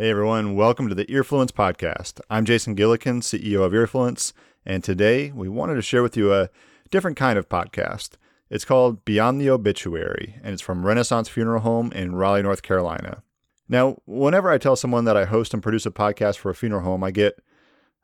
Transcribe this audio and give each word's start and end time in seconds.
Hey 0.00 0.10
everyone, 0.10 0.54
welcome 0.54 0.88
to 0.88 0.94
the 0.94 1.06
Earfluence 1.06 1.50
podcast. 1.50 2.20
I'm 2.30 2.44
Jason 2.44 2.76
Gillikin, 2.76 3.20
CEO 3.20 3.64
of 3.64 3.72
Earfluence, 3.72 4.32
and 4.64 4.84
today 4.84 5.32
we 5.32 5.48
wanted 5.48 5.74
to 5.74 5.82
share 5.82 6.04
with 6.04 6.16
you 6.16 6.32
a 6.32 6.50
different 6.92 7.16
kind 7.16 7.36
of 7.36 7.48
podcast. 7.48 8.10
It's 8.48 8.64
called 8.64 9.04
Beyond 9.04 9.40
the 9.40 9.50
Obituary, 9.50 10.36
and 10.40 10.52
it's 10.52 10.62
from 10.62 10.86
Renaissance 10.86 11.28
Funeral 11.28 11.62
Home 11.62 11.90
in 11.90 12.14
Raleigh, 12.14 12.44
North 12.44 12.62
Carolina. 12.62 13.24
Now, 13.68 14.00
whenever 14.06 14.48
I 14.48 14.58
tell 14.58 14.76
someone 14.76 15.04
that 15.06 15.16
I 15.16 15.24
host 15.24 15.52
and 15.52 15.64
produce 15.64 15.84
a 15.84 15.90
podcast 15.90 16.36
for 16.36 16.50
a 16.50 16.54
funeral 16.54 16.84
home, 16.84 17.02
I 17.02 17.10
get, 17.10 17.40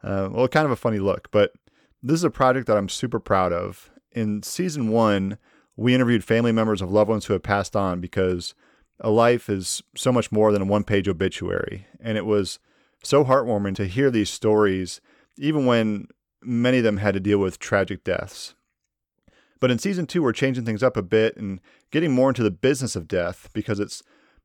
uh, 0.03 0.31
well, 0.33 0.49
kind 0.49 0.67
of 0.67 0.73
a 0.73 0.77
funny 0.77 0.99
look, 0.99 1.31
but 1.31 1.53
this 2.03 2.17
is 2.17 2.25
a 2.25 2.29
project 2.29 2.67
that 2.67 2.77
I'm 2.77 2.89
super 2.89 3.21
proud 3.21 3.53
of. 3.53 3.93
In 4.11 4.43
season 4.43 4.89
one, 4.89 5.39
we 5.77 5.95
interviewed 5.95 6.25
family 6.25 6.51
members 6.51 6.83
of 6.83 6.91
loved 6.91 7.11
ones 7.11 7.27
who 7.27 7.35
have 7.35 7.45
passed 7.45 7.77
on 7.77 8.01
because 8.01 8.53
a 9.01 9.11
life 9.11 9.49
is 9.49 9.83
so 9.97 10.13
much 10.13 10.31
more 10.31 10.53
than 10.53 10.63
a 10.63 10.67
one 10.67 10.85
page 10.85 11.09
obituary. 11.09 11.87
And 12.01 12.17
it 12.17 12.27
was 12.27 12.59
so 13.03 13.25
heartwarming 13.25 13.75
to 13.77 13.87
hear 13.87 14.11
these 14.11 14.31
stories, 14.31 15.01
even 15.37 15.67
when 15.67 16.09
many 16.43 16.79
of 16.79 16.85
them 16.85 16.99
had 16.99 17.15
to 17.15 17.21
deal 17.21 17.39
with 17.39 17.59
tragic 17.59 18.05
deaths. 18.05 18.55
But 19.61 19.71
in 19.71 19.79
season 19.79 20.07
two, 20.07 20.23
we're 20.23 20.33
changing 20.33 20.65
things 20.65 20.83
up 20.83 20.97
a 20.97 21.03
bit 21.03 21.37
and 21.37 21.61
getting 21.91 22.13
more 22.13 22.29
into 22.29 22.43
the 22.43 22.51
business 22.51 22.97
of 22.97 23.09
death 23.09 23.49
because 23.53 23.81
it's 23.81 24.03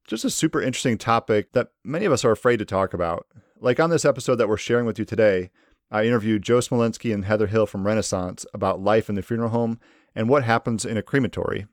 just 0.08 0.26
a 0.26 0.30
super 0.30 0.62
interesting 0.62 0.98
topic 0.98 1.52
that 1.52 1.72
many 1.84 2.06
of 2.06 2.12
us 2.12 2.24
are 2.24 2.32
afraid 2.32 2.58
to 2.58 2.66
talk 2.66 2.94
about. 2.94 3.28
Like 3.60 3.80
on 3.80 3.90
this 3.90 4.06
episode 4.06 4.36
that 4.36 4.48
we're 4.48 4.58
sharing 4.58 4.86
with 4.86 4.98
you 4.98 5.06
today, 5.06 5.52
I 5.92 6.06
interviewed 6.06 6.44
Joe 6.44 6.60
Smolenski 6.60 7.14
and 7.14 7.26
Heather 7.26 7.48
Hill 7.48 7.66
from 7.66 7.86
Renaissance 7.86 8.46
about 8.54 8.82
life 8.82 9.10
in 9.10 9.16
the 9.16 9.22
funeral 9.22 9.50
home 9.50 9.80
and 10.16 10.30
what 10.30 10.44
happens 10.44 10.86
in 10.86 10.98
a 10.98 11.02
crematory. 11.02 11.66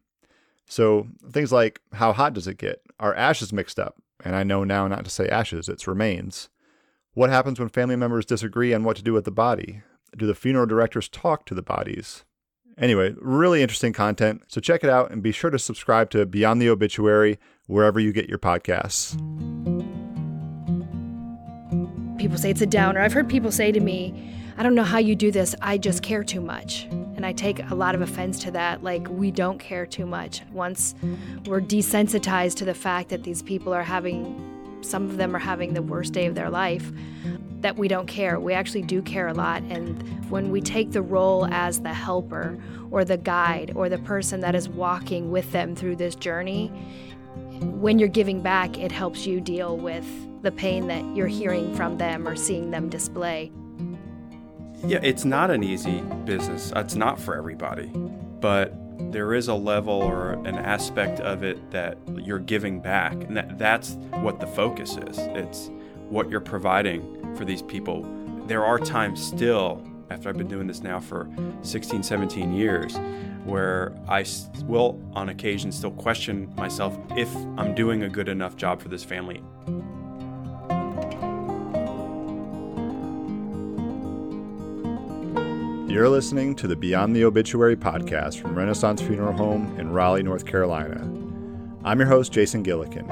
So 0.68 1.08
things 1.30 1.52
like 1.52 1.80
how 1.92 2.12
hot 2.12 2.34
does 2.34 2.46
it 2.46 2.58
get? 2.58 2.82
Are 2.98 3.14
ashes 3.14 3.52
mixed 3.52 3.78
up? 3.78 3.96
And 4.24 4.34
I 4.34 4.42
know 4.42 4.64
now 4.64 4.88
not 4.88 5.04
to 5.04 5.10
say 5.10 5.28
ashes, 5.28 5.68
it's 5.68 5.86
remains. 5.86 6.48
What 7.14 7.30
happens 7.30 7.58
when 7.58 7.68
family 7.68 7.96
members 7.96 8.26
disagree 8.26 8.74
on 8.74 8.84
what 8.84 8.96
to 8.96 9.02
do 9.02 9.12
with 9.12 9.24
the 9.24 9.30
body? 9.30 9.82
Do 10.16 10.26
the 10.26 10.34
funeral 10.34 10.66
directors 10.66 11.08
talk 11.08 11.46
to 11.46 11.54
the 11.54 11.62
bodies? 11.62 12.24
Anyway, 12.78 13.14
really 13.20 13.62
interesting 13.62 13.92
content. 13.92 14.42
So 14.48 14.60
check 14.60 14.84
it 14.84 14.90
out 14.90 15.10
and 15.10 15.22
be 15.22 15.32
sure 15.32 15.50
to 15.50 15.58
subscribe 15.58 16.10
to 16.10 16.26
Beyond 16.26 16.60
the 16.60 16.68
Obituary 16.68 17.38
wherever 17.66 17.98
you 17.98 18.12
get 18.12 18.28
your 18.28 18.38
podcasts. 18.38 19.16
People 22.18 22.36
say 22.36 22.50
it's 22.50 22.60
a 22.60 22.66
downer. 22.66 23.00
I've 23.00 23.12
heard 23.12 23.28
people 23.28 23.50
say 23.50 23.72
to 23.72 23.80
me, 23.80 24.35
I 24.58 24.62
don't 24.62 24.74
know 24.74 24.84
how 24.84 24.98
you 24.98 25.14
do 25.14 25.30
this. 25.30 25.54
I 25.60 25.76
just 25.76 26.02
care 26.02 26.24
too 26.24 26.40
much. 26.40 26.84
And 26.84 27.26
I 27.26 27.32
take 27.32 27.60
a 27.70 27.74
lot 27.74 27.94
of 27.94 28.00
offense 28.00 28.38
to 28.44 28.50
that. 28.52 28.82
Like, 28.82 29.06
we 29.08 29.30
don't 29.30 29.58
care 29.58 29.84
too 29.84 30.06
much. 30.06 30.42
Once 30.50 30.94
we're 31.44 31.60
desensitized 31.60 32.56
to 32.56 32.64
the 32.64 32.74
fact 32.74 33.10
that 33.10 33.22
these 33.22 33.42
people 33.42 33.74
are 33.74 33.82
having, 33.82 34.78
some 34.80 35.10
of 35.10 35.18
them 35.18 35.36
are 35.36 35.40
having 35.40 35.74
the 35.74 35.82
worst 35.82 36.14
day 36.14 36.24
of 36.24 36.34
their 36.34 36.48
life, 36.48 36.90
that 37.60 37.76
we 37.76 37.86
don't 37.86 38.06
care. 38.06 38.40
We 38.40 38.54
actually 38.54 38.82
do 38.82 39.02
care 39.02 39.28
a 39.28 39.34
lot. 39.34 39.62
And 39.64 40.02
when 40.30 40.50
we 40.50 40.62
take 40.62 40.92
the 40.92 41.02
role 41.02 41.46
as 41.46 41.80
the 41.80 41.92
helper 41.92 42.58
or 42.90 43.04
the 43.04 43.18
guide 43.18 43.72
or 43.74 43.90
the 43.90 43.98
person 43.98 44.40
that 44.40 44.54
is 44.54 44.70
walking 44.70 45.30
with 45.30 45.52
them 45.52 45.76
through 45.76 45.96
this 45.96 46.14
journey, 46.14 46.68
when 47.60 47.98
you're 47.98 48.08
giving 48.08 48.40
back, 48.40 48.78
it 48.78 48.92
helps 48.92 49.26
you 49.26 49.38
deal 49.38 49.76
with 49.76 50.06
the 50.42 50.52
pain 50.52 50.86
that 50.86 51.04
you're 51.14 51.26
hearing 51.26 51.74
from 51.74 51.98
them 51.98 52.26
or 52.26 52.36
seeing 52.36 52.70
them 52.70 52.88
display. 52.88 53.50
Yeah, 54.84 55.00
it's 55.02 55.24
not 55.24 55.50
an 55.50 55.64
easy 55.64 56.00
business. 56.24 56.72
It's 56.76 56.94
not 56.94 57.18
for 57.18 57.36
everybody. 57.36 57.90
But 58.40 58.74
there 59.12 59.34
is 59.34 59.48
a 59.48 59.54
level 59.54 59.94
or 59.94 60.32
an 60.32 60.56
aspect 60.56 61.20
of 61.20 61.42
it 61.42 61.70
that 61.70 61.98
you're 62.16 62.38
giving 62.38 62.80
back. 62.80 63.14
And 63.14 63.36
that, 63.36 63.58
that's 63.58 63.94
what 64.20 64.40
the 64.40 64.46
focus 64.46 64.96
is. 64.96 65.18
It's 65.18 65.70
what 66.08 66.30
you're 66.30 66.40
providing 66.40 67.34
for 67.36 67.44
these 67.44 67.62
people. 67.62 68.06
There 68.46 68.64
are 68.64 68.78
times 68.78 69.24
still, 69.24 69.82
after 70.10 70.28
I've 70.28 70.36
been 70.36 70.48
doing 70.48 70.66
this 70.66 70.82
now 70.82 71.00
for 71.00 71.28
16, 71.62 72.02
17 72.02 72.52
years, 72.52 72.96
where 73.44 73.94
I 74.08 74.24
will, 74.64 75.00
on 75.14 75.28
occasion, 75.28 75.72
still 75.72 75.92
question 75.92 76.52
myself 76.56 76.98
if 77.16 77.34
I'm 77.56 77.74
doing 77.74 78.02
a 78.02 78.08
good 78.08 78.28
enough 78.28 78.56
job 78.56 78.80
for 78.80 78.88
this 78.88 79.04
family. 79.04 79.42
You're 85.96 86.10
listening 86.10 86.54
to 86.56 86.68
the 86.68 86.76
Beyond 86.76 87.16
the 87.16 87.24
Obituary 87.24 87.74
podcast 87.74 88.38
from 88.38 88.54
Renaissance 88.54 89.00
Funeral 89.00 89.32
Home 89.32 89.74
in 89.80 89.92
Raleigh, 89.92 90.22
North 90.22 90.44
Carolina. 90.44 91.00
I'm 91.84 91.98
your 91.98 92.06
host, 92.06 92.32
Jason 92.32 92.62
Gillikin. 92.62 93.10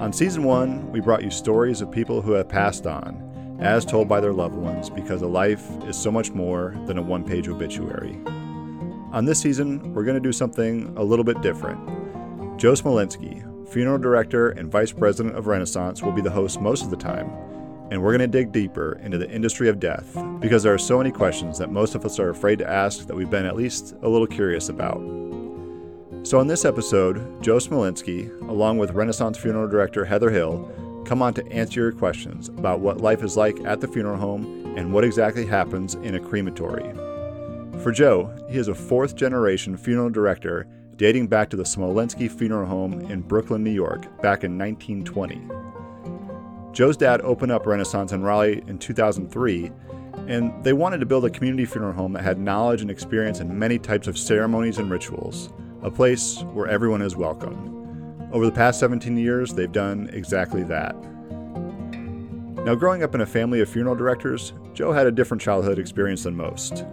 On 0.00 0.12
season 0.12 0.42
one, 0.42 0.90
we 0.90 0.98
brought 0.98 1.22
you 1.22 1.30
stories 1.30 1.80
of 1.80 1.92
people 1.92 2.20
who 2.20 2.32
have 2.32 2.48
passed 2.48 2.88
on, 2.88 3.56
as 3.60 3.84
told 3.84 4.08
by 4.08 4.18
their 4.18 4.32
loved 4.32 4.56
ones, 4.56 4.90
because 4.90 5.22
a 5.22 5.28
life 5.28 5.64
is 5.84 5.96
so 5.96 6.10
much 6.10 6.32
more 6.32 6.74
than 6.86 6.98
a 6.98 7.02
one 7.02 7.22
page 7.22 7.46
obituary. 7.46 8.18
On 9.12 9.24
this 9.24 9.38
season, 9.38 9.94
we're 9.94 10.02
going 10.02 10.20
to 10.20 10.20
do 10.20 10.32
something 10.32 10.92
a 10.96 11.04
little 11.04 11.24
bit 11.24 11.40
different. 11.40 11.78
Joe 12.58 12.72
Smolenski, 12.72 13.44
funeral 13.68 13.98
director 13.98 14.50
and 14.50 14.72
vice 14.72 14.90
president 14.90 15.36
of 15.36 15.46
Renaissance, 15.46 16.02
will 16.02 16.10
be 16.10 16.20
the 16.20 16.30
host 16.30 16.60
most 16.60 16.82
of 16.82 16.90
the 16.90 16.96
time 16.96 17.30
and 17.94 18.02
we're 18.02 18.10
going 18.10 18.28
to 18.28 18.38
dig 18.38 18.50
deeper 18.50 18.98
into 19.04 19.18
the 19.18 19.30
industry 19.30 19.68
of 19.68 19.78
death 19.78 20.18
because 20.40 20.64
there 20.64 20.74
are 20.74 20.78
so 20.78 20.98
many 20.98 21.12
questions 21.12 21.58
that 21.58 21.70
most 21.70 21.94
of 21.94 22.04
us 22.04 22.18
are 22.18 22.30
afraid 22.30 22.58
to 22.58 22.68
ask 22.68 23.06
that 23.06 23.14
we've 23.14 23.30
been 23.30 23.46
at 23.46 23.54
least 23.54 23.94
a 24.02 24.08
little 24.08 24.26
curious 24.26 24.68
about. 24.68 24.98
So, 26.24 26.40
on 26.40 26.48
this 26.48 26.64
episode, 26.64 27.40
Joe 27.40 27.58
Smolenski, 27.58 28.36
along 28.48 28.78
with 28.78 28.90
Renaissance 28.90 29.38
funeral 29.38 29.68
director 29.68 30.04
Heather 30.04 30.28
Hill, 30.28 31.02
come 31.06 31.22
on 31.22 31.34
to 31.34 31.52
answer 31.52 31.82
your 31.82 31.92
questions 31.92 32.48
about 32.48 32.80
what 32.80 33.00
life 33.00 33.22
is 33.22 33.36
like 33.36 33.60
at 33.60 33.80
the 33.80 33.86
funeral 33.86 34.18
home 34.18 34.74
and 34.76 34.92
what 34.92 35.04
exactly 35.04 35.46
happens 35.46 35.94
in 35.94 36.16
a 36.16 36.20
crematory. 36.20 36.92
For 37.80 37.92
Joe, 37.92 38.34
he 38.50 38.58
is 38.58 38.66
a 38.66 38.74
fourth 38.74 39.14
generation 39.14 39.76
funeral 39.76 40.10
director 40.10 40.66
dating 40.96 41.28
back 41.28 41.48
to 41.50 41.56
the 41.56 41.62
Smolenski 41.62 42.28
Funeral 42.28 42.66
Home 42.66 43.02
in 43.08 43.20
Brooklyn, 43.20 43.62
New 43.62 43.70
York, 43.70 44.02
back 44.20 44.42
in 44.42 44.58
1920. 44.58 45.63
Joe's 46.74 46.96
dad 46.96 47.20
opened 47.20 47.52
up 47.52 47.66
Renaissance 47.66 48.10
in 48.10 48.24
Raleigh 48.24 48.64
in 48.66 48.80
2003, 48.80 49.70
and 50.26 50.64
they 50.64 50.72
wanted 50.72 50.98
to 50.98 51.06
build 51.06 51.24
a 51.24 51.30
community 51.30 51.66
funeral 51.66 51.92
home 51.92 52.14
that 52.14 52.24
had 52.24 52.36
knowledge 52.36 52.82
and 52.82 52.90
experience 52.90 53.38
in 53.38 53.56
many 53.56 53.78
types 53.78 54.08
of 54.08 54.18
ceremonies 54.18 54.78
and 54.78 54.90
rituals, 54.90 55.52
a 55.82 55.90
place 55.90 56.42
where 56.52 56.66
everyone 56.66 57.00
is 57.00 57.14
welcome. 57.14 58.28
Over 58.32 58.46
the 58.46 58.52
past 58.52 58.80
17 58.80 59.16
years, 59.16 59.54
they've 59.54 59.70
done 59.70 60.10
exactly 60.12 60.64
that. 60.64 60.96
Now, 62.64 62.74
growing 62.74 63.04
up 63.04 63.14
in 63.14 63.20
a 63.20 63.26
family 63.26 63.60
of 63.60 63.68
funeral 63.68 63.94
directors, 63.94 64.52
Joe 64.72 64.90
had 64.90 65.06
a 65.06 65.12
different 65.12 65.40
childhood 65.40 65.78
experience 65.78 66.24
than 66.24 66.34
most. 66.34 66.84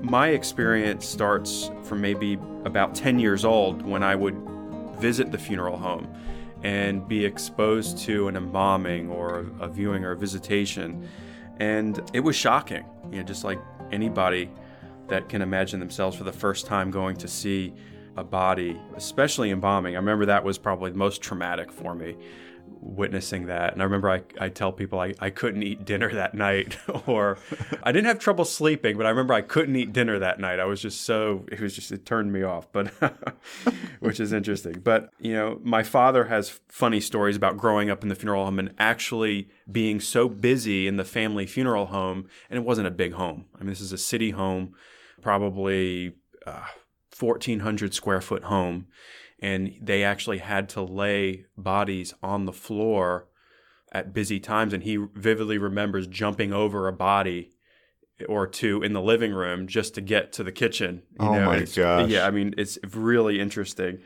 My 0.00 0.28
experience 0.28 1.04
starts 1.04 1.70
from 1.82 2.00
maybe 2.00 2.38
about 2.64 2.94
10 2.94 3.18
years 3.18 3.44
old 3.44 3.82
when 3.82 4.02
I 4.02 4.14
would 4.14 4.36
visit 4.98 5.30
the 5.30 5.38
funeral 5.38 5.76
home 5.76 6.08
and 6.62 7.06
be 7.08 7.24
exposed 7.24 7.98
to 7.98 8.28
an 8.28 8.36
embalming 8.36 9.10
or 9.10 9.46
a 9.60 9.68
viewing 9.68 10.04
or 10.04 10.12
a 10.12 10.16
visitation. 10.16 11.08
And 11.58 12.00
it 12.12 12.20
was 12.20 12.36
shocking, 12.36 12.84
you 13.10 13.18
know, 13.18 13.24
just 13.24 13.44
like 13.44 13.60
anybody 13.90 14.50
that 15.08 15.28
can 15.28 15.42
imagine 15.42 15.80
themselves 15.80 16.16
for 16.16 16.24
the 16.24 16.32
first 16.32 16.66
time 16.66 16.90
going 16.90 17.16
to 17.16 17.28
see 17.28 17.74
a 18.16 18.24
body, 18.24 18.80
especially 18.94 19.50
embalming. 19.50 19.94
I 19.94 19.98
remember 19.98 20.26
that 20.26 20.44
was 20.44 20.58
probably 20.58 20.90
the 20.90 20.98
most 20.98 21.22
traumatic 21.22 21.72
for 21.72 21.94
me 21.94 22.16
witnessing 22.80 23.46
that. 23.46 23.72
And 23.72 23.82
I 23.82 23.84
remember 23.84 24.10
I, 24.10 24.22
I 24.40 24.48
tell 24.48 24.72
people 24.72 24.98
I, 24.98 25.14
I 25.20 25.30
couldn't 25.30 25.62
eat 25.62 25.84
dinner 25.84 26.10
that 26.14 26.34
night, 26.34 26.78
or 27.06 27.38
I 27.82 27.92
didn't 27.92 28.06
have 28.06 28.18
trouble 28.18 28.44
sleeping, 28.44 28.96
but 28.96 29.06
I 29.06 29.10
remember 29.10 29.34
I 29.34 29.42
couldn't 29.42 29.76
eat 29.76 29.92
dinner 29.92 30.18
that 30.18 30.40
night. 30.40 30.60
I 30.60 30.64
was 30.64 30.80
just 30.80 31.02
so, 31.02 31.44
it 31.50 31.60
was 31.60 31.74
just, 31.74 31.92
it 31.92 32.06
turned 32.06 32.32
me 32.32 32.42
off, 32.42 32.70
but 32.72 32.88
which 34.00 34.20
is 34.20 34.32
interesting. 34.32 34.80
But, 34.82 35.10
you 35.18 35.32
know, 35.34 35.60
my 35.62 35.82
father 35.82 36.24
has 36.24 36.60
funny 36.68 37.00
stories 37.00 37.36
about 37.36 37.56
growing 37.56 37.90
up 37.90 38.02
in 38.02 38.08
the 38.08 38.14
funeral 38.14 38.44
home 38.44 38.58
and 38.58 38.74
actually 38.78 39.48
being 39.70 40.00
so 40.00 40.28
busy 40.28 40.86
in 40.86 40.96
the 40.96 41.04
family 41.04 41.46
funeral 41.46 41.86
home. 41.86 42.28
And 42.50 42.58
it 42.58 42.64
wasn't 42.64 42.88
a 42.88 42.92
big 42.92 43.12
home. 43.14 43.46
I 43.54 43.60
mean, 43.60 43.68
this 43.68 43.80
is 43.80 43.92
a 43.92 43.98
city 43.98 44.30
home, 44.30 44.74
probably 45.20 46.14
uh, 46.46 46.66
1,400 47.18 47.94
square 47.94 48.20
foot 48.20 48.44
home 48.44 48.86
and 49.42 49.74
they 49.82 50.04
actually 50.04 50.38
had 50.38 50.68
to 50.70 50.80
lay 50.80 51.46
bodies 51.58 52.14
on 52.22 52.46
the 52.46 52.52
floor 52.52 53.26
at 53.90 54.14
busy 54.14 54.38
times. 54.38 54.72
And 54.72 54.84
he 54.84 54.96
vividly 54.96 55.58
remembers 55.58 56.06
jumping 56.06 56.52
over 56.52 56.86
a 56.86 56.92
body 56.92 57.50
or 58.28 58.46
two 58.46 58.82
in 58.82 58.92
the 58.92 59.02
living 59.02 59.32
room 59.32 59.66
just 59.66 59.96
to 59.96 60.00
get 60.00 60.32
to 60.32 60.44
the 60.44 60.52
kitchen 60.52 61.02
you 61.18 61.26
oh 61.26 61.34
know, 61.34 61.46
my 61.46 61.64
gosh. 61.74 62.08
yeah 62.08 62.24
i 62.24 62.30
mean 62.30 62.54
it's 62.56 62.78
really 62.94 63.40
interesting. 63.40 63.98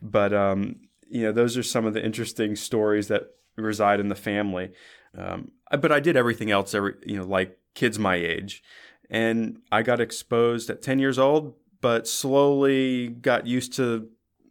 But 0.00 0.32
um, 0.32 0.76
you 1.08 1.22
know 1.22 1.32
those 1.32 1.56
are 1.56 1.62
some 1.64 1.84
of 1.84 1.92
the 1.94 2.04
interesting 2.04 2.54
stories 2.54 3.08
that 3.08 3.30
reside 3.56 3.98
in 3.98 4.10
the 4.10 4.14
family. 4.14 4.70
Um, 5.16 5.50
but 5.80 5.90
i 5.90 5.98
did 5.98 6.16
everything 6.16 6.52
else 6.52 6.72
every 6.72 6.94
you 7.04 7.16
know 7.16 7.24
like 7.24 7.58
kids 7.74 7.98
my 7.98 8.14
age. 8.14 8.62
And 9.10 9.58
i 9.72 9.82
got 9.82 10.00
exposed 10.00 10.70
at 10.70 10.80
10 10.80 11.00
years 11.00 11.18
old 11.18 11.54
but 11.80 12.06
slowly 12.06 13.08
got 13.08 13.46
used 13.46 13.72
to 13.74 14.08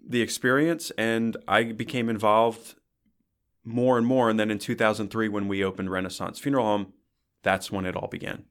the 0.08 0.22
experience 0.22 0.92
and 0.98 1.38
I 1.48 1.64
became 1.64 2.10
involved 2.10 2.76
more 3.64 3.98
and 3.98 4.06
more. 4.06 4.30
And 4.30 4.40
then 4.40 4.52
in 4.52 4.60
2003, 4.60 5.30
when 5.30 5.48
we 5.48 5.64
opened 5.64 5.92
Renaissance 5.92 6.40
Funeral 6.40 6.66
Home, 6.66 6.94
that's 7.44 7.72
when 7.72 7.86
it 7.86 7.96
all 7.96 8.08
began. 8.08 8.46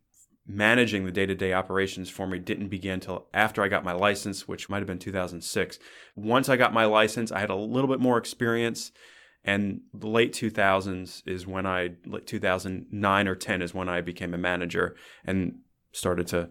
Managing 0.46 1.04
the 1.04 1.12
day 1.12 1.26
to 1.26 1.34
day 1.34 1.52
operations 1.52 2.10
for 2.10 2.26
me 2.26 2.38
didn't 2.38 2.68
begin 2.68 2.94
until 2.94 3.28
after 3.32 3.62
I 3.62 3.68
got 3.68 3.84
my 3.84 3.92
license, 3.92 4.48
which 4.48 4.68
might 4.68 4.78
have 4.78 4.86
been 4.86 4.98
2006. 4.98 5.78
Once 6.16 6.48
I 6.48 6.56
got 6.56 6.72
my 6.72 6.84
license, 6.84 7.30
I 7.30 7.40
had 7.40 7.50
a 7.50 7.54
little 7.54 7.88
bit 7.88 8.00
more 8.00 8.18
experience. 8.18 8.90
And 9.44 9.82
the 9.92 10.08
late 10.08 10.32
2000s 10.32 11.22
is 11.26 11.46
when 11.46 11.66
I, 11.66 11.90
like 12.06 12.26
2009 12.26 13.28
or 13.28 13.34
10 13.34 13.62
is 13.62 13.74
when 13.74 13.88
I 13.88 14.00
became 14.00 14.34
a 14.34 14.38
manager 14.38 14.96
and 15.24 15.58
started 15.92 16.26
to 16.28 16.50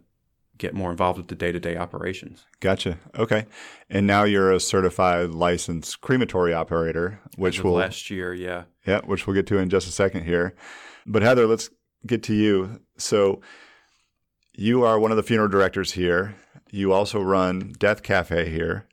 get 0.62 0.76
more 0.76 0.92
involved 0.92 1.18
with 1.18 1.28
the 1.28 1.36
day 1.36 1.52
to 1.52 1.60
day 1.60 1.76
operations. 1.76 2.46
Gotcha. 2.60 3.00
Okay. 3.18 3.48
And 3.90 4.06
now 4.06 4.24
you're 4.24 4.52
a 4.52 4.60
certified 4.60 5.32
licensed 5.32 6.02
crematory 6.02 6.54
operator, 6.54 7.20
which 7.36 7.64
will 7.64 7.74
last 7.74 8.12
year, 8.12 8.32
yeah. 8.32 8.64
Yeah, 8.86 9.02
which 9.06 9.26
we'll 9.26 9.34
get 9.34 9.48
to 9.48 9.58
in 9.58 9.70
just 9.70 9.88
a 9.88 9.92
second 9.92 10.24
here. 10.26 10.56
But 11.06 11.24
Heather, 11.24 11.48
let's 11.48 11.72
get 12.06 12.22
to 12.24 12.36
you. 12.36 12.80
So 12.98 13.42
you 14.54 14.84
are 14.84 15.00
one 15.00 15.10
of 15.10 15.18
the 15.18 15.24
funeral 15.24 15.50
directors 15.50 15.94
here. 15.94 16.36
You 16.70 16.94
also 16.94 17.20
run 17.20 17.74
Death 17.80 18.04
Cafe 18.04 18.50
here. 18.50 18.88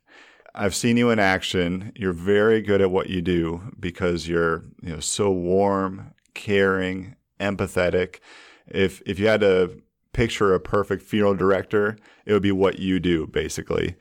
I've 0.55 0.75
seen 0.75 0.97
you 0.97 1.11
in 1.11 1.19
action. 1.19 1.91
You're 1.95 2.13
very 2.13 2.61
good 2.61 2.81
at 2.81 2.89
what 2.89 3.09
you 3.09 3.21
do 3.21 3.71
because 3.79 4.27
you're, 4.27 4.65
you 4.81 4.93
know, 4.93 4.99
so 4.99 5.31
warm, 5.31 6.15
caring, 6.33 7.15
empathetic. 7.39 8.19
If 8.67 9.03
if 9.05 9.19
you 9.19 9.27
had 9.27 9.41
to 9.41 9.83
picture 10.13 10.53
a 10.53 10.59
perfect 10.59 11.03
funeral 11.03 11.35
director, 11.35 11.97
it 12.25 12.33
would 12.33 12.41
be 12.41 12.51
what 12.51 12.79
you 12.79 12.99
do 12.99 13.27
basically. 13.27 13.95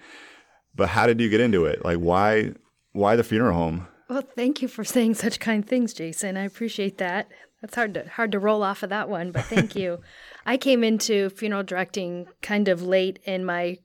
But 0.75 0.91
how 0.91 1.07
did 1.07 1.21
you 1.21 1.29
get 1.29 1.41
into 1.41 1.65
it? 1.65 1.85
Like 1.85 1.99
why 1.99 2.53
why 2.93 3.17
the 3.17 3.25
funeral 3.25 3.55
home? 3.55 3.89
Well, 4.09 4.23
thank 4.23 4.63
you 4.63 4.69
for 4.69 4.85
saying 4.85 5.15
such 5.15 5.39
kind 5.39 5.67
things, 5.67 5.93
Jason. 5.93 6.37
I 6.37 6.45
appreciate 6.45 6.99
that. 6.99 7.29
That's 7.61 7.75
hard 7.75 7.95
to 7.95 8.09
hard 8.09 8.33
to 8.33 8.39
roll 8.39 8.63
off 8.63 8.83
of 8.83 8.91
that 8.91 9.09
one, 9.09 9.33
but 9.33 9.45
thank 9.45 9.75
you. 9.75 10.01
I 10.47 10.57
came 10.57 10.83
into 10.83 11.31
funeral 11.31 11.63
directing 11.63 12.27
kind 12.41 12.69
of 12.69 12.83
late 12.83 13.19
in 13.25 13.45
my 13.45 13.79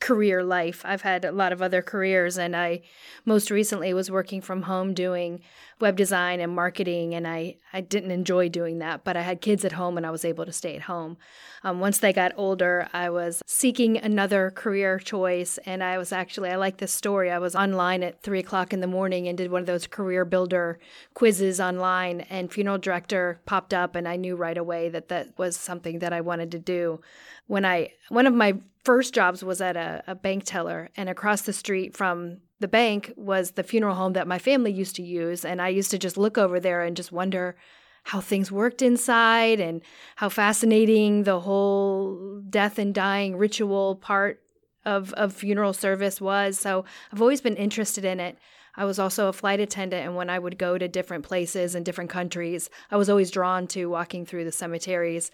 career 0.00 0.42
life. 0.42 0.82
I've 0.84 1.02
had 1.02 1.24
a 1.24 1.32
lot 1.32 1.52
of 1.52 1.60
other 1.60 1.82
careers, 1.82 2.38
and 2.38 2.56
I 2.56 2.80
most 3.24 3.50
recently 3.50 3.92
was 3.92 4.10
working 4.10 4.40
from 4.40 4.62
home 4.62 4.94
doing 4.94 5.40
web 5.78 5.96
design 5.96 6.40
and 6.40 6.54
marketing, 6.54 7.14
and 7.14 7.26
I, 7.28 7.56
I 7.72 7.80
didn't 7.80 8.10
enjoy 8.10 8.48
doing 8.48 8.78
that, 8.78 9.04
but 9.04 9.16
I 9.16 9.22
had 9.22 9.40
kids 9.40 9.64
at 9.64 9.72
home 9.72 9.96
and 9.96 10.06
I 10.06 10.10
was 10.10 10.24
able 10.24 10.44
to 10.44 10.52
stay 10.52 10.74
at 10.76 10.82
home. 10.82 11.16
Um, 11.62 11.80
once 11.80 11.98
they 11.98 12.12
got 12.12 12.32
older, 12.36 12.88
I 12.92 13.10
was 13.10 13.42
seeking 13.46 13.98
another 13.98 14.50
career 14.50 14.98
choice, 14.98 15.58
and 15.66 15.82
I 15.82 15.98
was 15.98 16.12
actually, 16.12 16.50
I 16.50 16.56
like 16.56 16.78
this 16.78 16.92
story. 16.92 17.30
I 17.30 17.38
was 17.38 17.54
online 17.54 18.02
at 18.02 18.22
three 18.22 18.40
o'clock 18.40 18.72
in 18.72 18.80
the 18.80 18.86
morning 18.86 19.28
and 19.28 19.36
did 19.36 19.50
one 19.50 19.60
of 19.60 19.66
those 19.66 19.86
career 19.86 20.24
builder 20.24 20.78
quizzes 21.14 21.60
online, 21.60 22.22
and 22.22 22.52
funeral 22.52 22.78
director 22.78 23.40
popped 23.44 23.74
up, 23.74 23.94
and 23.94 24.08
I 24.08 24.16
knew 24.16 24.36
right 24.36 24.58
away 24.58 24.88
that 24.88 25.08
that 25.08 25.38
was 25.38 25.56
something 25.56 25.98
that 25.98 26.12
I 26.12 26.20
wanted 26.20 26.50
to 26.52 26.58
do. 26.58 27.00
When 27.46 27.64
I, 27.64 27.92
one 28.08 28.26
of 28.26 28.34
my 28.34 28.54
first 28.84 29.14
jobs 29.14 29.44
was 29.44 29.60
at 29.60 29.76
a, 29.76 30.02
a 30.06 30.14
bank 30.14 30.44
teller, 30.44 30.88
and 30.96 31.08
across 31.08 31.42
the 31.42 31.52
street 31.52 31.96
from 31.96 32.38
the 32.60 32.68
bank 32.68 33.12
was 33.16 33.52
the 33.52 33.62
funeral 33.62 33.94
home 33.94 34.12
that 34.12 34.28
my 34.28 34.38
family 34.38 34.72
used 34.72 34.96
to 34.96 35.02
use. 35.02 35.44
And 35.44 35.62
I 35.62 35.68
used 35.68 35.90
to 35.92 35.98
just 35.98 36.18
look 36.18 36.36
over 36.36 36.60
there 36.60 36.82
and 36.82 36.96
just 36.96 37.10
wonder 37.12 37.56
how 38.04 38.20
things 38.20 38.50
worked 38.52 38.82
inside 38.82 39.60
and 39.60 39.82
how 40.16 40.28
fascinating 40.28 41.24
the 41.24 41.40
whole 41.40 42.40
death 42.48 42.78
and 42.78 42.94
dying 42.94 43.36
ritual 43.36 43.96
part 43.96 44.42
of, 44.84 45.12
of 45.14 45.32
funeral 45.32 45.72
service 45.72 46.20
was. 46.20 46.58
So 46.58 46.84
I've 47.12 47.20
always 47.20 47.40
been 47.40 47.56
interested 47.56 48.04
in 48.04 48.20
it. 48.20 48.38
I 48.76 48.84
was 48.84 48.98
also 48.98 49.28
a 49.28 49.32
flight 49.32 49.60
attendant, 49.60 50.06
and 50.06 50.16
when 50.16 50.30
I 50.30 50.38
would 50.38 50.56
go 50.56 50.78
to 50.78 50.88
different 50.88 51.24
places 51.24 51.74
and 51.74 51.84
different 51.84 52.08
countries, 52.08 52.70
I 52.90 52.96
was 52.96 53.10
always 53.10 53.30
drawn 53.30 53.66
to 53.68 53.86
walking 53.86 54.24
through 54.24 54.44
the 54.44 54.52
cemeteries. 54.52 55.30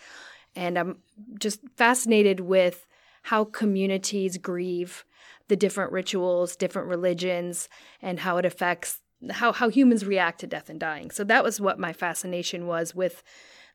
And 0.57 0.79
I'm 0.79 0.99
just 1.39 1.61
fascinated 1.77 2.41
with 2.41 2.87
how 3.27 3.43
communities 3.45 4.39
grieve 4.39 5.05
the 5.49 5.57
different 5.57 5.91
rituals, 5.91 6.55
different 6.55 6.87
religions, 6.87 7.69
and 8.01 8.21
how 8.21 8.37
it 8.37 8.45
affects 8.45 9.01
how, 9.33 9.51
how 9.51 9.69
humans 9.69 10.05
react 10.05 10.41
to 10.41 10.47
death 10.47 10.69
and 10.71 10.79
dying. 10.79 11.11
So 11.11 11.25
that 11.25 11.43
was 11.43 11.61
what 11.61 11.79
my 11.79 11.93
fascination 11.93 12.69
was 12.69 12.95
with 12.95 13.25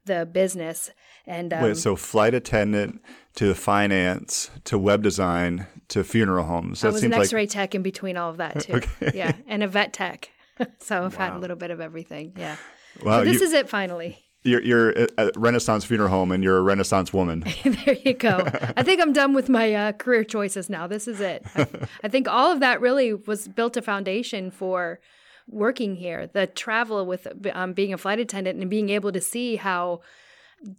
the 0.06 0.25
business. 0.25 0.92
And 1.27 1.51
um, 1.51 1.63
wait, 1.63 1.77
so 1.77 1.98
flight 1.98 2.33
attendant 2.33 3.01
to 3.36 3.53
finance 3.53 4.51
to 4.65 4.77
web 4.77 5.03
design 5.03 5.68
to 5.89 6.06
funeral 6.06 6.45
homes. 6.45 6.80
That 6.80 6.89
I 6.89 6.92
was 6.92 7.03
an 7.03 7.13
X-ray 7.13 7.42
like... 7.42 7.50
tech 7.50 7.75
in 7.75 7.81
between 7.81 8.15
all 8.15 8.30
of 8.30 8.38
that 8.38 8.59
too. 8.62 8.75
okay. 8.75 9.12
Yeah, 9.13 9.33
and 9.48 9.63
a 9.63 9.68
vet 9.68 9.92
tech. 9.92 10.30
so 10.80 11.03
I've 11.03 11.18
wow. 11.18 11.25
had 11.25 11.36
a 11.36 11.39
little 11.39 11.57
bit 11.57 11.71
of 11.71 11.81
everything. 11.81 12.33
Yeah. 12.38 12.56
Wow, 13.03 13.19
so 13.19 13.25
this 13.25 13.42
you... 13.42 13.48
is 13.48 13.53
it 13.53 13.68
finally 13.68 14.24
you're, 14.43 14.61
you're 14.61 14.91
a 15.17 15.31
Renaissance 15.35 15.85
funeral 15.85 16.09
home 16.09 16.31
and 16.31 16.43
you're 16.43 16.57
a 16.57 16.61
Renaissance 16.61 17.13
woman. 17.13 17.43
there 17.63 17.95
you 18.03 18.13
go. 18.13 18.47
I 18.75 18.83
think 18.83 19.01
I'm 19.01 19.13
done 19.13 19.33
with 19.33 19.49
my 19.49 19.73
uh, 19.73 19.91
career 19.91 20.23
choices 20.23 20.69
now. 20.69 20.88
This 20.88 21.07
is 21.07 21.19
it. 21.19 21.45
I, 21.55 21.67
I, 22.03 22.07
think 22.07 22.27
all 22.27 22.51
of 22.51 22.59
that 22.59 22.81
really 22.81 23.13
was 23.13 23.47
built 23.47 23.77
a 23.77 23.81
foundation 23.81 24.49
for 24.49 24.99
working 25.47 25.95
here. 25.95 26.27
The 26.27 26.47
travel 26.47 27.05
with 27.05 27.27
um, 27.53 27.73
being 27.73 27.93
a 27.93 27.97
flight 27.97 28.19
attendant 28.19 28.59
and 28.59 28.69
being 28.69 28.89
able 28.89 29.11
to 29.11 29.21
see 29.21 29.57
how 29.57 30.01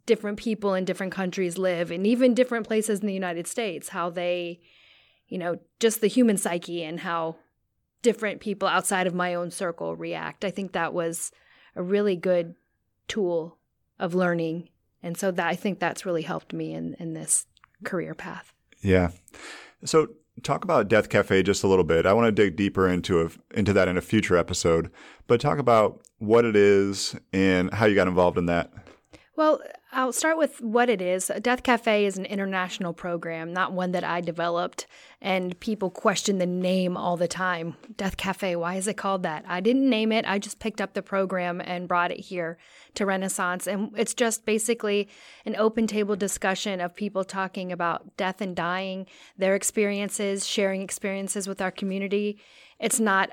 different 0.07 0.39
people 0.39 0.75
in 0.75 0.85
different 0.85 1.13
countries 1.13 1.59
live 1.59 1.91
and 1.91 2.07
even 2.07 2.35
different 2.35 2.67
places 2.67 3.01
in 3.01 3.07
the 3.07 3.15
United 3.15 3.47
States, 3.47 3.91
how 3.91 4.11
they, 4.11 4.61
you 5.29 5.39
know, 5.39 5.59
just 5.79 6.01
the 6.01 6.09
human 6.09 6.37
psyche 6.37 6.83
and 6.83 7.01
how 7.01 7.37
different 8.03 8.41
people 8.41 8.67
outside 8.67 9.07
of 9.07 9.15
my 9.15 9.35
own 9.35 9.51
circle 9.51 9.95
react. 9.95 10.45
I 10.45 10.51
think 10.51 10.73
that 10.73 10.93
was 10.93 11.31
a 11.77 11.83
really 11.83 12.17
good 12.17 12.55
tool 13.09 13.59
of 13.99 14.15
learning. 14.15 14.69
And 15.03 15.17
so 15.17 15.31
that 15.31 15.47
I 15.47 15.55
think 15.55 15.79
that's 15.79 16.07
really 16.07 16.23
helped 16.23 16.53
me 16.53 16.73
in, 16.73 16.95
in 16.99 17.15
this 17.15 17.47
career 17.85 18.15
path. 18.15 18.53
Yeah. 18.81 19.11
So 19.85 20.09
talk 20.43 20.65
about 20.65 20.89
Death 20.89 21.09
Cafe 21.09 21.43
just 21.43 21.65
a 21.65 21.69
little 21.69 21.85
bit. 21.85 22.07
I 22.07 22.13
want 22.13 22.27
to 22.27 22.33
dig 22.33 22.57
deeper 22.57 22.89
into 22.89 23.23
a, 23.23 23.31
into 23.57 23.73
that 23.73 23.89
in 23.89 23.97
a 23.97 24.03
future 24.03 24.37
episode, 24.37 24.91
but 25.27 25.41
talk 25.41 25.59
about 25.59 26.01
what 26.19 26.45
it 26.45 26.57
is 26.57 27.17
and 27.33 27.73
how 27.73 27.87
you 27.87 27.95
got 27.95 28.09
involved 28.09 28.39
in 28.39 28.47
that. 28.47 28.73
Well, 29.37 29.61
I'll 29.95 30.15
start 30.15 30.39
with 30.39 30.63
what 30.63 30.89
it 30.89 31.03
is. 31.03 31.31
Death 31.43 31.63
Cafe 31.63 32.07
is 32.07 32.17
an 32.17 32.25
international 32.25 32.95
program, 32.95 33.53
not 33.53 33.75
one 33.75 33.93
that 33.93 34.05
I 34.05 34.23
developed. 34.23 34.87
And 35.21 35.59
people 35.61 35.91
question 35.91 36.39
the 36.39 36.47
name 36.47 36.97
all 36.97 37.19
the 37.19 37.29
time. 37.29 37.77
Death 37.95 38.17
Cafe, 38.17 38.57
why 38.57 38.77
is 38.77 38.89
it 38.89 38.97
called 38.97 39.23
that? 39.25 39.45
I 39.47 39.61
didn't 39.61 39.91
name 39.91 40.11
it. 40.11 40.25
I 40.27 40.39
just 40.39 40.61
picked 40.61 40.81
up 40.81 40.95
the 40.95 41.03
program 41.03 41.61
and 41.61 41.89
brought 41.89 42.11
it 42.11 42.21
here 42.21 42.57
to 42.95 43.05
Renaissance. 43.05 43.67
And 43.67 43.91
it's 43.95 44.15
just 44.15 44.47
basically 44.47 45.11
an 45.45 45.57
open 45.57 45.87
table 45.87 46.17
discussion 46.17 46.81
of 46.81 46.95
people 46.97 47.23
talking 47.23 47.71
about 47.71 48.17
death 48.17 48.41
and 48.41 48.57
dying, 48.57 49.07
their 49.37 49.55
experiences, 49.55 50.47
sharing 50.47 50.81
experiences 50.81 51.47
with 51.47 51.61
our 51.61 51.71
community. 51.71 52.39
It's 52.81 52.99
not 52.99 53.31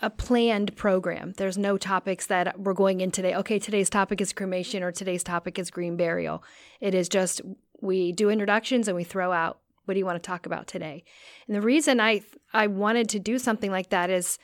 a 0.00 0.10
planned 0.10 0.76
program. 0.76 1.32
There's 1.36 1.58
no 1.58 1.76
topics 1.76 2.26
that 2.26 2.60
we're 2.60 2.74
going 2.74 3.00
in 3.00 3.10
today. 3.10 3.34
Okay, 3.34 3.58
today's 3.58 3.90
topic 3.90 4.20
is 4.20 4.32
cremation 4.32 4.82
or 4.82 4.92
today's 4.92 5.24
topic 5.24 5.58
is 5.58 5.70
green 5.70 5.96
burial. 5.96 6.42
It 6.80 6.94
is 6.94 7.08
just 7.08 7.40
we 7.80 8.12
do 8.12 8.30
introductions 8.30 8.88
and 8.88 8.96
we 8.96 9.04
throw 9.04 9.32
out 9.32 9.58
what 9.84 9.94
do 9.94 9.98
you 9.98 10.06
want 10.06 10.22
to 10.22 10.26
talk 10.26 10.46
about 10.46 10.66
today. 10.66 11.04
And 11.46 11.56
the 11.56 11.60
reason 11.60 12.00
I 12.00 12.22
I 12.52 12.66
wanted 12.66 13.08
to 13.10 13.18
do 13.18 13.38
something 13.38 13.70
like 13.70 13.90
that 13.90 14.10
is 14.10 14.38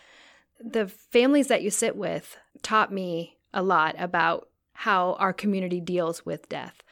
the 0.59 0.89
families 0.89 1.49
that 1.49 1.63
you 1.63 1.71
sit 1.71 1.97
with 1.97 2.37
taught 2.63 2.93
me 2.93 3.39
a 3.53 3.63
lot 3.63 3.95
about 3.99 4.49
how 4.73 5.15
our 5.15 5.33
community 5.33 5.81
deals 5.81 6.27
with 6.27 6.49
death 6.49 6.83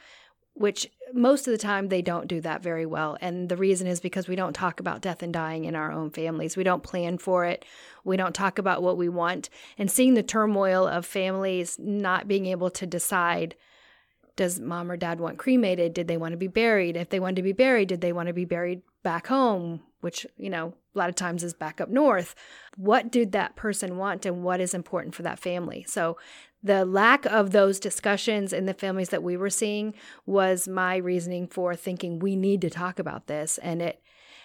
which 0.53 0.89
most 1.13 1.47
of 1.47 1.51
the 1.51 1.57
time 1.59 1.87
they 1.87 2.01
don't 2.01 2.27
do 2.27 2.41
that 2.41 2.63
very 2.63 2.85
well. 2.85 3.17
And 3.21 3.47
the 3.47 3.55
reason 3.55 3.85
is 3.85 3.99
because 3.99 4.27
we 4.27 4.35
don't 4.35 4.53
talk 4.53 4.79
about 4.79 5.01
death 5.01 5.21
and 5.21 5.31
dying 5.31 5.65
in 5.65 5.75
our 5.75 5.91
own 5.91 6.09
families. 6.09 6.57
We 6.57 6.63
don't 6.63 6.83
plan 6.83 7.19
for 7.19 7.45
it. 7.45 7.63
We 8.03 8.17
don't 8.17 8.33
talk 8.33 8.57
about 8.57 8.81
what 8.81 8.97
we 8.97 9.09
want. 9.09 9.49
And 9.77 9.91
seeing 9.91 10.15
the 10.15 10.23
turmoil 10.23 10.87
of 10.87 11.05
families 11.05 11.77
not 11.79 12.27
being 12.27 12.47
able 12.47 12.71
to 12.71 12.87
decide 12.87 13.55
does 14.35 14.59
mom 14.59 14.89
or 14.89 14.97
dad 14.97 15.19
want 15.19 15.37
cremated? 15.37 15.93
Did 15.93 16.07
they 16.07 16.17
want 16.17 16.31
to 16.31 16.37
be 16.37 16.47
buried? 16.47 16.97
If 16.97 17.09
they 17.09 17.19
wanted 17.19 17.35
to 17.35 17.43
be 17.43 17.51
buried, 17.51 17.89
did 17.89 18.01
they 18.01 18.13
want 18.13 18.27
to 18.27 18.33
be 18.33 18.45
buried 18.45 18.81
back 19.03 19.27
home? 19.27 19.81
Which, 20.01 20.25
you 20.37 20.49
know, 20.49 20.73
a 20.95 20.97
lot 20.97 21.09
of 21.09 21.15
times 21.15 21.43
is 21.43 21.53
back 21.53 21.79
up 21.79 21.89
north. 21.89 22.33
What 22.75 23.11
did 23.11 23.31
that 23.33 23.55
person 23.55 23.97
want 23.97 24.25
and 24.25 24.43
what 24.43 24.59
is 24.59 24.73
important 24.73 25.13
for 25.13 25.21
that 25.21 25.39
family? 25.39 25.85
So 25.87 26.17
the 26.63 26.85
lack 26.85 27.25
of 27.25 27.51
those 27.51 27.79
discussions 27.79 28.53
in 28.53 28.65
the 28.65 28.73
families 28.73 29.09
that 29.09 29.21
we 29.21 29.35
were 29.35 29.49
seeing 29.49 29.93
was 30.25 30.65
my 30.67 30.95
reasoning 30.95 31.47
for 31.47 31.75
thinking 31.75 32.19
we 32.19 32.37
need 32.37 32.61
to 32.61 32.69
talk 32.69 32.99
about 32.99 33.27
this. 33.27 33.57
And 33.57 33.81
it 33.81 34.01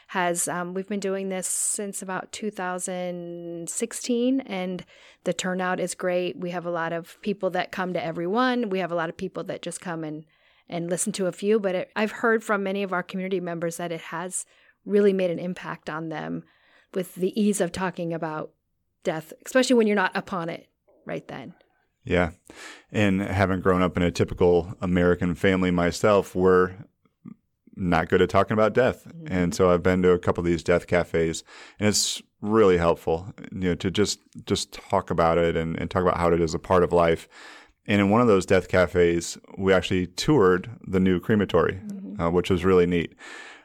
has, 0.09 0.49
um, 0.49 0.75
we've 0.75 0.89
been 0.89 0.99
doing 0.99 1.29
this 1.29 1.47
since 1.47 2.03
about 2.03 2.33
2016, 2.33 4.41
and 4.41 4.85
the 5.25 5.33
turnout 5.33 5.79
is 5.79 5.95
great. 5.95 6.37
We 6.39 6.51
have 6.51 6.67
a 6.67 6.71
lot 6.71 6.93
of 6.93 7.23
people 7.23 7.51
that 7.51 7.71
come 7.71 7.93
to 7.93 8.05
every 8.05 8.27
one, 8.27 8.69
we 8.71 8.81
have 8.81 8.91
a 8.91 8.97
lot 8.97 9.11
of 9.11 9.17
people 9.17 9.45
that 9.45 9.63
just 9.63 9.81
come 9.81 10.03
and 10.05 10.25
and 10.71 10.91
listen 10.91 11.15
to 11.15 11.27
a 11.27 11.33
few, 11.33 11.59
but 11.59 11.75
it, 11.75 11.91
I've 11.97 12.11
heard 12.11 12.45
from 12.45 12.63
many 12.63 12.83
of 12.83 12.93
our 12.93 13.03
community 13.03 13.41
members 13.41 13.79
that 13.79 13.91
it 13.91 14.03
has 14.03 14.45
really 14.85 15.15
made 15.15 15.31
an 15.31 15.39
impact 15.39 15.89
on 15.89 16.11
them 16.11 16.45
with 16.93 17.15
the 17.15 17.33
ease 17.41 17.63
of 17.63 17.73
talking 17.73 18.13
about 18.13 18.51
death, 19.03 19.33
especially 19.47 19.77
when 19.77 19.87
you're 19.87 19.97
not 19.97 20.15
upon 20.15 20.51
it 20.51 20.69
right 21.07 21.27
then. 21.29 21.55
Yeah. 22.09 22.31
And 22.91 23.21
having 23.21 23.61
grown 23.61 23.83
up 23.83 23.97
in 23.97 24.03
a 24.03 24.11
typical 24.11 24.75
American 24.81 25.35
family 25.35 25.71
myself, 25.71 26.35
we're 26.35 26.75
not 27.77 28.09
good 28.09 28.23
at 28.23 28.31
talking 28.31 28.55
about 28.55 28.73
death. 28.73 29.05
Mm-hmm. 29.07 29.27
And 29.31 29.55
so 29.55 29.71
I've 29.71 29.83
been 29.83 30.03
to 30.03 30.13
a 30.13 30.19
couple 30.19 30.41
of 30.41 30.47
these 30.47 30.65
death 30.65 30.87
cafes 30.87 31.45
and 31.79 31.89
it's 31.89 32.23
really 32.41 32.79
helpful, 32.79 33.33
you 33.53 33.61
know, 33.61 33.75
to 33.75 33.91
just 33.91 34.21
just 34.47 34.73
talk 34.73 35.11
about 35.11 35.39
it 35.39 35.55
and, 35.55 35.79
and 35.79 35.91
talk 35.91 36.03
about 36.03 36.17
how 36.17 36.33
it 36.33 36.41
is 36.41 36.55
a 36.55 36.59
part 36.59 36.83
of 36.83 36.93
life. 36.93 37.29
And 37.87 38.01
in 38.01 38.11
one 38.11 38.21
of 38.21 38.27
those 38.27 38.47
death 38.47 38.69
cafes, 38.69 39.39
we 39.57 39.73
actually 39.73 40.07
toured 40.07 40.71
the 40.87 41.01
new 41.01 41.21
crematory, 41.21 41.75
mm-hmm. 41.75 42.21
uh, 42.21 42.31
which 42.31 42.51
was 42.51 42.65
really 42.65 42.87
neat. 42.87 43.15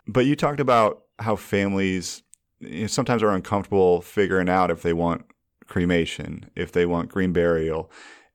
But 0.06 0.26
you 0.26 0.36
talked 0.36 0.60
about 0.60 1.04
how 1.20 1.38
families 1.38 2.24
you 2.60 2.82
know, 2.82 2.88
sometimes 2.88 3.24
are 3.24 3.32
uncomfortable 3.32 4.02
figuring 4.02 4.50
out 4.50 4.70
if 4.70 4.82
they 4.82 4.94
want 4.94 5.26
cremation, 5.68 6.50
if 6.56 6.72
they 6.72 6.86
want 6.86 7.10
green 7.10 7.32
burial, 7.34 7.90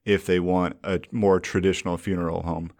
if 0.09 0.25
they 0.25 0.39
want 0.39 0.77
a 0.83 1.01
more 1.11 1.39
traditional 1.39 1.97
funeral 1.97 2.43
home. 2.43 2.71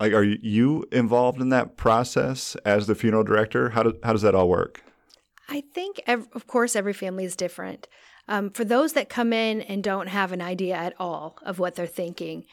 Like, 0.00 0.12
are 0.12 0.24
you 0.24 0.84
involved 0.90 1.40
in 1.40 1.50
that 1.50 1.76
process 1.76 2.56
as 2.64 2.86
the 2.86 2.94
funeral 2.94 3.24
director? 3.24 3.70
How, 3.70 3.82
do, 3.82 3.98
how 4.02 4.12
does 4.12 4.22
that 4.22 4.34
all 4.34 4.48
work? 4.48 4.82
I 5.48 5.62
think, 5.74 6.00
of 6.06 6.46
course, 6.46 6.74
every 6.74 6.92
family 6.92 7.24
is 7.24 7.36
different. 7.36 7.88
Um, 8.26 8.50
for 8.50 8.64
those 8.64 8.94
that 8.94 9.08
come 9.08 9.32
in 9.32 9.60
and 9.60 9.84
don't 9.84 10.08
have 10.08 10.32
an 10.32 10.40
idea 10.40 10.74
at 10.74 10.94
all 10.98 11.36
of 11.44 11.58
what 11.58 11.74
they're 11.74 11.86
thinking, 11.86 12.44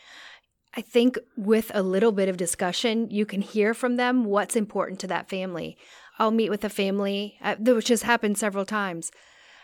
I 0.75 0.81
think 0.81 1.17
with 1.35 1.71
a 1.73 1.81
little 1.81 2.11
bit 2.11 2.29
of 2.29 2.37
discussion, 2.37 3.09
you 3.09 3.25
can 3.25 3.41
hear 3.41 3.73
from 3.73 3.95
them 3.95 4.25
what's 4.25 4.55
important 4.55 4.99
to 5.01 5.07
that 5.07 5.29
family. 5.29 5.77
I'll 6.19 6.31
meet 6.31 6.49
with 6.49 6.63
a 6.63 6.69
family, 6.69 7.37
uh, 7.41 7.55
which 7.55 7.87
has 7.87 8.03
happened 8.03 8.37
several 8.37 8.65
times. 8.65 9.11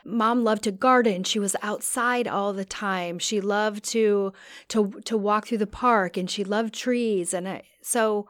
Mom 0.07 0.43
loved 0.43 0.63
to 0.63 0.71
garden. 0.71 1.23
She 1.23 1.37
was 1.37 1.55
outside 1.61 2.27
all 2.27 2.53
the 2.53 2.65
time. 2.65 3.19
She 3.19 3.41
loved 3.41 3.83
to 3.91 4.33
to 4.69 5.01
to 5.05 5.17
walk 5.17 5.47
through 5.47 5.59
the 5.59 5.67
park, 5.67 6.17
and 6.17 6.29
she 6.29 6.43
loved 6.43 6.73
trees. 6.73 7.33
And 7.33 7.47
I, 7.47 7.63
so, 7.81 8.29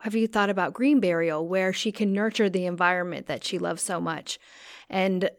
have 0.00 0.14
you 0.14 0.26
thought 0.26 0.50
about 0.50 0.74
green 0.74 1.00
burial, 1.00 1.46
where 1.46 1.72
she 1.72 1.92
can 1.92 2.12
nurture 2.12 2.50
the 2.50 2.66
environment 2.66 3.26
that 3.28 3.44
she 3.44 3.58
loves 3.58 3.82
so 3.82 4.00
much? 4.00 4.38
And 4.90 5.30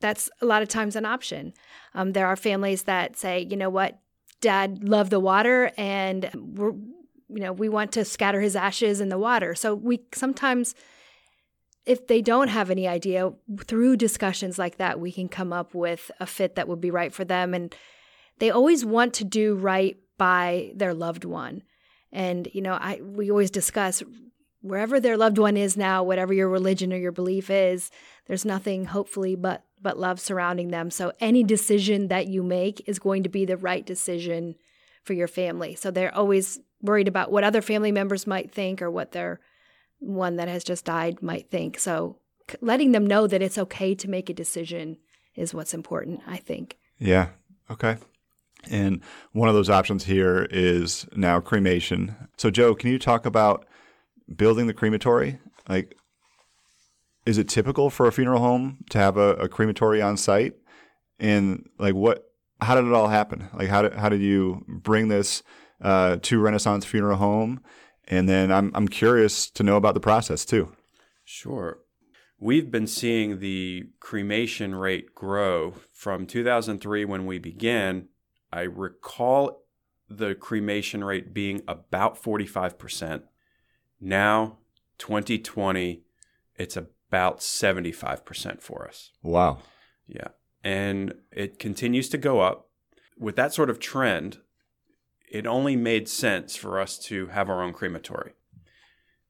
that's 0.00 0.30
a 0.40 0.46
lot 0.46 0.62
of 0.62 0.68
times 0.68 0.96
an 0.96 1.06
option. 1.06 1.52
Um, 1.94 2.12
there 2.12 2.26
are 2.26 2.36
families 2.36 2.84
that 2.84 3.16
say, 3.16 3.46
you 3.48 3.56
know 3.56 3.70
what, 3.70 3.98
dad 4.40 4.84
loved 4.84 5.10
the 5.10 5.20
water 5.20 5.70
and 5.76 6.30
we're, 6.34 6.72
you 6.72 7.40
know, 7.40 7.52
we 7.52 7.68
want 7.68 7.92
to 7.92 8.04
scatter 8.04 8.40
his 8.40 8.56
ashes 8.56 9.00
in 9.00 9.08
the 9.08 9.18
water. 9.18 9.54
So 9.54 9.74
we 9.74 10.00
sometimes, 10.14 10.74
if 11.86 12.08
they 12.08 12.20
don't 12.20 12.48
have 12.48 12.70
any 12.70 12.88
idea, 12.88 13.32
through 13.64 13.96
discussions 13.96 14.58
like 14.58 14.76
that, 14.76 15.00
we 15.00 15.12
can 15.12 15.28
come 15.28 15.52
up 15.52 15.74
with 15.74 16.10
a 16.18 16.26
fit 16.26 16.56
that 16.56 16.68
would 16.68 16.80
be 16.80 16.90
right 16.90 17.12
for 17.12 17.24
them. 17.24 17.54
And 17.54 17.74
they 18.38 18.50
always 18.50 18.84
want 18.84 19.14
to 19.14 19.24
do 19.24 19.54
right 19.54 19.96
by 20.18 20.72
their 20.74 20.92
loved 20.92 21.24
one. 21.24 21.62
And, 22.12 22.48
you 22.52 22.60
know, 22.60 22.74
I, 22.74 23.00
we 23.02 23.30
always 23.30 23.50
discuss 23.50 24.02
wherever 24.62 24.98
their 24.98 25.16
loved 25.16 25.38
one 25.38 25.56
is 25.56 25.76
now, 25.76 26.02
whatever 26.02 26.32
your 26.32 26.48
religion 26.48 26.92
or 26.92 26.96
your 26.96 27.12
belief 27.12 27.50
is, 27.50 27.90
there's 28.26 28.44
nothing 28.44 28.86
hopefully 28.86 29.36
but 29.36 29.62
but 29.80 29.98
love 29.98 30.18
surrounding 30.18 30.68
them. 30.68 30.90
So 30.90 31.12
any 31.20 31.44
decision 31.44 32.08
that 32.08 32.26
you 32.26 32.42
make 32.42 32.82
is 32.88 32.98
going 32.98 33.22
to 33.24 33.28
be 33.28 33.44
the 33.44 33.58
right 33.58 33.84
decision 33.84 34.56
for 35.04 35.12
your 35.12 35.28
family. 35.28 35.74
So 35.74 35.90
they're 35.90 36.14
always 36.14 36.58
worried 36.80 37.08
about 37.08 37.30
what 37.30 37.44
other 37.44 37.60
family 37.60 37.92
members 37.92 38.26
might 38.26 38.50
think 38.50 38.80
or 38.80 38.90
what 38.90 39.12
their 39.12 39.38
one 39.98 40.36
that 40.36 40.48
has 40.48 40.64
just 40.64 40.84
died 40.84 41.22
might 41.22 41.50
think. 41.50 41.78
So 41.78 42.18
letting 42.60 42.92
them 42.92 43.06
know 43.06 43.26
that 43.26 43.42
it's 43.42 43.58
okay 43.58 43.94
to 43.94 44.10
make 44.10 44.28
a 44.28 44.34
decision 44.34 44.98
is 45.34 45.54
what's 45.54 45.74
important, 45.74 46.20
I 46.26 46.36
think. 46.36 46.76
Yeah. 46.98 47.28
Okay. 47.70 47.96
And 48.70 49.00
one 49.32 49.48
of 49.48 49.54
those 49.54 49.70
options 49.70 50.04
here 50.04 50.48
is 50.50 51.06
now 51.14 51.40
cremation. 51.40 52.16
So 52.36 52.50
Joe, 52.50 52.74
can 52.74 52.90
you 52.90 52.98
talk 52.98 53.26
about 53.26 53.66
building 54.34 54.66
the 54.66 54.74
crematory? 54.74 55.38
Like 55.68 55.96
is 57.26 57.38
it 57.38 57.48
typical 57.48 57.90
for 57.90 58.06
a 58.06 58.12
funeral 58.12 58.40
home 58.40 58.78
to 58.90 58.98
have 58.98 59.16
a, 59.16 59.34
a 59.34 59.48
crematory 59.48 60.00
on 60.00 60.16
site? 60.16 60.54
And 61.18 61.68
like, 61.78 61.94
what? 61.94 62.22
How 62.62 62.74
did 62.74 62.86
it 62.86 62.92
all 62.94 63.08
happen? 63.08 63.50
Like, 63.52 63.68
how 63.68 63.82
did 63.82 63.94
how 63.94 64.08
did 64.08 64.22
you 64.22 64.64
bring 64.66 65.08
this 65.08 65.42
uh, 65.82 66.16
to 66.22 66.40
Renaissance 66.40 66.86
Funeral 66.86 67.18
Home? 67.18 67.60
And 68.06 68.28
then 68.28 68.52
I'm 68.52 68.70
I'm 68.74 68.88
curious 68.88 69.50
to 69.50 69.62
know 69.62 69.76
about 69.76 69.94
the 69.94 70.00
process 70.00 70.44
too. 70.44 70.72
Sure. 71.24 71.78
We've 72.38 72.70
been 72.70 72.86
seeing 72.86 73.40
the 73.40 73.88
cremation 73.98 74.74
rate 74.74 75.14
grow 75.14 75.72
from 75.92 76.26
2003 76.26 77.04
when 77.06 77.24
we 77.26 77.38
began. 77.38 78.08
I 78.52 78.62
recall 78.62 79.62
the 80.08 80.34
cremation 80.34 81.02
rate 81.02 81.32
being 81.32 81.62
about 81.66 82.22
45%. 82.22 83.22
Now, 84.00 84.58
2020, 84.98 86.02
it's 86.56 86.76
about 86.76 87.38
75% 87.40 88.60
for 88.60 88.86
us. 88.86 89.12
Wow. 89.22 89.58
Yeah. 90.06 90.28
And 90.62 91.14
it 91.32 91.58
continues 91.58 92.08
to 92.10 92.18
go 92.18 92.40
up. 92.40 92.68
With 93.18 93.36
that 93.36 93.54
sort 93.54 93.70
of 93.70 93.80
trend, 93.80 94.38
it 95.28 95.46
only 95.46 95.76
made 95.76 96.08
sense 96.08 96.56
for 96.56 96.80
us 96.80 96.98
to 96.98 97.26
have 97.28 97.50
our 97.50 97.62
own 97.62 97.72
crematory. 97.72 98.32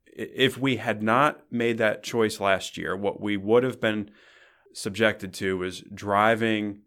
If 0.06 0.58
we 0.58 0.76
had 0.76 1.02
not 1.02 1.40
made 1.50 1.78
that 1.78 2.02
choice 2.02 2.40
last 2.40 2.76
year, 2.76 2.96
what 2.96 3.20
we 3.20 3.36
would 3.36 3.64
have 3.64 3.80
been 3.80 4.10
subjected 4.72 5.32
to 5.34 5.58
was 5.58 5.82
driving 5.92 6.80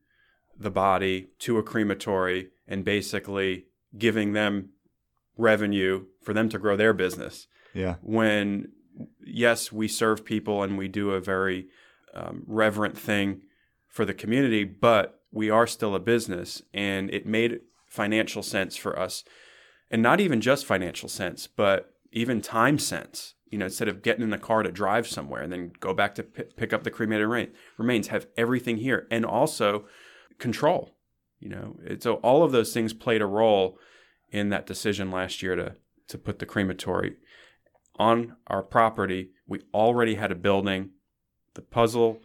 the 0.58 0.72
body 0.72 1.30
to 1.40 1.58
a 1.58 1.64
crematory 1.64 2.50
and 2.68 2.84
basically 2.84 3.66
giving 3.98 4.34
them 4.34 4.70
revenue 5.38 6.06
for 6.22 6.34
them 6.34 6.50
to 6.50 6.60
grow 6.60 6.76
their 6.76 6.94
business. 6.94 7.48
Yeah. 7.74 7.96
When 8.02 8.70
yes, 9.26 9.72
we 9.72 9.88
serve 9.88 10.26
people 10.26 10.64
and 10.64 10.78
we 10.78 10.88
do 10.88 11.12
a 11.12 11.22
very 11.22 11.68
um, 12.14 12.44
reverent 12.46 12.98
thing 12.98 13.42
for 13.88 14.06
the 14.06 14.14
community, 14.14 14.64
but 14.64 15.22
we 15.32 15.50
are 15.50 15.68
still 15.68 15.96
a 15.96 16.00
business 16.00 16.62
and 16.74 17.10
it 17.12 17.26
made 17.26 17.62
financial 17.90 18.44
sense 18.44 18.76
for 18.76 18.98
us. 18.98 19.24
And 19.92 20.02
not 20.02 20.20
even 20.20 20.40
just 20.40 20.66
financial 20.66 21.10
sense, 21.10 21.48
but 21.48 21.94
even 22.12 22.42
time 22.42 22.80
sense. 22.80 23.34
You 23.50 23.58
know, 23.58 23.66
instead 23.66 23.88
of 23.88 24.04
getting 24.04 24.24
in 24.24 24.30
the 24.30 24.38
car 24.38 24.62
to 24.62 24.72
drive 24.72 25.08
somewhere 25.08 25.42
and 25.42 25.52
then 25.52 25.72
go 25.80 25.94
back 25.94 26.14
to 26.16 26.24
p- 26.24 26.44
pick 26.56 26.72
up 26.72 26.84
the 26.84 26.92
cremated 26.92 27.52
remains, 27.78 28.10
have 28.10 28.28
everything 28.38 28.78
here 28.78 29.08
and 29.10 29.26
also 29.26 29.86
control. 30.38 30.96
You 31.40 31.50
know, 31.50 31.76
so 32.00 32.16
all 32.16 32.44
of 32.44 32.52
those 32.52 32.74
things 32.74 32.94
played 32.94 33.22
a 33.22 33.26
role 33.26 33.80
in 34.30 34.50
that 34.50 34.68
decision 34.68 35.10
last 35.10 35.42
year 35.42 35.56
to 35.56 35.76
to 36.10 36.18
put 36.18 36.40
the 36.40 36.46
crematory 36.46 37.16
on 37.98 38.36
our 38.48 38.64
property. 38.64 39.30
We 39.48 39.62
already 39.74 40.16
had 40.16 40.32
a 40.32 40.36
building. 40.36 40.90
The 41.54 41.62
puzzle 41.62 42.22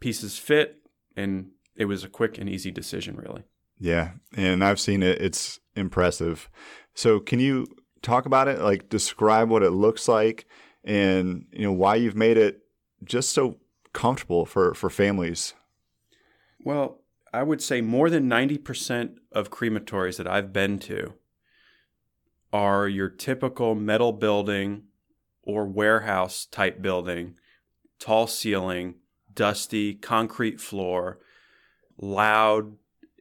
pieces 0.00 0.38
fit, 0.38 0.82
and 1.16 1.50
it 1.74 1.84
was 1.84 2.02
a 2.02 2.08
quick 2.08 2.38
and 2.38 2.48
easy 2.48 2.70
decision, 2.70 3.16
really. 3.16 3.44
Yeah, 3.78 4.12
and 4.34 4.64
I've 4.64 4.80
seen 4.80 5.02
it. 5.02 5.20
It's 5.20 5.60
impressive. 5.74 6.48
So, 6.94 7.20
can 7.20 7.40
you 7.40 7.66
talk 8.02 8.26
about 8.26 8.48
it? 8.48 8.60
Like, 8.60 8.88
describe 8.88 9.50
what 9.50 9.62
it 9.62 9.70
looks 9.70 10.08
like, 10.08 10.46
and 10.84 11.46
you 11.52 11.64
know 11.64 11.72
why 11.72 11.96
you've 11.96 12.16
made 12.16 12.38
it 12.38 12.60
just 13.04 13.32
so 13.32 13.58
comfortable 13.92 14.46
for 14.46 14.74
for 14.74 14.88
families. 14.88 15.54
Well, 16.58 17.02
I 17.32 17.42
would 17.42 17.60
say 17.60 17.80
more 17.80 18.08
than 18.08 18.28
ninety 18.28 18.58
percent 18.58 19.18
of 19.32 19.50
crematories 19.50 20.16
that 20.16 20.26
I've 20.26 20.52
been 20.52 20.78
to 20.80 21.14
are 22.52 22.88
your 22.88 23.10
typical 23.10 23.74
metal 23.74 24.12
building 24.12 24.84
or 25.42 25.66
warehouse 25.66 26.46
type 26.46 26.80
building, 26.80 27.36
tall 27.98 28.26
ceiling, 28.26 28.94
dusty 29.34 29.94
concrete 29.94 30.60
floor, 30.60 31.18
loud, 31.98 32.76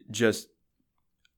just 0.10 0.48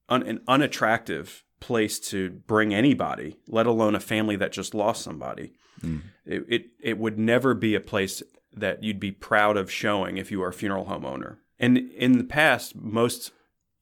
un- 0.09 0.23
an 0.23 0.41
unattractive 0.47 1.43
place 1.59 1.99
to 1.99 2.29
bring 2.29 2.73
anybody, 2.73 3.37
let 3.47 3.65
alone 3.65 3.95
a 3.95 3.99
family 3.99 4.35
that 4.35 4.51
just 4.51 4.73
lost 4.73 5.03
somebody. 5.03 5.53
Mm. 5.81 6.01
It, 6.25 6.45
it 6.47 6.65
it 6.81 6.97
would 6.97 7.17
never 7.17 7.53
be 7.53 7.75
a 7.75 7.79
place 7.79 8.21
that 8.53 8.83
you'd 8.83 8.99
be 8.99 9.11
proud 9.11 9.57
of 9.57 9.71
showing 9.71 10.17
if 10.17 10.31
you 10.31 10.41
are 10.43 10.49
a 10.49 10.53
funeral 10.53 10.85
home 10.85 11.05
owner. 11.05 11.39
And 11.59 11.77
in 11.77 12.17
the 12.17 12.23
past, 12.23 12.75
most 12.75 13.31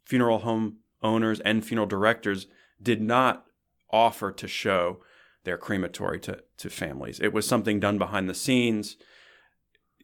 funeral 0.06 0.40
home 0.40 0.78
owners 1.02 1.40
and 1.42 1.66
funeral 1.66 1.88
directors 1.88 2.48
did 2.82 3.02
not 3.02 3.46
offer 3.90 4.32
to 4.32 4.48
show 4.48 5.02
their 5.44 5.58
crematory 5.58 6.20
to, 6.20 6.42
to 6.58 6.70
families. 6.70 7.20
It 7.20 7.34
was 7.34 7.48
something 7.48 7.80
done 7.80 7.98
behind 7.98 8.30
the 8.30 8.34
scenes. 8.34 8.98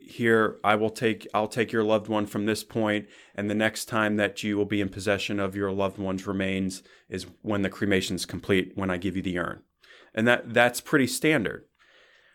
Here, 0.03 0.57
I 0.63 0.75
will 0.75 0.89
take 0.89 1.27
I'll 1.33 1.47
take 1.47 1.71
your 1.71 1.83
loved 1.83 2.07
one 2.07 2.25
from 2.25 2.45
this 2.45 2.63
point, 2.63 3.07
and 3.35 3.49
the 3.49 3.55
next 3.55 3.85
time 3.85 4.17
that 4.17 4.43
you 4.43 4.57
will 4.57 4.65
be 4.65 4.81
in 4.81 4.89
possession 4.89 5.39
of 5.39 5.55
your 5.55 5.71
loved 5.71 5.97
one's 5.97 6.27
remains 6.27 6.83
is 7.09 7.27
when 7.41 7.61
the 7.61 7.69
cremation 7.69 8.15
is 8.15 8.25
complete. 8.25 8.73
When 8.75 8.89
I 8.89 8.97
give 8.97 9.15
you 9.15 9.21
the 9.21 9.39
urn, 9.39 9.61
and 10.13 10.27
that 10.27 10.53
that's 10.53 10.81
pretty 10.81 11.07
standard. 11.07 11.65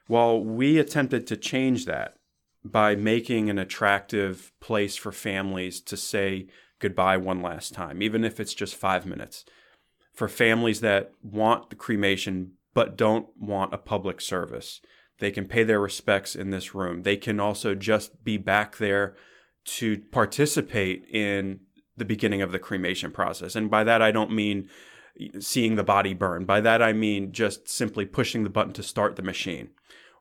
While 0.06 0.42
we 0.42 0.78
attempted 0.78 1.26
to 1.26 1.36
change 1.36 1.84
that 1.86 2.16
by 2.64 2.94
making 2.96 3.50
an 3.50 3.58
attractive 3.58 4.52
place 4.60 4.96
for 4.96 5.12
families 5.12 5.80
to 5.80 5.96
say 5.96 6.46
goodbye 6.78 7.16
one 7.16 7.42
last 7.42 7.74
time, 7.74 8.02
even 8.02 8.24
if 8.24 8.38
it's 8.40 8.54
just 8.54 8.74
five 8.74 9.06
minutes. 9.06 9.44
For 10.12 10.28
families 10.28 10.80
that 10.80 11.12
want 11.22 11.70
the 11.70 11.76
cremation 11.76 12.52
but 12.74 12.96
don't 12.96 13.28
want 13.38 13.74
a 13.74 13.78
public 13.78 14.20
service, 14.20 14.80
they 15.18 15.30
can 15.30 15.46
pay 15.46 15.64
their 15.64 15.80
respects 15.80 16.34
in 16.34 16.50
this 16.50 16.74
room. 16.74 17.02
They 17.02 17.16
can 17.16 17.40
also 17.40 17.74
just 17.74 18.22
be 18.24 18.36
back 18.36 18.76
there 18.76 19.14
to 19.64 19.98
participate 20.10 21.04
in 21.10 21.60
the 21.96 22.04
beginning 22.04 22.42
of 22.42 22.52
the 22.52 22.58
cremation 22.58 23.10
process. 23.10 23.56
And 23.56 23.70
by 23.70 23.84
that, 23.84 24.02
I 24.02 24.10
don't 24.10 24.32
mean 24.32 24.68
seeing 25.40 25.76
the 25.76 25.82
body 25.82 26.14
burn. 26.14 26.44
By 26.44 26.60
that, 26.60 26.82
I 26.82 26.92
mean 26.92 27.32
just 27.32 27.68
simply 27.68 28.04
pushing 28.04 28.44
the 28.44 28.50
button 28.50 28.74
to 28.74 28.82
start 28.82 29.16
the 29.16 29.22
machine 29.22 29.70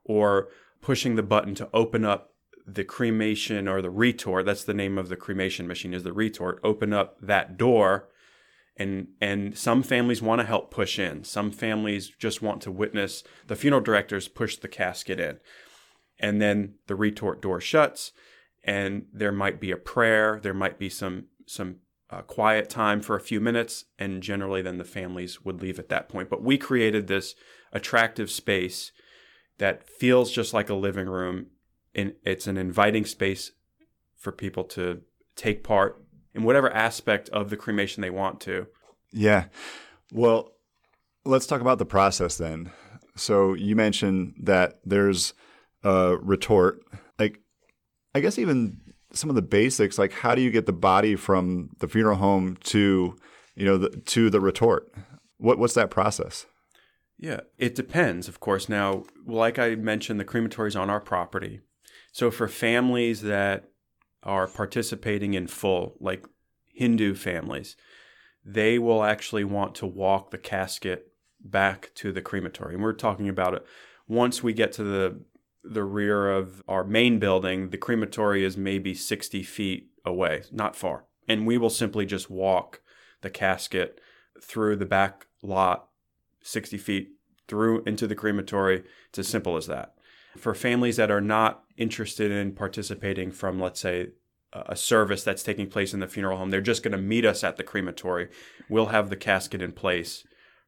or 0.03 0.47
pushing 0.81 1.15
the 1.15 1.23
button 1.23 1.55
to 1.55 1.69
open 1.73 2.05
up 2.05 2.31
the 2.65 2.83
cremation 2.83 3.67
or 3.67 3.81
the 3.81 3.89
retort. 3.89 4.45
That's 4.45 4.63
the 4.63 4.73
name 4.73 4.97
of 4.97 5.09
the 5.09 5.15
cremation 5.15 5.67
machine 5.67 5.93
is 5.93 6.03
the 6.03 6.13
retort. 6.13 6.59
Open 6.63 6.93
up 6.93 7.17
that 7.21 7.57
door. 7.57 8.07
And, 8.77 9.07
and 9.21 9.57
some 9.57 9.83
families 9.83 10.21
want 10.21 10.41
to 10.41 10.47
help 10.47 10.69
push 10.69 10.99
in. 10.99 11.23
Some 11.23 11.51
families 11.51 12.09
just 12.19 12.41
want 12.41 12.61
to 12.63 12.71
witness 12.71 13.23
the 13.47 13.55
funeral 13.55 13.81
directors 13.81 14.27
push 14.27 14.57
the 14.57 14.67
casket 14.67 15.19
in. 15.19 15.39
And 16.19 16.41
then 16.41 16.75
the 16.87 16.95
retort 16.95 17.41
door 17.41 17.61
shuts 17.61 18.11
and 18.65 19.05
there 19.13 19.31
might 19.31 19.61
be 19.61 19.71
a 19.71 19.77
prayer. 19.77 20.39
There 20.41 20.53
might 20.53 20.77
be 20.77 20.89
some, 20.89 21.25
some 21.45 21.77
uh, 22.09 22.21
quiet 22.23 22.69
time 22.69 23.01
for 23.01 23.15
a 23.15 23.21
few 23.21 23.39
minutes, 23.39 23.85
and 23.97 24.21
generally 24.21 24.61
then 24.61 24.77
the 24.77 24.83
families 24.83 25.43
would 25.45 25.61
leave 25.61 25.79
at 25.79 25.89
that 25.89 26.09
point. 26.09 26.29
But 26.29 26.43
we 26.43 26.57
created 26.57 27.07
this 27.07 27.35
attractive 27.71 28.29
space 28.29 28.91
that 29.59 29.87
feels 29.87 30.31
just 30.31 30.53
like 30.53 30.69
a 30.69 30.75
living 30.75 31.07
room, 31.07 31.47
and 31.93 32.13
it's 32.23 32.47
an 32.47 32.57
inviting 32.57 33.05
space 33.05 33.51
for 34.15 34.31
people 34.31 34.63
to 34.63 35.01
take 35.35 35.63
part 35.63 36.01
in 36.35 36.43
whatever 36.43 36.71
aspect 36.71 37.29
of 37.29 37.49
the 37.49 37.57
cremation 37.57 38.01
they 38.01 38.09
want 38.09 38.41
to. 38.41 38.67
Yeah. 39.11 39.45
Well, 40.11 40.51
let's 41.23 41.47
talk 41.47 41.61
about 41.61 41.79
the 41.79 41.85
process 41.85 42.37
then. 42.37 42.71
So 43.15 43.53
you 43.53 43.75
mentioned 43.75 44.35
that 44.43 44.79
there's 44.85 45.33
a 45.83 46.17
retort. 46.17 46.81
Like, 47.17 47.39
I 48.13 48.19
guess 48.19 48.37
even 48.37 48.81
some 49.13 49.29
of 49.29 49.35
the 49.35 49.41
basics, 49.41 49.97
like 49.97 50.11
how 50.11 50.35
do 50.35 50.41
you 50.41 50.51
get 50.51 50.65
the 50.65 50.73
body 50.73 51.15
from 51.15 51.69
the 51.79 51.87
funeral 51.87 52.17
home 52.17 52.57
to, 52.65 53.15
you 53.55 53.65
know, 53.65 53.77
the, 53.77 53.89
to 53.89 54.29
the 54.29 54.41
retort? 54.41 54.91
What 55.37 55.57
what's 55.57 55.73
that 55.73 55.89
process? 55.89 56.45
Yeah, 57.17 57.41
it 57.57 57.75
depends, 57.75 58.27
of 58.27 58.41
course. 58.41 58.67
Now, 58.67 59.03
like 59.25 59.57
I 59.57 59.75
mentioned, 59.75 60.19
the 60.19 60.25
crematory 60.25 60.67
is 60.67 60.75
on 60.75 60.89
our 60.89 60.99
property. 60.99 61.61
So 62.11 62.29
for 62.29 62.49
families 62.49 63.21
that 63.21 63.69
are 64.25 64.47
participating 64.47 65.33
in 65.33 65.47
full, 65.47 65.95
like 65.99 66.25
Hindu 66.73 67.15
families, 67.15 67.75
they 68.43 68.77
will 68.79 69.03
actually 69.03 69.43
want 69.43 69.75
to 69.75 69.85
walk 69.85 70.31
the 70.31 70.37
casket 70.37 71.11
back 71.39 71.91
to 71.95 72.11
the 72.11 72.21
crematory. 72.21 72.73
And 72.73 72.83
we're 72.83 72.93
talking 72.93 73.29
about 73.29 73.53
it 73.53 73.65
once 74.07 74.43
we 74.43 74.53
get 74.53 74.71
to 74.73 74.83
the 74.83 75.21
the 75.67 75.83
rear 75.83 76.31
of 76.31 76.61
our 76.67 76.83
main 76.83 77.17
building, 77.17 77.71
the 77.71 77.77
crematory 77.77 78.43
is 78.43 78.55
maybe 78.55 78.93
60 78.93 79.41
feet 79.41 79.89
away, 80.05 80.43
not 80.51 80.75
far. 80.75 81.05
And 81.27 81.47
we 81.47 81.57
will 81.57 81.71
simply 81.71 82.05
just 82.05 82.29
walk 82.29 82.81
the 83.21 83.31
casket 83.31 83.99
through 84.39 84.75
the 84.75 84.85
back 84.85 85.25
lot 85.41 85.87
60 86.43 86.77
feet 86.77 87.13
through 87.47 87.81
into 87.85 88.05
the 88.05 88.13
crematory. 88.13 88.83
It's 89.09 89.17
as 89.17 89.27
simple 89.27 89.57
as 89.57 89.65
that. 89.65 89.94
For 90.37 90.53
families 90.53 90.97
that 90.97 91.11
are 91.11 91.21
not 91.21 91.63
interested 91.77 92.31
in 92.31 92.53
participating 92.53 93.31
from, 93.31 93.59
let's 93.59 93.79
say, 93.79 94.07
a 94.53 94.75
service 94.75 95.23
that's 95.23 95.43
taking 95.43 95.67
place 95.67 95.93
in 95.93 95.99
the 95.99 96.07
funeral 96.07 96.37
home, 96.37 96.49
they're 96.49 96.61
just 96.61 96.83
going 96.83 96.93
to 96.93 96.97
meet 96.97 97.25
us 97.25 97.43
at 97.43 97.57
the 97.57 97.63
crematory. 97.63 98.29
We'll 98.69 98.87
have 98.87 99.09
the 99.09 99.17
casket 99.17 99.61
in 99.61 99.73
place 99.73 100.23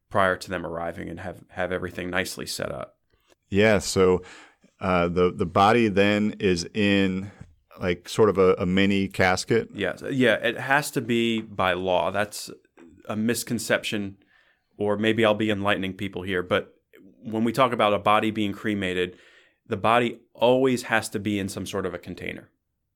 prior 0.09 0.35
to 0.35 0.49
them 0.49 0.65
arriving 0.65 1.09
and 1.09 1.19
have, 1.21 1.43
have 1.49 1.71
everything 1.71 2.09
nicely 2.09 2.45
set 2.45 2.71
up. 2.71 2.97
Yeah. 3.49 3.79
So 3.79 4.23
uh, 4.79 5.07
the 5.07 5.31
the 5.31 5.45
body 5.45 5.87
then 5.87 6.35
is 6.39 6.67
in 6.73 7.31
like 7.79 8.09
sort 8.09 8.29
of 8.29 8.37
a, 8.37 8.53
a 8.55 8.65
mini 8.65 9.07
casket. 9.07 9.69
Yes, 9.73 10.03
yeah, 10.11 10.35
it 10.35 10.57
has 10.57 10.91
to 10.91 11.01
be 11.01 11.41
by 11.41 11.73
law. 11.73 12.11
That's 12.11 12.51
a 13.07 13.15
misconception, 13.15 14.17
or 14.77 14.97
maybe 14.97 15.23
I'll 15.23 15.33
be 15.33 15.49
enlightening 15.49 15.93
people 15.93 16.23
here. 16.23 16.43
But 16.43 16.73
when 17.23 17.43
we 17.43 17.51
talk 17.51 17.73
about 17.73 17.93
a 17.93 17.99
body 17.99 18.31
being 18.31 18.53
cremated, 18.53 19.17
the 19.67 19.77
body 19.77 20.19
always 20.33 20.83
has 20.83 21.09
to 21.09 21.19
be 21.19 21.39
in 21.39 21.49
some 21.49 21.65
sort 21.65 21.85
of 21.85 21.93
a 21.93 21.99
container. 21.99 22.49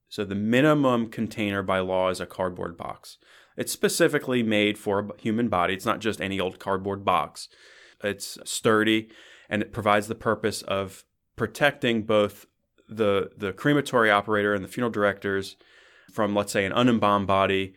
So 0.10 0.26
the 0.26 0.36
minimum 0.36 1.10
container 1.10 1.64
by 1.64 1.80
law 1.80 2.10
is 2.10 2.20
a 2.20 2.26
cardboard 2.26 2.78
box. 2.78 3.18
It's 3.58 3.72
specifically 3.72 4.44
made 4.44 4.78
for 4.78 5.00
a 5.00 5.22
human 5.22 5.48
body. 5.48 5.74
It's 5.74 5.86
not 5.86 6.00
just 6.00 6.22
any 6.22 6.40
old 6.40 6.60
cardboard 6.60 7.06
box. 7.06 7.48
It's 8.04 8.38
sturdy 8.44 9.10
and 9.50 9.62
it 9.62 9.74
provides 9.74 10.08
the 10.08 10.16
purpose 10.16 10.62
of 10.64 11.04
protecting 11.36 12.04
both 12.04 12.48
the 12.90 13.32
the 13.38 13.54
crematory 13.54 14.10
operator 14.10 14.54
and 14.54 14.64
the 14.64 14.68
funeral 14.68 14.92
directors 14.92 15.56
from 16.12 16.36
let's 16.36 16.52
say 16.52 16.66
an 16.66 16.74
unembalmed 16.74 17.28
body 17.28 17.74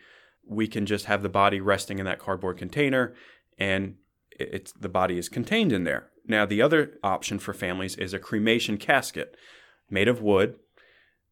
we 0.47 0.67
can 0.67 0.87
just 0.87 1.05
have 1.07 1.23
the 1.23 1.29
body 1.29 1.61
resting 1.61 1.99
in 1.99 2.05
that 2.05 2.19
cardboard 2.19 2.59
container 2.59 3.15
and 3.59 3.95
it's 4.33 4.73
the 4.73 4.89
body 4.89 5.19
is 5.19 5.29
contained 5.29 5.73
in 5.73 5.85
there 5.85 6.11
now 6.27 6.47
the 6.47 6.63
other 6.63 6.99
option 7.03 7.39
for 7.39 7.53
families 7.53 7.97
is 7.97 8.15
a 8.15 8.19
cremation 8.19 8.79
casket 8.79 9.37
made 9.91 10.09
of 10.09 10.23
wood. 10.23 10.59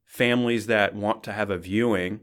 Families 0.05 0.67
that 0.67 0.95
want 0.95 1.23
to 1.25 1.33
have 1.33 1.51
a 1.51 1.59
viewing 1.59 2.21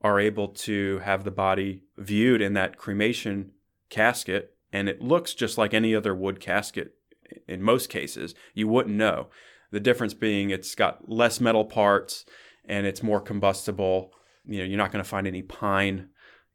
are 0.00 0.20
able 0.20 0.48
to 0.48 0.98
have 1.00 1.24
the 1.24 1.30
body 1.30 1.84
viewed 1.96 2.40
in 2.40 2.54
that 2.54 2.76
cremation 2.76 3.52
casket 3.90 4.56
and 4.72 4.88
it 4.88 5.02
looks 5.02 5.34
just 5.34 5.58
like 5.58 5.74
any 5.74 5.94
other 5.94 6.14
wood 6.14 6.40
casket 6.40 6.94
in 7.46 7.62
most 7.62 7.88
cases. 7.88 8.34
You 8.54 8.68
wouldn't 8.68 8.96
know. 8.96 9.28
The 9.70 9.80
difference 9.80 10.14
being 10.14 10.50
it's 10.50 10.74
got 10.74 11.08
less 11.08 11.40
metal 11.40 11.64
parts 11.64 12.24
and 12.64 12.86
it's 12.86 13.02
more 13.02 13.20
combustible. 13.20 14.12
You 14.44 14.58
know, 14.58 14.64
you're 14.64 14.78
not 14.78 14.92
going 14.92 15.02
to 15.02 15.08
find 15.08 15.26
any 15.26 15.42
pine 15.42 16.08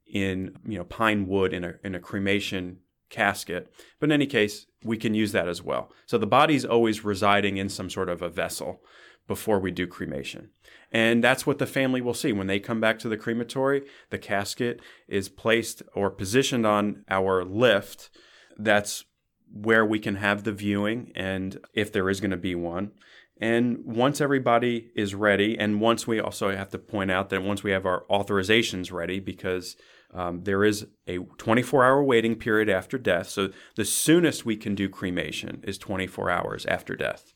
in 0.05 0.57
you 0.65 0.77
know 0.77 0.85
pine 0.85 1.27
wood 1.27 1.53
in 1.53 1.63
a 1.63 1.73
in 1.83 1.93
a 1.93 1.99
cremation 1.99 2.77
casket. 3.09 3.71
But 3.99 4.07
in 4.07 4.13
any 4.13 4.25
case, 4.25 4.65
we 4.83 4.97
can 4.97 5.13
use 5.13 5.31
that 5.31 5.47
as 5.47 5.61
well. 5.61 5.91
So 6.05 6.17
the 6.17 6.27
body's 6.27 6.65
always 6.65 7.03
residing 7.03 7.57
in 7.57 7.69
some 7.69 7.89
sort 7.89 8.09
of 8.09 8.21
a 8.21 8.29
vessel 8.29 8.81
before 9.27 9.59
we 9.59 9.71
do 9.71 9.87
cremation. 9.87 10.49
And 10.91 11.23
that's 11.23 11.45
what 11.45 11.59
the 11.59 11.65
family 11.65 11.99
will 11.99 12.13
see 12.13 12.31
when 12.31 12.47
they 12.47 12.59
come 12.59 12.79
back 12.79 12.97
to 12.99 13.09
the 13.09 13.17
crematory. 13.17 13.83
The 14.09 14.17
casket 14.17 14.81
is 15.07 15.27
placed 15.27 15.83
or 15.93 16.09
positioned 16.09 16.65
on 16.65 17.03
our 17.09 17.43
lift. 17.43 18.09
That's 18.57 19.03
where 19.51 19.85
we 19.85 19.99
can 19.99 20.15
have 20.15 20.43
the 20.43 20.53
viewing 20.53 21.11
and 21.15 21.59
if 21.73 21.91
there 21.91 22.09
is 22.09 22.21
going 22.21 22.31
to 22.31 22.37
be 22.37 22.55
one. 22.55 22.91
And 23.39 23.85
once 23.85 24.19
everybody 24.19 24.89
is 24.95 25.13
ready, 25.13 25.57
and 25.59 25.79
once 25.79 26.07
we 26.07 26.19
also 26.19 26.55
have 26.55 26.69
to 26.69 26.79
point 26.79 27.11
out 27.11 27.29
that 27.29 27.43
once 27.43 27.63
we 27.63 27.71
have 27.71 27.85
our 27.85 28.03
authorizations 28.09 28.91
ready, 28.91 29.19
because 29.19 29.75
um, 30.17 30.43
there 30.45 30.63
is 30.63 30.87
a 31.05 31.19
24 31.37 31.85
hour 31.85 32.03
waiting 32.03 32.35
period 32.35 32.69
after 32.69 32.97
death. 32.97 33.29
So 33.29 33.51
the 33.75 33.85
soonest 33.85 34.45
we 34.45 34.57
can 34.57 34.73
do 34.73 34.89
cremation 34.89 35.63
is 35.63 35.77
24 35.77 36.31
hours 36.31 36.65
after 36.65 36.95
death. 36.95 37.33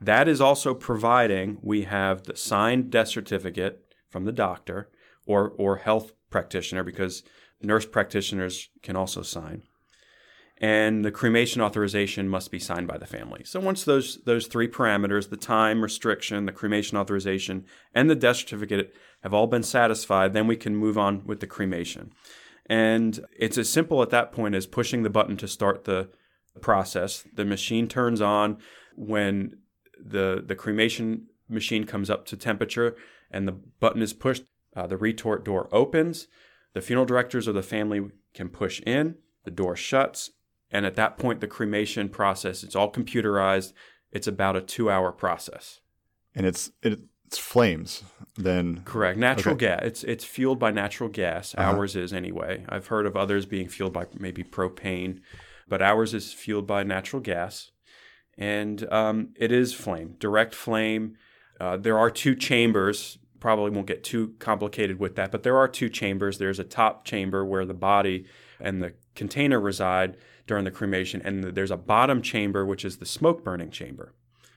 That 0.00 0.26
is 0.26 0.40
also 0.40 0.74
providing 0.74 1.58
we 1.62 1.82
have 1.82 2.24
the 2.24 2.36
signed 2.36 2.90
death 2.90 3.08
certificate 3.08 3.84
from 4.08 4.24
the 4.24 4.32
doctor 4.32 4.90
or, 5.24 5.50
or 5.50 5.76
health 5.76 6.12
practitioner, 6.30 6.82
because 6.82 7.22
nurse 7.62 7.86
practitioners 7.86 8.70
can 8.82 8.96
also 8.96 9.22
sign 9.22 9.62
and 10.60 11.04
the 11.04 11.10
cremation 11.10 11.62
authorization 11.62 12.28
must 12.28 12.50
be 12.50 12.58
signed 12.58 12.86
by 12.86 12.98
the 12.98 13.06
family. 13.06 13.42
So 13.44 13.58
once 13.60 13.82
those 13.84 14.18
those 14.24 14.46
three 14.46 14.68
parameters, 14.68 15.30
the 15.30 15.36
time 15.36 15.82
restriction, 15.82 16.44
the 16.44 16.52
cremation 16.52 16.98
authorization, 16.98 17.64
and 17.94 18.10
the 18.10 18.14
death 18.14 18.36
certificate 18.36 18.94
have 19.22 19.32
all 19.32 19.46
been 19.46 19.62
satisfied, 19.62 20.32
then 20.32 20.46
we 20.46 20.56
can 20.56 20.76
move 20.76 20.98
on 20.98 21.24
with 21.24 21.40
the 21.40 21.46
cremation. 21.46 22.12
And 22.66 23.24
it's 23.36 23.58
as 23.58 23.68
simple 23.68 24.02
at 24.02 24.10
that 24.10 24.32
point 24.32 24.54
as 24.54 24.66
pushing 24.66 25.02
the 25.02 25.10
button 25.10 25.36
to 25.38 25.48
start 25.48 25.84
the 25.84 26.10
process. 26.60 27.24
The 27.34 27.44
machine 27.44 27.88
turns 27.88 28.20
on 28.20 28.58
when 28.94 29.56
the 29.98 30.44
the 30.46 30.54
cremation 30.54 31.26
machine 31.48 31.84
comes 31.84 32.10
up 32.10 32.26
to 32.26 32.36
temperature 32.36 32.96
and 33.30 33.48
the 33.48 33.52
button 33.52 34.02
is 34.02 34.12
pushed, 34.12 34.44
uh, 34.76 34.86
the 34.86 34.96
retort 34.96 35.44
door 35.44 35.68
opens. 35.72 36.28
The 36.74 36.80
funeral 36.80 37.06
directors 37.06 37.48
or 37.48 37.52
the 37.52 37.62
family 37.62 38.10
can 38.34 38.48
push 38.48 38.80
in, 38.86 39.16
the 39.44 39.50
door 39.50 39.74
shuts, 39.74 40.30
and 40.70 40.86
at 40.86 40.94
that 40.96 41.18
point, 41.18 41.40
the 41.40 41.46
cremation 41.46 42.08
process, 42.08 42.62
it's 42.62 42.76
all 42.76 42.90
computerized. 42.90 43.72
It's 44.12 44.26
about 44.26 44.56
a 44.56 44.60
two 44.60 44.90
hour 44.90 45.12
process. 45.12 45.80
And 46.34 46.46
it's, 46.46 46.70
it, 46.82 47.00
it's 47.26 47.38
flames 47.38 48.02
then 48.36 48.82
correct 48.84 49.16
natural 49.16 49.54
okay. 49.54 49.66
gas 49.66 49.80
it's 49.82 50.02
it's 50.02 50.24
fueled 50.24 50.58
by 50.58 50.72
natural 50.72 51.08
gas 51.08 51.54
uh-huh. 51.56 51.76
ours 51.76 51.94
is 51.94 52.12
anyway 52.12 52.64
i've 52.68 52.88
heard 52.88 53.06
of 53.06 53.16
others 53.16 53.46
being 53.46 53.68
fueled 53.68 53.92
by 53.92 54.04
maybe 54.18 54.42
propane 54.42 55.20
but 55.68 55.80
ours 55.80 56.12
is 56.12 56.32
fueled 56.32 56.66
by 56.66 56.82
natural 56.82 57.22
gas 57.22 57.70
and 58.36 58.90
um, 58.92 59.28
it 59.36 59.52
is 59.52 59.72
flame 59.72 60.16
direct 60.18 60.56
flame 60.56 61.14
uh, 61.60 61.76
there 61.76 61.98
are 61.98 62.10
two 62.10 62.34
chambers 62.34 63.18
probably 63.40 63.70
won't 63.70 63.86
get 63.86 64.04
too 64.04 64.34
complicated 64.38 65.00
with 65.00 65.16
that, 65.16 65.32
but 65.32 65.42
there 65.42 65.56
are 65.56 65.66
two 65.66 65.88
chambers. 65.88 66.38
There's 66.38 66.58
a 66.58 66.64
top 66.64 67.04
chamber 67.04 67.44
where 67.44 67.64
the 67.64 67.74
body 67.74 68.26
and 68.60 68.82
the 68.82 68.92
container 69.14 69.58
reside 69.58 70.16
during 70.50 70.64
the 70.64 70.70
cremation, 70.72 71.22
and 71.24 71.44
there's 71.44 71.70
a 71.70 71.76
bottom 71.76 72.20
chamber, 72.20 72.66
which 72.66 72.84
is 72.84 72.96
the 72.96 73.06
smoke 73.06 73.44
burning 73.44 73.70
chamber, 73.70 74.12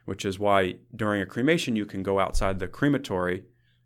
which 0.05 0.25
is 0.25 0.39
why 0.39 0.73
during 0.95 1.21
a 1.21 1.25
cremation 1.27 1.75
you 1.75 1.85
can 1.85 2.01
go 2.01 2.19
outside 2.19 2.57
the 2.57 2.67
crematory, 2.67 3.43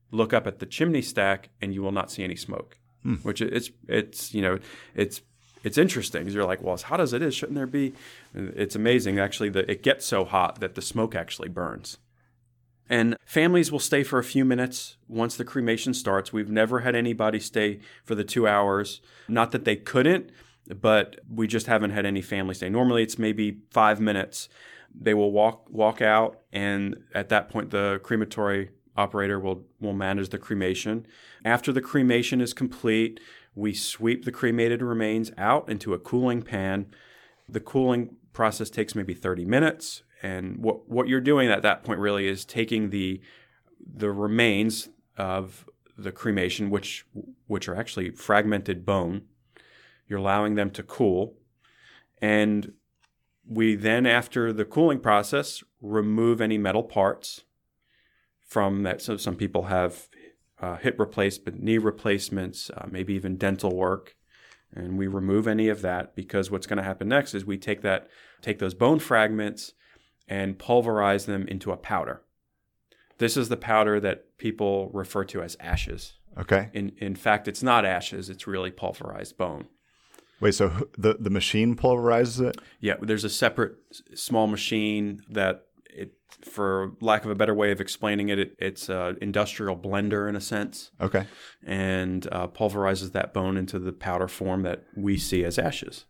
look 0.09 0.31
up 0.31 0.47
at 0.47 0.59
the 0.59 0.65
chimney 0.65 1.01
stack, 1.01 1.49
and 1.61 1.73
you 1.73 1.81
will 1.81 1.91
not 1.91 2.09
see 2.09 2.23
any 2.23 2.37
smoke. 2.37 2.77
Hmm. 3.03 3.15
Which 3.15 3.41
it's 3.41 3.71
it's 3.89 4.33
you 4.33 4.41
know 4.41 4.57
it's 4.95 5.21
it's 5.65 5.77
interesting 5.77 6.21
because 6.21 6.33
you're 6.33 6.45
like, 6.45 6.61
well, 6.61 6.75
as 6.75 6.83
hot 6.83 7.01
as 7.01 7.11
it 7.11 7.21
is, 7.21 7.35
shouldn't 7.35 7.57
there 7.57 7.67
be? 7.67 7.91
It's 8.33 8.77
amazing 8.77 9.19
actually 9.19 9.49
that 9.49 9.69
it 9.69 9.83
gets 9.83 10.05
so 10.05 10.23
hot 10.23 10.61
that 10.61 10.75
the 10.75 10.81
smoke 10.81 11.13
actually 11.13 11.49
burns. 11.49 11.97
And 12.89 13.17
families 13.25 13.69
will 13.69 13.79
stay 13.81 14.01
for 14.03 14.17
a 14.17 14.23
few 14.23 14.45
minutes 14.45 14.95
once 15.09 15.35
the 15.35 15.43
cremation 15.43 15.93
starts. 15.93 16.31
We've 16.31 16.49
never 16.49 16.79
had 16.79 16.95
anybody 16.95 17.41
stay 17.41 17.81
for 18.05 18.15
the 18.15 18.23
two 18.23 18.47
hours. 18.47 19.01
Not 19.27 19.51
that 19.51 19.65
they 19.65 19.75
couldn't, 19.75 20.31
but 20.81 21.19
we 21.29 21.47
just 21.47 21.67
haven't 21.67 21.91
had 21.91 22.05
any 22.05 22.21
family 22.21 22.53
stay. 22.53 22.69
Normally, 22.69 23.03
it's 23.03 23.17
maybe 23.17 23.59
five 23.71 23.99
minutes. 23.99 24.49
They 24.93 25.13
will 25.13 25.31
walk 25.31 25.69
walk 25.69 26.01
out, 26.01 26.39
and 26.51 26.97
at 27.13 27.29
that 27.29 27.49
point, 27.49 27.71
the 27.71 27.99
crematory 28.03 28.69
operator 28.95 29.39
will 29.39 29.65
will 29.79 29.93
manage 29.93 30.29
the 30.29 30.37
cremation. 30.37 31.05
After 31.45 31.71
the 31.71 31.81
cremation 31.81 32.41
is 32.41 32.53
complete, 32.53 33.19
we 33.55 33.73
sweep 33.73 34.25
the 34.25 34.31
cremated 34.31 34.81
remains 34.81 35.31
out 35.37 35.69
into 35.69 35.93
a 35.93 35.99
cooling 35.99 36.41
pan. 36.41 36.87
The 37.47 37.59
cooling 37.59 38.15
process 38.33 38.69
takes 38.69 38.93
maybe 38.93 39.13
30 39.13 39.45
minutes. 39.45 40.03
And 40.21 40.57
what 40.57 40.89
what 40.89 41.07
you're 41.07 41.21
doing 41.21 41.49
at 41.49 41.61
that 41.61 41.83
point 41.83 41.99
really 41.99 42.27
is 42.27 42.45
taking 42.45 42.89
the 42.89 43.21
the 43.79 44.11
remains 44.11 44.89
of 45.17 45.67
the 45.97 46.11
cremation, 46.11 46.69
which 46.69 47.05
which 47.47 47.67
are 47.67 47.75
actually 47.75 48.11
fragmented 48.11 48.85
bone. 48.85 49.23
You're 50.07 50.19
allowing 50.19 50.55
them 50.55 50.69
to 50.71 50.83
cool, 50.83 51.35
and 52.21 52.73
we 53.47 53.75
then, 53.75 54.05
after 54.05 54.51
the 54.51 54.65
cooling 54.65 54.99
process, 54.99 55.63
remove 55.81 56.41
any 56.41 56.57
metal 56.57 56.83
parts 56.83 57.43
from 58.45 58.83
that. 58.83 59.01
So 59.01 59.17
some 59.17 59.35
people 59.35 59.63
have 59.63 60.07
uh, 60.59 60.77
hip 60.77 60.99
replacement, 60.99 61.61
knee 61.61 61.77
replacements, 61.77 62.71
uh, 62.75 62.87
maybe 62.89 63.13
even 63.13 63.37
dental 63.37 63.75
work, 63.75 64.15
and 64.73 64.97
we 64.97 65.07
remove 65.07 65.47
any 65.47 65.69
of 65.69 65.81
that 65.81 66.15
because 66.15 66.51
what's 66.51 66.67
going 66.67 66.77
to 66.77 66.83
happen 66.83 67.07
next 67.07 67.33
is 67.33 67.45
we 67.45 67.57
take 67.57 67.81
that, 67.81 68.07
take 68.41 68.59
those 68.59 68.73
bone 68.73 68.99
fragments, 68.99 69.73
and 70.27 70.59
pulverize 70.59 71.25
them 71.25 71.47
into 71.47 71.71
a 71.71 71.77
powder. 71.77 72.21
This 73.17 73.37
is 73.37 73.49
the 73.49 73.57
powder 73.57 73.99
that 73.99 74.37
people 74.37 74.89
refer 74.93 75.23
to 75.25 75.41
as 75.41 75.57
ashes. 75.59 76.13
Okay. 76.37 76.69
In 76.73 76.91
in 76.97 77.15
fact, 77.15 77.47
it's 77.47 77.63
not 77.63 77.85
ashes; 77.85 78.29
it's 78.29 78.45
really 78.45 78.71
pulverized 78.71 79.37
bone. 79.37 79.67
Wait, 80.39 80.53
so 80.53 80.87
the 80.97 81.17
the 81.19 81.29
machine 81.29 81.75
pulverizes 81.75 82.41
it? 82.41 82.57
Yeah, 82.79 82.95
there's 83.01 83.23
a 83.23 83.29
separate 83.29 83.75
small 84.13 84.47
machine 84.47 85.21
that 85.29 85.65
it, 85.89 86.13
for 86.41 86.91
lack 87.01 87.25
of 87.25 87.31
a 87.31 87.35
better 87.35 87.55
way 87.55 87.71
of 87.71 87.81
explaining 87.81 88.29
it, 88.29 88.39
it 88.39 88.55
it's 88.59 88.89
an 88.89 89.17
industrial 89.21 89.75
blender 89.75 90.29
in 90.29 90.35
a 90.35 90.41
sense. 90.41 90.91
Okay. 91.01 91.25
And 91.65 92.27
uh, 92.31 92.47
pulverizes 92.47 93.13
that 93.13 93.33
bone 93.33 93.57
into 93.57 93.79
the 93.79 93.91
powder 93.91 94.27
form 94.27 94.61
that 94.63 94.83
we 94.95 95.17
see 95.17 95.43
as 95.43 95.57
ashes. 95.57 96.05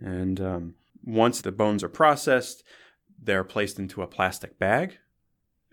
And 0.00 0.40
um, 0.40 0.74
once 1.04 1.40
the 1.40 1.52
bones 1.52 1.84
are 1.84 1.88
processed, 1.88 2.64
they're 3.22 3.44
placed 3.44 3.78
into 3.78 4.02
a 4.02 4.08
plastic 4.08 4.58
bag, 4.58 4.98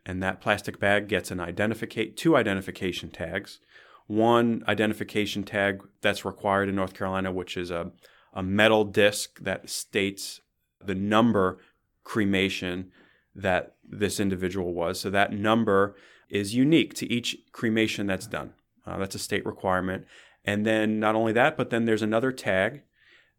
and 0.05 0.21
that 0.21 0.39
plastic 0.39 0.79
bag 0.79 1.07
gets 1.07 1.31
an 1.31 1.39
identificate 1.39 2.15
two 2.15 2.37
identification 2.37 3.09
tags. 3.09 3.59
One 4.07 4.63
identification 4.67 5.43
tag 5.43 5.81
that's 6.01 6.25
required 6.25 6.69
in 6.69 6.75
North 6.75 6.93
Carolina, 6.93 7.31
which 7.31 7.55
is 7.55 7.71
a, 7.71 7.91
a 8.33 8.43
metal 8.43 8.83
disc 8.83 9.39
that 9.39 9.69
states 9.69 10.41
the 10.83 10.95
number 10.95 11.59
cremation 12.03 12.91
that 13.35 13.75
this 13.87 14.19
individual 14.19 14.73
was. 14.73 14.99
So 14.99 15.09
that 15.09 15.31
number 15.33 15.95
is 16.29 16.55
unique 16.55 16.93
to 16.95 17.11
each 17.11 17.37
cremation 17.51 18.07
that's 18.07 18.27
done. 18.27 18.53
Uh, 18.85 18.97
that's 18.97 19.15
a 19.15 19.19
state 19.19 19.45
requirement. 19.45 20.05
And 20.43 20.65
then 20.65 20.99
not 20.99 21.15
only 21.15 21.33
that, 21.33 21.55
but 21.55 21.69
then 21.69 21.85
there's 21.85 22.01
another 22.01 22.31
tag 22.31 22.81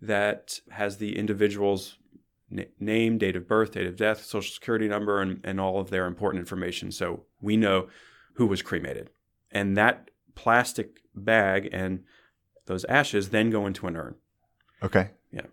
that 0.01 0.61
has 0.71 0.99
the 0.99 1.19
individual's 1.19 1.99
name, 2.79 3.19
date 3.19 3.37
of 3.37 3.49
birth, 3.49 3.73
date 3.73 3.87
of 3.87 3.97
death, 3.97 4.25
social 4.25 4.53
security 4.53 4.89
number, 4.89 5.21
and, 5.21 5.41
and 5.43 5.61
all 5.61 5.81
of 5.81 5.91
their 5.91 6.07
important 6.07 6.41
information. 6.41 6.93
So 6.93 7.25
we 7.41 7.57
know 7.57 7.89
who 8.35 8.47
was 8.47 8.63
cremated. 8.63 9.11
And 9.51 9.77
that 9.77 10.11
plastic 10.35 11.01
bag 11.15 11.69
and 11.73 12.05
those 12.67 12.85
ashes 12.87 13.31
then 13.31 13.51
go 13.51 13.67
into 13.67 13.87
an 13.87 13.97
urn. 13.97 14.15
Okay. 14.83 15.11
Yeah. 15.33 15.47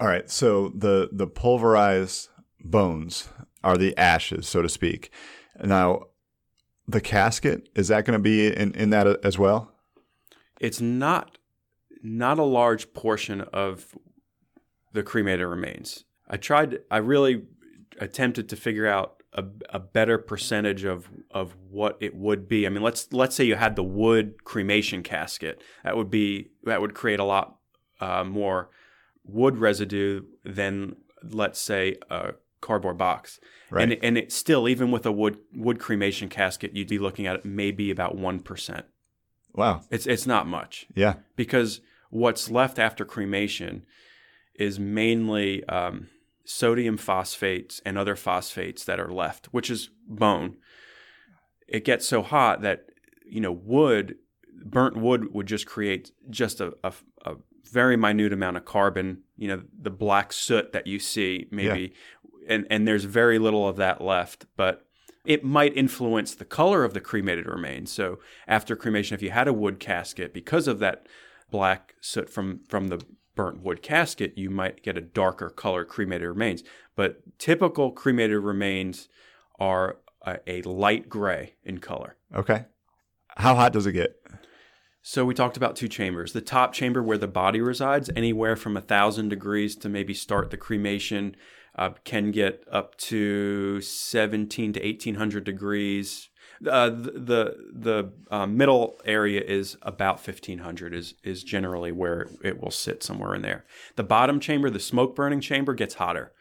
All 0.00 0.08
right. 0.08 0.30
So 0.30 0.70
the 0.74 1.08
the 1.12 1.26
pulverized 1.26 2.28
bones 2.60 3.28
are 3.62 3.76
the 3.76 3.96
ashes, 3.96 4.46
so 4.46 4.62
to 4.62 4.68
speak. 4.68 5.10
Now, 5.62 6.04
the 6.86 7.00
casket 7.00 7.68
is 7.74 7.88
that 7.88 8.04
going 8.04 8.18
to 8.18 8.22
be 8.22 8.46
in, 8.46 8.72
in 8.74 8.90
that 8.90 9.06
as 9.24 9.38
well? 9.38 9.72
It's 10.60 10.80
not 10.80 11.38
not 12.02 12.38
a 12.38 12.44
large 12.44 12.92
portion 12.92 13.40
of 13.40 13.96
the 14.92 15.02
cremated 15.02 15.46
remains. 15.46 16.04
I 16.28 16.36
tried. 16.36 16.78
I 16.90 16.98
really 16.98 17.42
attempted 17.98 18.48
to 18.50 18.56
figure 18.56 18.86
out 18.86 19.15
a, 19.36 19.44
a, 19.70 19.78
better 19.78 20.18
percentage 20.18 20.84
of 20.84 21.08
of 21.30 21.54
what 21.70 21.96
it 22.00 22.14
would 22.14 22.48
be. 22.48 22.66
I 22.66 22.70
mean, 22.70 22.82
let's 22.82 23.12
let's 23.12 23.36
say 23.36 23.44
you 23.44 23.54
had 23.54 23.76
the 23.76 23.82
wood 23.84 24.44
cremation 24.44 25.02
casket. 25.02 25.62
That 25.84 25.96
would 25.96 26.10
be 26.10 26.50
that 26.64 26.80
would 26.80 26.94
create 26.94 27.20
a 27.20 27.24
lot 27.24 27.58
uh, 28.00 28.24
more 28.24 28.70
wood 29.24 29.58
residue 29.58 30.22
than 30.44 30.96
let's 31.22 31.60
say 31.60 31.96
a 32.10 32.34
cardboard 32.60 32.98
box. 32.98 33.38
Right. 33.70 33.82
And 33.82 34.04
and 34.04 34.18
it 34.18 34.32
still 34.32 34.68
even 34.68 34.90
with 34.90 35.06
a 35.06 35.12
wood 35.12 35.38
wood 35.54 35.78
cremation 35.78 36.28
casket, 36.28 36.74
you'd 36.74 36.88
be 36.88 36.98
looking 36.98 37.26
at 37.26 37.36
it 37.36 37.44
maybe 37.44 37.90
about 37.90 38.16
one 38.16 38.40
percent. 38.40 38.86
Wow. 39.54 39.82
It's 39.90 40.06
it's 40.06 40.26
not 40.26 40.46
much. 40.46 40.86
Yeah. 40.94 41.14
Because 41.36 41.80
what's 42.10 42.50
left 42.50 42.78
after 42.78 43.04
cremation 43.04 43.84
is 44.54 44.78
mainly 44.78 45.64
um, 45.64 46.08
sodium 46.46 46.96
phosphates 46.96 47.82
and 47.84 47.98
other 47.98 48.16
phosphates 48.16 48.84
that 48.84 49.00
are 49.00 49.12
left, 49.12 49.46
which 49.46 49.68
is 49.68 49.90
bone. 50.06 50.56
It 51.68 51.84
gets 51.84 52.06
so 52.06 52.22
hot 52.22 52.62
that 52.62 52.86
you 53.26 53.40
know 53.40 53.52
wood, 53.52 54.16
burnt 54.64 54.96
wood, 54.96 55.34
would 55.34 55.46
just 55.46 55.66
create 55.66 56.12
just 56.30 56.60
a, 56.60 56.72
a, 56.82 56.92
a 57.24 57.34
very 57.64 57.96
minute 57.96 58.32
amount 58.32 58.56
of 58.56 58.64
carbon. 58.64 59.22
You 59.36 59.48
know, 59.48 59.62
the 59.78 59.90
black 59.90 60.32
soot 60.32 60.72
that 60.72 60.86
you 60.86 60.98
see, 60.98 61.48
maybe, 61.50 61.92
yeah. 62.42 62.54
and 62.54 62.66
and 62.70 62.88
there's 62.88 63.04
very 63.04 63.38
little 63.38 63.68
of 63.68 63.76
that 63.76 64.00
left, 64.00 64.46
but. 64.56 64.82
It 65.24 65.42
might 65.42 65.76
influence 65.76 66.36
the 66.36 66.44
color 66.44 66.84
of 66.84 66.94
the 66.94 67.00
cremated 67.00 67.46
remains. 67.46 67.90
So 67.90 68.20
after 68.46 68.76
cremation, 68.76 69.16
if 69.16 69.22
you 69.22 69.32
had 69.32 69.48
a 69.48 69.52
wood 69.52 69.80
casket, 69.80 70.32
because 70.32 70.68
of 70.68 70.78
that 70.78 71.08
black 71.50 71.96
soot 72.00 72.30
from 72.30 72.60
from 72.68 72.86
the 72.86 73.04
burnt 73.36 73.62
wood 73.62 73.82
casket, 73.82 74.32
you 74.36 74.50
might 74.50 74.82
get 74.82 74.98
a 74.98 75.00
darker 75.00 75.48
color 75.48 75.84
cremated 75.84 76.26
remains. 76.26 76.64
But 76.96 77.38
typical 77.38 77.92
cremated 77.92 78.42
remains 78.42 79.08
are 79.60 79.98
a, 80.22 80.38
a 80.48 80.62
light 80.62 81.08
gray 81.08 81.54
in 81.62 81.78
color. 81.78 82.16
Okay. 82.34 82.64
How 83.36 83.54
hot 83.54 83.72
does 83.72 83.86
it 83.86 83.92
get? 83.92 84.16
So 85.02 85.24
we 85.24 85.34
talked 85.34 85.56
about 85.56 85.76
two 85.76 85.86
chambers. 85.86 86.32
The 86.32 86.40
top 86.40 86.72
chamber 86.72 87.00
where 87.00 87.18
the 87.18 87.28
body 87.28 87.60
resides, 87.60 88.10
anywhere 88.16 88.56
from 88.56 88.76
a 88.76 88.80
thousand 88.80 89.28
degrees 89.28 89.76
to 89.76 89.88
maybe 89.88 90.14
start 90.14 90.50
the 90.50 90.56
cremation, 90.56 91.36
uh, 91.76 91.90
can 92.02 92.32
get 92.32 92.64
up 92.72 92.96
to 92.96 93.80
17 93.80 94.72
to 94.72 94.80
1800 94.80 95.44
degrees 95.44 96.30
uh, 96.66 96.90
the 96.90 97.56
the 97.72 98.12
uh, 98.30 98.46
middle 98.46 98.98
area 99.04 99.40
is 99.40 99.76
about 99.82 100.16
1500 100.16 100.94
is 100.94 101.14
is 101.22 101.42
generally 101.42 101.92
where 101.92 102.28
it 102.42 102.60
will 102.60 102.70
sit 102.70 103.02
somewhere 103.02 103.34
in 103.34 103.42
there. 103.42 103.64
The 103.96 104.04
bottom 104.04 104.40
chamber, 104.40 104.70
the 104.70 104.80
smoke 104.80 105.14
burning 105.14 105.40
chamber, 105.40 105.74
gets 105.74 105.94
hotter. 105.94 106.32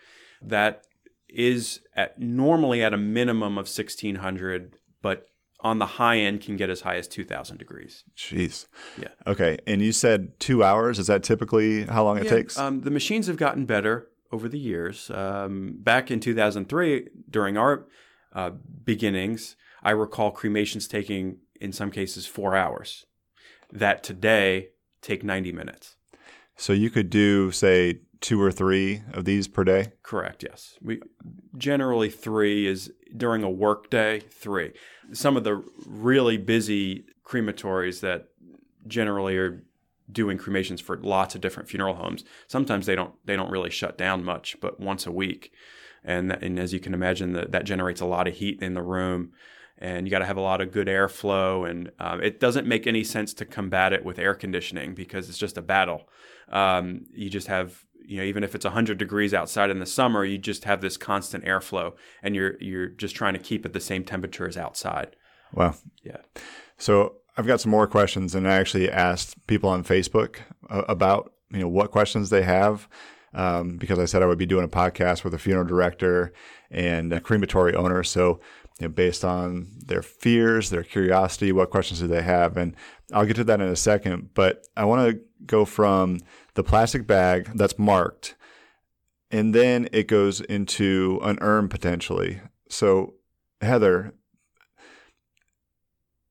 That 0.41 0.85
is 1.27 1.81
at 1.95 2.19
normally 2.19 2.83
at 2.83 2.93
a 2.93 2.97
minimum 2.97 3.53
of 3.53 3.67
1600, 3.67 4.77
but 5.01 5.27
on 5.59 5.79
the 5.79 5.85
high 5.85 6.17
end 6.17 6.41
can 6.41 6.55
get 6.55 6.69
as 6.69 6.81
high 6.81 6.95
as 6.95 7.07
2000 7.07 7.57
degrees. 7.57 8.03
Jeez. 8.15 8.67
Yeah. 9.01 9.07
Okay. 9.25 9.57
And 9.65 9.81
you 9.81 9.91
said 9.91 10.39
two 10.39 10.63
hours. 10.63 10.99
Is 10.99 11.07
that 11.07 11.23
typically 11.23 11.85
how 11.85 12.03
long 12.03 12.17
it 12.17 12.27
takes? 12.27 12.57
Um, 12.57 12.81
the 12.81 12.91
machines 12.91 13.27
have 13.27 13.37
gotten 13.37 13.65
better 13.65 14.07
over 14.31 14.47
the 14.47 14.59
years. 14.59 15.09
Um, 15.09 15.77
back 15.79 16.11
in 16.11 16.19
2003, 16.19 17.07
during 17.29 17.57
our 17.57 17.87
uh, 18.33 18.51
beginnings, 18.83 19.55
I 19.85 19.91
recall 19.91 20.31
cremations 20.31 20.87
taking, 20.87 21.37
in 21.61 21.71
some 21.71 21.91
cases, 21.91 22.25
four 22.25 22.55
hours 22.55 23.05
that 23.71 24.03
today 24.03 24.69
take 25.01 25.23
90 25.23 25.51
minutes. 25.51 25.95
So 26.57 26.73
you 26.73 26.89
could 26.89 27.11
do, 27.11 27.51
say, 27.51 27.99
two 28.19 28.41
or 28.41 28.51
three 28.51 29.03
of 29.13 29.25
these 29.25 29.47
per 29.47 29.63
day? 29.63 29.93
Correct. 30.01 30.43
Yes. 30.43 30.79
We 30.81 31.01
generally 31.55 32.09
three 32.09 32.65
is 32.65 32.91
during 33.15 33.43
a 33.43 33.49
work 33.49 33.91
day. 33.91 34.21
Three. 34.21 34.73
Some 35.13 35.37
of 35.37 35.43
the 35.43 35.63
really 35.85 36.37
busy 36.37 37.05
crematories 37.23 37.99
that 37.99 38.29
generally 38.87 39.37
are 39.37 39.63
doing 40.11 40.37
cremations 40.39 40.81
for 40.81 40.97
lots 40.97 41.35
of 41.35 41.41
different 41.41 41.69
funeral 41.69 41.95
homes. 41.95 42.23
Sometimes 42.47 42.87
they 42.87 42.95
don't 42.95 43.13
they 43.25 43.35
don't 43.35 43.51
really 43.51 43.69
shut 43.69 43.97
down 43.97 44.23
much, 44.23 44.57
but 44.59 44.79
once 44.79 45.05
a 45.05 45.11
week, 45.11 45.51
and 46.03 46.31
and 46.31 46.57
as 46.57 46.73
you 46.73 46.79
can 46.79 46.93
imagine, 46.93 47.33
that 47.33 47.51
that 47.51 47.65
generates 47.65 48.01
a 48.01 48.05
lot 48.05 48.27
of 48.27 48.35
heat 48.35 48.61
in 48.61 48.73
the 48.73 48.81
room, 48.81 49.33
and 49.77 50.07
you 50.07 50.11
got 50.11 50.19
to 50.19 50.25
have 50.25 50.37
a 50.37 50.41
lot 50.41 50.61
of 50.61 50.71
good 50.71 50.87
airflow, 50.87 51.69
and 51.69 51.91
um, 51.99 52.21
it 52.21 52.39
doesn't 52.39 52.67
make 52.67 52.87
any 52.87 53.03
sense 53.03 53.33
to 53.35 53.45
combat 53.45 53.93
it 53.93 54.05
with 54.05 54.19
air 54.19 54.33
conditioning 54.33 54.93
because 54.93 55.29
it's 55.29 55.37
just 55.37 55.57
a 55.57 55.61
battle. 55.61 56.07
Um, 56.49 57.05
you 57.11 57.29
just 57.29 57.47
have 57.47 57.83
you 58.03 58.17
know 58.17 58.23
even 58.23 58.43
if 58.43 58.53
it's 58.53 58.65
100 58.65 58.97
degrees 58.97 59.33
outside 59.33 59.71
in 59.71 59.79
the 59.79 59.85
summer 59.85 60.23
you 60.23 60.37
just 60.37 60.65
have 60.65 60.79
this 60.79 60.95
constant 60.95 61.43
airflow 61.43 61.95
and 62.21 62.35
you're 62.35 62.53
you're 62.61 62.89
just 62.89 63.15
trying 63.15 63.33
to 63.33 63.39
keep 63.39 63.65
it 63.65 63.73
the 63.73 63.79
same 63.79 64.03
temperature 64.03 64.47
as 64.47 64.57
outside. 64.57 65.15
Wow. 65.53 65.75
Yeah. 66.03 66.17
So 66.77 67.15
i've 67.37 67.47
got 67.47 67.59
some 67.59 67.71
more 67.71 67.85
questions 67.85 68.33
and 68.33 68.47
i 68.47 68.53
actually 68.53 68.89
asked 68.89 69.45
people 69.45 69.69
on 69.69 69.83
facebook 69.83 70.37
uh, 70.69 70.83
about 70.87 71.33
you 71.51 71.59
know 71.59 71.67
what 71.67 71.91
questions 71.91 72.29
they 72.29 72.43
have 72.43 72.87
um, 73.33 73.75
because 73.75 73.99
i 73.99 74.05
said 74.05 74.23
i 74.23 74.25
would 74.25 74.37
be 74.37 74.45
doing 74.45 74.63
a 74.63 74.69
podcast 74.69 75.25
with 75.25 75.33
a 75.33 75.37
funeral 75.37 75.67
director 75.67 76.31
and 76.71 77.13
a 77.13 77.19
crematory 77.19 77.73
owner. 77.73 78.03
So 78.03 78.39
you 78.79 78.87
know, 78.87 78.93
based 78.93 79.23
on 79.23 79.67
their 79.85 80.01
fears 80.01 80.69
their 80.69 80.83
curiosity 80.83 81.51
what 81.51 81.69
questions 81.69 81.99
do 81.99 82.07
they 82.07 82.21
have? 82.21 82.57
And 82.57 82.75
i'll 83.13 83.25
get 83.25 83.35
to 83.35 83.43
that 83.43 83.61
in 83.61 83.67
a 83.67 83.75
second 83.75 84.29
but 84.33 84.65
i 84.75 84.83
want 84.83 85.09
to 85.09 85.21
go 85.45 85.65
from 85.65 86.19
the 86.55 86.63
plastic 86.63 87.05
bag 87.05 87.51
that's 87.55 87.77
marked, 87.77 88.35
and 89.29 89.53
then 89.53 89.87
it 89.91 90.07
goes 90.07 90.41
into 90.41 91.19
an 91.23 91.37
urn 91.41 91.69
potentially. 91.69 92.41
So, 92.69 93.15
Heather, 93.61 94.13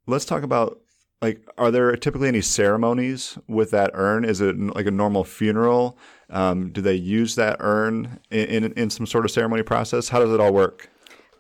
let's 0.07 0.25
talk 0.25 0.43
about 0.43 0.81
like 1.23 1.47
are 1.57 1.71
there 1.71 1.95
typically 1.97 2.29
any 2.29 2.41
ceremonies 2.41 3.39
with 3.47 3.71
that 3.71 3.91
urn? 3.95 4.25
Is 4.25 4.41
it 4.41 4.59
like 4.59 4.87
a 4.87 4.91
normal 4.91 5.25
funeral? 5.25 5.99
Um, 6.31 6.71
do 6.71 6.81
they 6.81 6.95
use 6.95 7.35
that 7.37 7.59
urn 7.61 8.21
in, 8.31 8.65
in, 8.65 8.73
in, 8.73 8.91
some 8.91 9.07
sort 9.07 9.25
of 9.25 9.31
ceremony 9.31 9.63
process? 9.63 10.09
How 10.09 10.19
does 10.19 10.33
it 10.33 10.41
all 10.41 10.53
work 10.53 10.89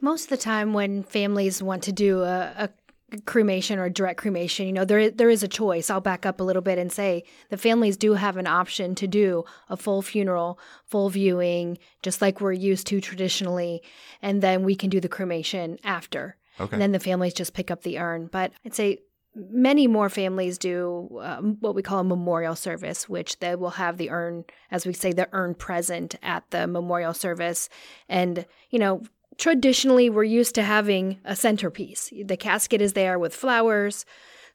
most 0.05 0.25
of 0.25 0.31
the 0.31 0.37
time 0.37 0.75
when 0.75 1.03
families 1.03 1.63
want 1.63 1.83
to 1.85 1.93
do 1.93 2.23
a, 2.23 2.69
a 3.13 3.21
cremation 3.25 3.79
or 3.79 3.89
direct 3.89 4.21
cremation, 4.21 4.67
you 4.67 4.73
know, 4.73 4.85
there 4.85 5.11
there 5.11 5.31
is 5.31 5.43
a 5.43 5.49
choice. 5.49 5.89
I'll 5.89 6.01
back 6.01 6.27
up 6.27 6.41
a 6.41 6.45
little 6.45 6.63
bit 6.63 6.79
and 6.79 6.93
say 6.93 7.25
the 7.49 7.57
families 7.57 7.97
do 7.97 8.15
have 8.15 8.37
an 8.37 8.47
option 8.47 8.95
to 8.97 9.07
do 9.07 9.45
a 9.69 9.77
full 9.77 10.03
funeral, 10.03 10.59
full 10.87 11.09
viewing, 11.11 11.79
just 12.03 12.21
like 12.21 12.41
we're 12.41 12.53
used 12.53 12.87
to 12.89 13.01
traditionally, 13.01 13.83
and 14.21 14.43
then 14.43 14.63
we 14.63 14.77
can 14.77 14.91
do 14.91 15.01
the 15.01 15.09
cremation 15.09 15.79
after. 15.83 16.37
Okay. 16.61 16.75
And 16.75 16.83
then 16.83 16.93
the 16.93 17.01
families 17.01 17.35
just 17.35 17.55
pick 17.55 17.71
up 17.71 17.83
the 17.83 17.99
urn. 17.99 18.29
But 18.31 18.53
I'd 18.65 18.75
say 18.75 18.99
many 19.35 19.87
more 19.87 20.09
families 20.09 20.59
do 20.59 21.19
um, 21.21 21.57
what 21.61 21.75
we 21.75 21.83
call 21.83 21.99
a 21.99 22.05
memorial 22.05 22.55
service, 22.55 23.09
which 23.09 23.39
they 23.41 23.57
will 23.57 23.71
have 23.71 23.97
the 23.97 24.11
urn, 24.11 24.45
as 24.71 24.87
we 24.87 24.93
say, 24.93 25.13
the 25.13 25.29
urn 25.33 25.55
present 25.55 26.15
at 26.23 26.49
the 26.51 26.67
memorial 26.67 27.15
service. 27.15 27.69
And, 28.09 28.47
you 28.71 28.79
know, 28.79 29.03
traditionally 29.39 30.11
we're 30.11 30.25
used 30.25 30.55
to 30.57 30.63
having 30.63 31.21
a 31.25 31.37
centerpiece. 31.37 32.13
The 32.25 32.37
casket 32.37 32.81
is 32.81 32.93
there 32.93 33.19
with 33.19 33.35
flowers. 33.35 34.05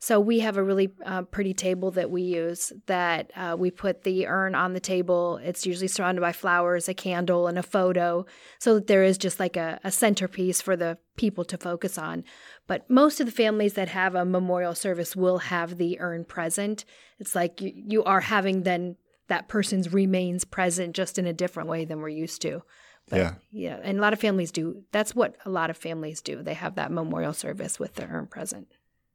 So 0.01 0.17
we 0.21 0.39
have 0.39 0.55
a 0.55 0.63
really 0.63 0.93
uh, 1.05 1.23
pretty 1.23 1.53
table 1.53 1.91
that 1.91 2.09
we 2.09 2.21
use 2.21 2.71
that 2.85 3.31
uh, 3.35 3.57
we 3.59 3.69
put 3.69 4.03
the 4.03 4.27
urn 4.27 4.55
on 4.55 4.71
the 4.71 4.79
table. 4.79 5.41
It's 5.43 5.65
usually 5.65 5.89
surrounded 5.89 6.21
by 6.21 6.31
flowers, 6.31 6.87
a 6.87 6.93
candle, 6.93 7.47
and 7.47 7.59
a 7.59 7.63
photo, 7.63 8.25
so 8.59 8.75
that 8.75 8.87
there 8.87 9.03
is 9.03 9.17
just 9.17 9.41
like 9.41 9.57
a, 9.57 9.77
a 9.83 9.91
centerpiece 9.91 10.61
for 10.61 10.77
the 10.77 10.97
people 11.17 11.43
to 11.43 11.57
focus 11.57 11.97
on. 11.97 12.23
But 12.65 12.89
most 12.89 13.19
of 13.19 13.25
the 13.25 13.33
families 13.33 13.73
that 13.73 13.89
have 13.89 14.15
a 14.15 14.23
memorial 14.23 14.73
service 14.73 15.17
will 15.17 15.39
have 15.39 15.77
the 15.77 15.99
urn 15.99 16.23
present. 16.23 16.85
It's 17.19 17.35
like 17.35 17.59
you, 17.59 17.73
you 17.75 18.03
are 18.05 18.21
having 18.21 18.63
then 18.63 18.95
that 19.27 19.49
person's 19.49 19.93
remains 19.93 20.45
present 20.45 20.95
just 20.95 21.19
in 21.19 21.25
a 21.25 21.33
different 21.33 21.67
way 21.67 21.83
than 21.83 21.99
we're 21.99 22.07
used 22.07 22.41
to. 22.43 22.63
But, 23.09 23.17
yeah. 23.17 23.33
Yeah. 23.51 23.79
And 23.83 23.97
a 23.97 24.01
lot 24.01 24.13
of 24.13 24.19
families 24.19 24.51
do. 24.51 24.83
That's 24.91 25.15
what 25.15 25.35
a 25.45 25.49
lot 25.49 25.69
of 25.69 25.77
families 25.77 26.21
do. 26.21 26.41
They 26.43 26.53
have 26.53 26.75
that 26.75 26.91
memorial 26.91 27.33
service 27.33 27.79
with 27.79 27.95
the 27.95 28.05
urn 28.05 28.27
present. 28.27 28.67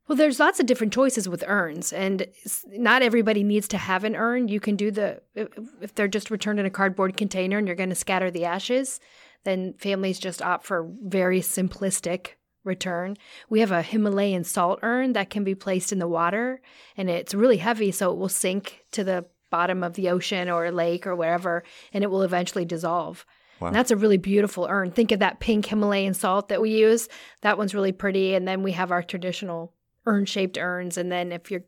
Well, 0.06 0.16
there's 0.16 0.38
lots 0.38 0.60
of 0.60 0.66
different 0.66 0.92
choices 0.92 1.30
with 1.30 1.42
urns, 1.46 1.90
and 1.90 2.26
not 2.66 3.00
everybody 3.00 3.42
needs 3.42 3.66
to 3.68 3.78
have 3.78 4.04
an 4.04 4.14
urn. 4.14 4.48
You 4.48 4.60
can 4.60 4.76
do 4.76 4.90
the, 4.90 5.22
if 5.34 5.94
they're 5.94 6.08
just 6.08 6.30
returned 6.30 6.60
in 6.60 6.66
a 6.66 6.70
cardboard 6.70 7.16
container 7.16 7.56
and 7.56 7.66
you're 7.66 7.74
going 7.74 7.88
to 7.88 7.94
scatter 7.94 8.30
the 8.30 8.44
ashes, 8.44 9.00
then 9.44 9.72
families 9.78 10.18
just 10.18 10.42
opt 10.42 10.66
for 10.66 10.90
very 11.02 11.40
simplistic 11.40 12.32
return. 12.64 13.16
We 13.48 13.60
have 13.60 13.70
a 13.70 13.80
Himalayan 13.80 14.44
salt 14.44 14.80
urn 14.82 15.14
that 15.14 15.30
can 15.30 15.42
be 15.42 15.54
placed 15.54 15.90
in 15.90 16.00
the 16.00 16.08
water, 16.08 16.60
and 16.98 17.08
it's 17.08 17.32
really 17.32 17.58
heavy, 17.58 17.90
so 17.90 18.12
it 18.12 18.18
will 18.18 18.28
sink 18.28 18.84
to 18.90 19.04
the 19.04 19.24
bottom 19.50 19.82
of 19.82 19.94
the 19.94 20.10
ocean 20.10 20.50
or 20.50 20.66
a 20.66 20.72
lake 20.72 21.06
or 21.06 21.16
wherever, 21.16 21.62
and 21.94 22.04
it 22.04 22.10
will 22.10 22.22
eventually 22.22 22.66
dissolve. 22.66 23.24
Wow. 23.64 23.70
That's 23.70 23.90
a 23.90 23.96
really 23.96 24.18
beautiful 24.18 24.66
urn. 24.68 24.90
Think 24.90 25.10
of 25.10 25.20
that 25.20 25.40
pink 25.40 25.66
Himalayan 25.66 26.12
salt 26.12 26.48
that 26.48 26.60
we 26.60 26.70
use. 26.70 27.08
That 27.40 27.56
one's 27.56 27.74
really 27.74 27.92
pretty. 27.92 28.34
And 28.34 28.46
then 28.46 28.62
we 28.62 28.72
have 28.72 28.92
our 28.92 29.02
traditional 29.02 29.72
urn 30.04 30.26
shaped 30.26 30.58
urns. 30.58 30.98
And 30.98 31.10
then 31.10 31.32
if 31.32 31.50
you're, 31.50 31.64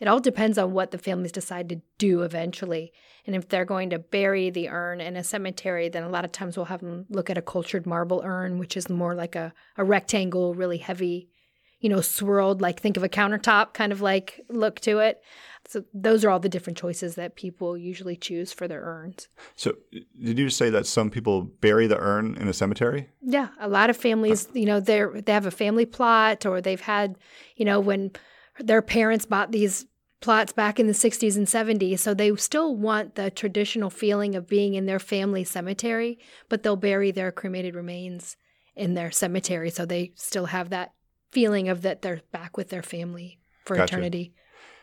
it 0.00 0.06
all 0.06 0.20
depends 0.20 0.58
on 0.58 0.72
what 0.72 0.90
the 0.90 0.98
families 0.98 1.32
decide 1.32 1.70
to 1.70 1.80
do 1.96 2.22
eventually. 2.22 2.92
And 3.26 3.34
if 3.34 3.48
they're 3.48 3.64
going 3.64 3.88
to 3.90 3.98
bury 3.98 4.50
the 4.50 4.68
urn 4.68 5.00
in 5.00 5.16
a 5.16 5.24
cemetery, 5.24 5.88
then 5.88 6.02
a 6.02 6.10
lot 6.10 6.26
of 6.26 6.32
times 6.32 6.56
we'll 6.56 6.66
have 6.66 6.80
them 6.80 7.06
look 7.08 7.30
at 7.30 7.38
a 7.38 7.42
cultured 7.42 7.86
marble 7.86 8.20
urn, 8.22 8.58
which 8.58 8.76
is 8.76 8.90
more 8.90 9.14
like 9.14 9.34
a, 9.34 9.52
a 9.76 9.84
rectangle, 9.84 10.54
really 10.54 10.78
heavy, 10.78 11.30
you 11.80 11.88
know, 11.88 12.00
swirled, 12.00 12.60
like 12.60 12.80
think 12.80 12.96
of 12.96 13.02
a 13.02 13.08
countertop 13.08 13.72
kind 13.72 13.92
of 13.92 14.00
like 14.00 14.40
look 14.48 14.80
to 14.80 14.98
it. 14.98 15.22
So 15.66 15.84
those 15.94 16.24
are 16.24 16.30
all 16.30 16.40
the 16.40 16.48
different 16.48 16.78
choices 16.78 17.14
that 17.14 17.36
people 17.36 17.76
usually 17.76 18.16
choose 18.16 18.52
for 18.52 18.66
their 18.66 18.82
urns. 18.82 19.28
So 19.56 19.74
did 20.22 20.38
you 20.38 20.50
say 20.50 20.70
that 20.70 20.86
some 20.86 21.10
people 21.10 21.42
bury 21.42 21.86
the 21.86 21.98
urn 21.98 22.36
in 22.36 22.48
a 22.48 22.52
cemetery? 22.52 23.08
Yeah, 23.22 23.48
a 23.60 23.68
lot 23.68 23.90
of 23.90 23.96
families, 23.96 24.48
you 24.52 24.66
know, 24.66 24.80
they 24.80 25.04
they 25.24 25.32
have 25.32 25.46
a 25.46 25.50
family 25.50 25.86
plot 25.86 26.44
or 26.46 26.60
they've 26.60 26.80
had, 26.80 27.16
you 27.56 27.64
know, 27.64 27.80
when 27.80 28.12
their 28.58 28.82
parents 28.82 29.26
bought 29.26 29.52
these 29.52 29.86
plots 30.20 30.52
back 30.52 30.78
in 30.78 30.86
the 30.86 30.92
60s 30.92 31.36
and 31.36 31.46
70s, 31.46 32.00
so 32.00 32.12
they 32.12 32.34
still 32.36 32.76
want 32.76 33.14
the 33.14 33.30
traditional 33.30 33.88
feeling 33.88 34.34
of 34.34 34.46
being 34.46 34.74
in 34.74 34.84
their 34.84 34.98
family 34.98 35.44
cemetery, 35.44 36.18
but 36.50 36.62
they'll 36.62 36.76
bury 36.76 37.10
their 37.10 37.32
cremated 37.32 37.74
remains 37.74 38.36
in 38.76 38.94
their 38.94 39.10
cemetery 39.10 39.70
so 39.70 39.84
they 39.84 40.12
still 40.14 40.46
have 40.46 40.70
that 40.70 40.92
feeling 41.30 41.68
of 41.68 41.82
that 41.82 42.02
they're 42.02 42.20
back 42.32 42.56
with 42.56 42.68
their 42.68 42.82
family 42.82 43.38
for 43.64 43.76
gotcha. 43.76 43.94
eternity. 43.94 44.34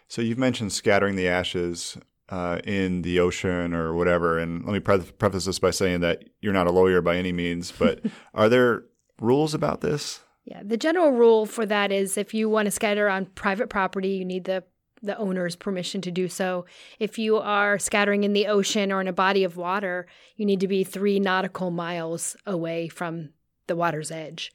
So 0.07 0.21
you've 0.21 0.37
mentioned 0.37 0.71
scattering 0.71 1.15
the 1.15 1.27
ashes 1.27 1.97
uh, 2.29 2.59
in 2.63 3.01
the 3.01 3.19
ocean 3.19 3.73
or 3.73 3.93
whatever, 3.93 4.37
and 4.37 4.65
let 4.65 4.73
me 4.73 4.79
pre- 4.79 4.99
preface 4.99 5.45
this 5.45 5.59
by 5.59 5.71
saying 5.71 6.01
that 6.01 6.25
you're 6.41 6.53
not 6.53 6.67
a 6.67 6.71
lawyer 6.71 7.01
by 7.01 7.17
any 7.17 7.31
means, 7.31 7.71
but 7.71 8.01
are 8.33 8.49
there 8.49 8.83
rules 9.19 9.53
about 9.53 9.81
this? 9.81 10.21
Yeah, 10.45 10.61
the 10.63 10.77
general 10.77 11.11
rule 11.11 11.45
for 11.45 11.65
that 11.65 11.91
is 11.91 12.17
if 12.17 12.33
you 12.33 12.49
want 12.49 12.67
to 12.67 12.71
scatter 12.71 13.09
on 13.09 13.25
private 13.25 13.69
property, 13.69 14.09
you 14.09 14.25
need 14.25 14.45
the 14.45 14.63
the 15.03 15.17
owner's 15.17 15.55
permission 15.55 16.01
to 16.01 16.09
do 16.09 16.27
so. 16.27 16.65
If 16.99 17.19
you 17.19 17.37
are 17.37 17.77
scattering 17.77 18.23
in 18.23 18.33
the 18.33 18.47
ocean 18.47 18.91
or 18.91 18.99
in 18.99 19.07
a 19.07 19.13
body 19.13 19.43
of 19.43 19.55
water, 19.55 20.07
you 20.35 20.45
need 20.45 20.59
to 20.61 20.67
be 20.67 20.83
three 20.83 21.19
nautical 21.19 21.69
miles 21.69 22.35
away 22.47 22.87
from 22.87 23.29
the 23.67 23.75
water's 23.75 24.09
edge. 24.09 24.51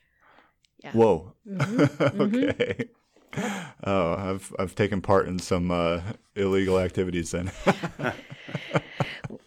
Yeah. 0.83 0.93
Whoa. 0.93 1.33
Mm-hmm. 1.49 2.21
okay. 2.21 2.89
Mm-hmm. 3.33 3.71
oh, 3.85 4.15
I've 4.15 4.55
I've 4.59 4.75
taken 4.75 5.01
part 5.01 5.29
in 5.29 5.39
some 5.39 5.71
uh, 5.71 6.01
illegal 6.37 6.79
activities 6.79 7.31
then. 7.31 7.51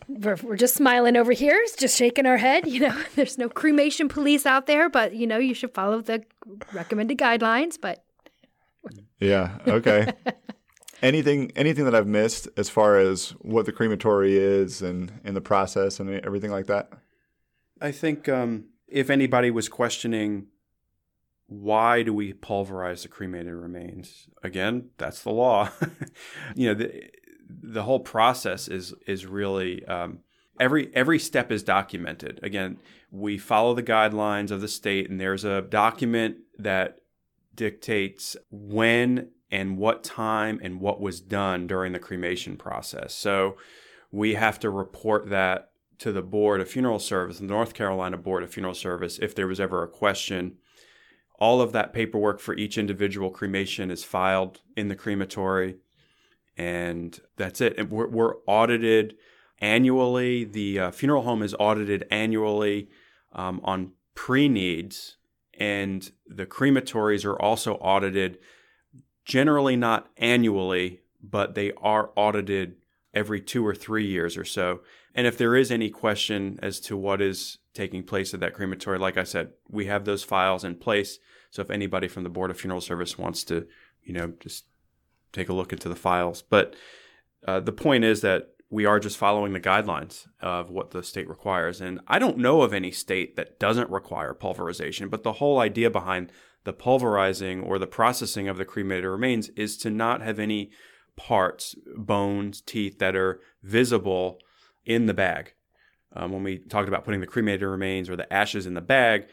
we're, 0.07 0.37
we're 0.41 0.55
just 0.55 0.75
smiling 0.75 1.15
over 1.17 1.31
here, 1.31 1.63
just 1.77 1.97
shaking 1.97 2.25
our 2.25 2.37
head. 2.37 2.67
You 2.67 2.81
know, 2.81 3.03
there's 3.15 3.37
no 3.37 3.49
cremation 3.49 4.07
police 4.09 4.45
out 4.45 4.67
there, 4.67 4.89
but 4.89 5.15
you 5.15 5.27
know, 5.27 5.37
you 5.37 5.53
should 5.53 5.73
follow 5.73 6.01
the 6.01 6.23
recommended 6.73 7.17
guidelines. 7.17 7.79
But 7.79 8.03
yeah, 9.19 9.57
okay. 9.67 10.11
anything 11.01 11.51
anything 11.55 11.85
that 11.85 11.95
I've 11.95 12.07
missed 12.07 12.47
as 12.57 12.69
far 12.69 12.97
as 12.97 13.31
what 13.41 13.65
the 13.65 13.71
crematory 13.71 14.37
is 14.37 14.81
and 14.81 15.11
in 15.23 15.33
the 15.33 15.41
process 15.41 15.99
and 15.99 16.09
everything 16.25 16.51
like 16.51 16.67
that? 16.67 16.89
I 17.81 17.91
think 17.91 18.29
um, 18.29 18.65
if 18.87 19.09
anybody 19.09 19.51
was 19.51 19.67
questioning 19.67 20.47
why 21.47 22.03
do 22.03 22.13
we 22.13 22.33
pulverize 22.33 23.03
the 23.03 23.07
cremated 23.07 23.53
remains? 23.53 24.27
Again, 24.43 24.89
that's 24.97 25.21
the 25.21 25.31
law. 25.31 25.69
you 26.55 26.67
know, 26.67 26.73
the, 26.73 27.09
the 27.47 27.83
whole 27.83 27.99
process 27.99 28.67
is 28.67 28.93
is 29.05 29.25
really 29.25 29.85
um, 29.85 30.19
every 30.59 30.93
every 30.95 31.19
step 31.19 31.51
is 31.51 31.63
documented. 31.63 32.39
Again, 32.41 32.77
we 33.11 33.37
follow 33.37 33.73
the 33.73 33.83
guidelines 33.83 34.51
of 34.51 34.61
the 34.61 34.67
state, 34.67 35.09
and 35.09 35.19
there's 35.19 35.43
a 35.43 35.61
document 35.61 36.37
that 36.57 36.99
dictates 37.53 38.35
when 38.51 39.29
and 39.51 39.77
what 39.77 40.03
time 40.03 40.59
and 40.63 40.81
what 40.81 40.99
was 40.99 41.21
done 41.21 41.67
during 41.67 41.93
the 41.93 41.99
cremation 41.99 42.57
process. 42.57 43.13
So 43.13 43.57
we 44.11 44.33
have 44.33 44.59
to 44.61 44.69
report 44.69 45.29
that 45.29 45.69
to 45.99 46.11
the 46.11 46.21
Board 46.21 46.59
of 46.59 46.69
Funeral 46.69 46.99
Service, 46.99 47.39
the 47.39 47.45
North 47.45 47.73
Carolina 47.73 48.17
Board 48.17 48.43
of 48.43 48.51
Funeral 48.51 48.73
Service, 48.73 49.17
if 49.19 49.33
there 49.33 49.47
was 49.47 49.59
ever 49.59 49.83
a 49.83 49.87
question. 49.87 50.57
All 51.39 51.61
of 51.61 51.71
that 51.73 51.93
paperwork 51.93 52.39
for 52.39 52.55
each 52.55 52.77
individual 52.77 53.29
cremation 53.29 53.91
is 53.91 54.03
filed 54.03 54.61
in 54.75 54.87
the 54.87 54.95
crematory, 54.95 55.75
and 56.57 57.19
that's 57.35 57.61
it. 57.61 57.77
And 57.77 57.89
we're, 57.89 58.07
we're 58.07 58.35
audited 58.47 59.15
annually. 59.59 60.45
The 60.45 60.79
uh, 60.79 60.91
funeral 60.91 61.23
home 61.23 61.43
is 61.43 61.55
audited 61.59 62.05
annually 62.09 62.89
um, 63.33 63.59
on 63.63 63.91
pre 64.13 64.47
needs, 64.47 65.17
and 65.59 66.09
the 66.27 66.45
crematories 66.45 67.25
are 67.25 67.39
also 67.39 67.75
audited 67.75 68.37
generally 69.25 69.75
not 69.75 70.09
annually, 70.17 71.01
but 71.21 71.55
they 71.55 71.73
are 71.81 72.11
audited 72.15 72.75
every 73.13 73.41
two 73.41 73.65
or 73.65 73.73
three 73.73 74.05
years 74.05 74.37
or 74.37 74.45
so. 74.45 74.81
And 75.15 75.25
if 75.25 75.37
there 75.37 75.55
is 75.55 75.71
any 75.71 75.89
question 75.89 76.59
as 76.61 76.79
to 76.81 76.97
what 76.97 77.21
is 77.21 77.57
taking 77.73 78.03
place 78.03 78.33
at 78.33 78.41
that 78.41 78.53
crematory, 78.53 78.99
like 78.99 79.17
I 79.17 79.23
said, 79.23 79.51
we 79.69 79.85
have 79.85 80.03
those 80.03 80.23
files 80.23 80.65
in 80.65 80.75
place. 80.75 81.19
So 81.51 81.61
if 81.61 81.71
anybody 81.71 82.09
from 82.09 82.23
the 82.23 82.29
Board 82.29 82.51
of 82.51 82.59
Funeral 82.59 82.81
Service 82.81 83.17
wants 83.17 83.45
to, 83.45 83.65
you 84.03 84.13
know, 84.13 84.33
just 84.41 84.65
take 85.31 85.47
a 85.47 85.53
look 85.53 85.71
into 85.71 85.87
the 85.87 85.95
files. 85.95 86.41
But 86.41 86.75
uh, 87.47 87.61
the 87.61 87.71
point 87.71 88.03
is 88.03 88.21
that 88.21 88.49
we 88.69 88.85
are 88.85 88.99
just 88.99 89.17
following 89.17 89.53
the 89.53 89.59
guidelines 89.59 90.27
of 90.41 90.69
what 90.69 90.91
the 90.91 91.01
state 91.01 91.29
requires. 91.29 91.79
And 91.79 92.01
I 92.07 92.19
don't 92.19 92.37
know 92.37 92.61
of 92.61 92.73
any 92.73 92.91
state 92.91 93.37
that 93.37 93.57
doesn't 93.57 93.89
require 93.89 94.33
pulverization, 94.33 95.07
but 95.07 95.23
the 95.23 95.33
whole 95.33 95.59
idea 95.59 95.89
behind 95.89 96.31
the 96.65 96.73
pulverizing 96.73 97.61
or 97.61 97.79
the 97.79 97.87
processing 97.87 98.49
of 98.49 98.57
the 98.57 98.65
cremated 98.65 99.05
remains 99.05 99.49
is 99.49 99.77
to 99.77 99.89
not 99.89 100.21
have 100.21 100.39
any 100.39 100.71
parts, 101.15 101.75
bones, 101.95 102.59
teeth 102.59 102.99
that 102.99 103.15
are 103.15 103.39
visible 103.63 104.39
in 104.85 105.05
the 105.05 105.13
bag. 105.13 105.53
Um, 106.15 106.31
when 106.31 106.43
we 106.43 106.59
talked 106.59 106.87
about 106.87 107.03
putting 107.03 107.21
the 107.21 107.27
cremated 107.27 107.67
remains 107.67 108.09
or 108.09 108.15
the 108.15 108.31
ashes 108.31 108.65
in 108.65 108.73
the 108.73 108.81
bag, 108.81 109.25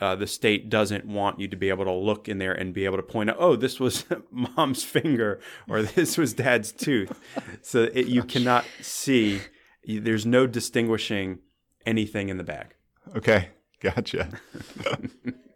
uh, 0.00 0.14
the 0.14 0.26
state 0.26 0.70
doesn't 0.70 1.04
want 1.04 1.40
you 1.40 1.48
to 1.48 1.56
be 1.56 1.68
able 1.68 1.84
to 1.84 1.92
look 1.92 2.28
in 2.28 2.38
there 2.38 2.52
and 2.52 2.72
be 2.72 2.84
able 2.84 2.96
to 2.96 3.02
point 3.02 3.30
out, 3.30 3.36
oh, 3.38 3.56
this 3.56 3.78
was 3.78 4.04
mom's 4.30 4.84
finger 4.84 5.40
or 5.68 5.82
this 5.82 6.16
was 6.16 6.32
dad's 6.32 6.72
tooth. 6.72 7.18
So 7.62 7.84
it, 7.92 8.06
you 8.06 8.22
cannot 8.22 8.64
see. 8.80 9.40
There's 9.84 10.24
no 10.24 10.46
distinguishing 10.46 11.40
anything 11.84 12.28
in 12.28 12.38
the 12.38 12.44
bag. 12.44 12.74
Okay, 13.16 13.50
gotcha. 13.80 14.30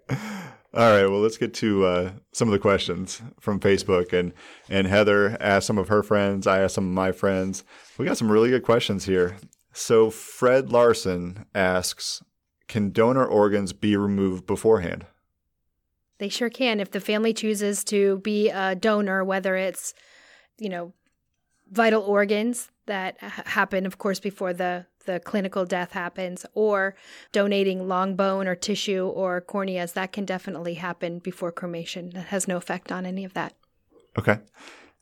All 0.75 0.91
right, 0.91 1.07
well, 1.07 1.21
let's 1.21 1.37
get 1.37 1.53
to 1.55 1.85
uh, 1.85 2.13
some 2.33 2.49
of 2.49 2.53
the 2.53 2.59
questions 2.59 3.21
from 3.39 3.61
Facebook. 3.61 4.15
And, 4.19 4.33
and 4.71 4.87
Heather 4.87 5.37
asked 5.39 5.67
some 5.67 5.77
of 5.77 5.89
her 5.89 6.03
friends. 6.03 6.47
I 6.47 6.61
asked 6.61 6.77
some 6.77 6.87
of 6.87 6.95
my 6.95 7.13
friends. 7.13 7.63
We 7.99 8.07
got 8.07 8.17
some 8.17 8.33
really 8.33 8.49
good 8.49 8.63
questions 8.63 9.05
here. 9.05 9.37
So, 9.75 10.09
Fred 10.09 10.73
Larson 10.73 11.45
asks 11.55 12.23
Can 12.69 12.91
donor 12.91 13.25
organs 13.25 13.75
be 13.75 13.97
removed 13.97 14.47
beforehand? 14.47 15.05
They 16.17 16.31
sure 16.31 16.51
can. 16.51 16.81
If 16.81 16.91
the 16.91 17.01
family 17.01 17.35
chooses 17.35 17.85
to 17.85 18.19
be 18.19 18.49
a 18.49 18.75
donor, 18.75 19.25
whether 19.25 19.57
it's, 19.57 19.93
you 20.59 20.71
know, 20.71 20.95
vital 21.71 22.03
organs 22.03 22.71
that 22.87 23.19
happen, 23.21 23.85
of 23.85 23.99
course, 23.99 24.21
before 24.21 24.55
the 24.55 24.87
the 25.05 25.21
clinical 25.21 25.65
death 25.65 25.93
happens, 25.93 26.47
or 26.55 26.95
donating 27.33 27.89
long 27.89 28.17
bone 28.17 28.47
or 28.47 28.55
tissue 28.55 29.07
or 29.07 29.41
corneas, 29.41 29.95
that 29.95 30.13
can 30.13 30.25
definitely 30.25 30.75
happen 30.75 31.19
before 31.19 31.53
cremation. 31.53 32.11
That 32.11 32.27
has 32.27 32.49
no 32.49 32.57
effect 32.57 32.91
on 32.93 33.07
any 33.07 33.25
of 33.25 33.35
that. 33.35 33.55
Okay. 34.19 34.39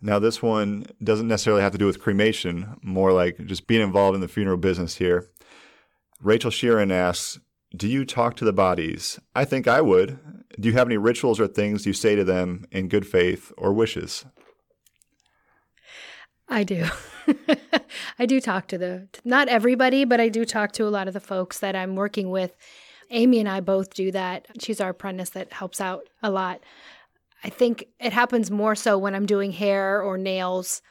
Now, 0.03 0.19
this 0.19 0.43
one 0.43 0.87
doesn't 1.03 1.29
necessarily 1.29 1.63
have 1.63 1.73
to 1.73 1.79
do 1.79 1.87
with 1.87 2.01
cremation, 2.01 2.77
more 2.83 3.13
like 3.13 3.45
just 3.45 3.67
being 3.67 3.83
involved 3.83 4.15
in 4.15 4.21
the 4.21 4.29
funeral 4.29 4.57
business 4.57 4.97
here. 4.97 5.29
Rachel 6.23 6.51
Sheeran 6.51 6.91
asks, 6.91 7.39
Do 7.77 7.87
you 7.87 8.05
talk 8.05 8.37
to 8.37 8.45
the 8.45 8.53
bodies? 8.53 9.21
I 9.35 9.45
think 9.45 9.69
I 9.69 9.81
would. 9.81 10.19
Do 10.59 10.69
you 10.69 10.75
have 10.75 10.89
any 10.89 10.97
rituals 10.97 11.39
or 11.39 11.47
things 11.47 11.87
you 11.87 11.93
say 11.93 12.15
to 12.17 12.25
them 12.25 12.67
in 12.71 12.89
good 12.89 13.07
faith 13.07 13.53
or 13.59 13.73
wishes? 13.73 14.25
I 16.51 16.65
do. 16.65 16.87
I 18.19 18.27
do 18.27 18.41
talk 18.41 18.67
to 18.69 18.79
the, 18.79 19.09
not 19.25 19.49
everybody, 19.49 20.05
but 20.05 20.21
I 20.21 20.29
do 20.29 20.45
talk 20.45 20.73
to 20.73 20.87
a 20.87 20.91
lot 20.91 21.07
of 21.07 21.15
the 21.15 21.21
folks 21.21 21.61
that 21.61 21.77
I'm 21.77 21.95
working 21.95 22.31
with. 22.31 22.57
Amy 23.11 23.39
and 23.39 23.49
I 23.49 23.61
both 23.61 23.95
do 23.95 24.11
that. 24.13 24.47
She's 24.61 24.81
our 24.81 24.91
apprentice 24.91 25.31
that 25.31 25.53
helps 25.53 25.81
out 25.81 26.09
a 26.23 26.31
lot. 26.31 26.61
I 27.43 27.51
think 27.51 27.87
it 27.99 28.13
happens 28.13 28.51
more 28.51 28.75
so 28.75 28.99
when 28.99 29.15
I'm 29.15 29.27
doing 29.27 29.53
hair 29.53 30.03
or 30.03 30.19
nails. 30.19 30.83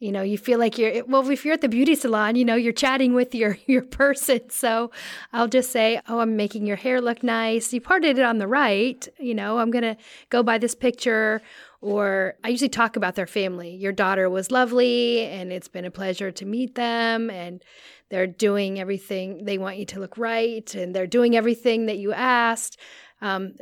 You 0.00 0.12
know, 0.12 0.22
you 0.22 0.36
feel 0.36 0.58
like 0.58 0.76
you're 0.76 1.04
well 1.06 1.28
if 1.30 1.44
you're 1.44 1.54
at 1.54 1.60
the 1.60 1.68
beauty 1.68 1.94
salon, 1.94 2.36
you 2.36 2.44
know, 2.44 2.56
you're 2.56 2.72
chatting 2.72 3.14
with 3.14 3.34
your 3.34 3.58
your 3.66 3.82
person. 3.82 4.50
So 4.50 4.90
I'll 5.32 5.48
just 5.48 5.70
say, 5.70 6.00
"Oh, 6.08 6.18
I'm 6.18 6.36
making 6.36 6.66
your 6.66 6.76
hair 6.76 7.00
look 7.00 7.22
nice. 7.22 7.72
You 7.72 7.80
parted 7.80 8.18
it 8.18 8.24
on 8.24 8.38
the 8.38 8.46
right. 8.46 9.06
You 9.18 9.34
know, 9.34 9.58
I'm 9.58 9.72
to 9.72 9.96
go 10.30 10.42
by 10.42 10.58
this 10.58 10.74
picture 10.74 11.42
or 11.84 12.34
I 12.42 12.48
usually 12.48 12.70
talk 12.70 12.96
about 12.96 13.14
their 13.14 13.26
family. 13.26 13.76
Your 13.76 13.92
daughter 13.92 14.30
was 14.30 14.50
lovely, 14.50 15.26
and 15.26 15.52
it's 15.52 15.68
been 15.68 15.84
a 15.84 15.90
pleasure 15.90 16.30
to 16.32 16.46
meet 16.46 16.76
them, 16.76 17.28
and 17.28 17.62
they're 18.08 18.26
doing 18.26 18.80
everything. 18.80 19.44
They 19.44 19.58
want 19.58 19.76
you 19.76 19.84
to 19.86 20.00
look 20.00 20.16
right, 20.16 20.74
and 20.74 20.94
they're 20.94 21.06
doing 21.06 21.36
everything 21.36 21.84
that 21.86 21.98
you 21.98 22.14
asked. 22.14 22.78
Um, 23.20 23.56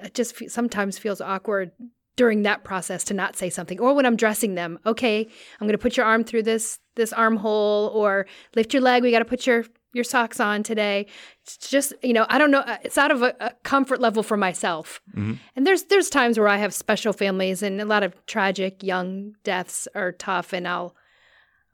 it 0.00 0.14
just 0.14 0.50
sometimes 0.50 0.96
feels 0.96 1.20
awkward 1.20 1.70
during 2.16 2.44
that 2.44 2.64
process 2.64 3.04
to 3.04 3.14
not 3.14 3.36
say 3.36 3.50
something 3.50 3.78
or 3.78 3.94
when 3.94 4.06
i'm 4.06 4.16
dressing 4.16 4.54
them 4.54 4.78
okay 4.86 5.20
i'm 5.20 5.66
going 5.66 5.72
to 5.72 5.78
put 5.78 5.98
your 5.98 6.06
arm 6.06 6.24
through 6.24 6.42
this 6.42 6.78
this 6.94 7.12
armhole 7.12 7.92
or 7.94 8.26
lift 8.54 8.72
your 8.72 8.82
leg 8.82 9.02
we 9.02 9.10
got 9.10 9.18
to 9.18 9.26
put 9.26 9.46
your 9.46 9.66
your 9.92 10.04
socks 10.04 10.40
on 10.40 10.62
today. 10.62 11.06
It's 11.42 11.56
just, 11.70 11.92
you 12.02 12.12
know, 12.12 12.26
I 12.28 12.38
don't 12.38 12.50
know. 12.50 12.60
Uh, 12.60 12.76
it's 12.82 12.98
out 12.98 13.10
of 13.10 13.22
a, 13.22 13.34
a 13.40 13.52
comfort 13.64 14.00
level 14.00 14.22
for 14.22 14.36
myself. 14.36 15.00
Mm-hmm. 15.10 15.34
And 15.54 15.66
there's 15.66 15.84
there's 15.84 16.10
times 16.10 16.38
where 16.38 16.48
I 16.48 16.58
have 16.58 16.74
special 16.74 17.12
families 17.12 17.62
and 17.62 17.80
a 17.80 17.84
lot 17.84 18.02
of 18.02 18.14
tragic 18.26 18.82
young 18.82 19.34
deaths 19.42 19.88
are 19.94 20.12
tough, 20.12 20.52
and 20.52 20.68
I'll 20.68 20.94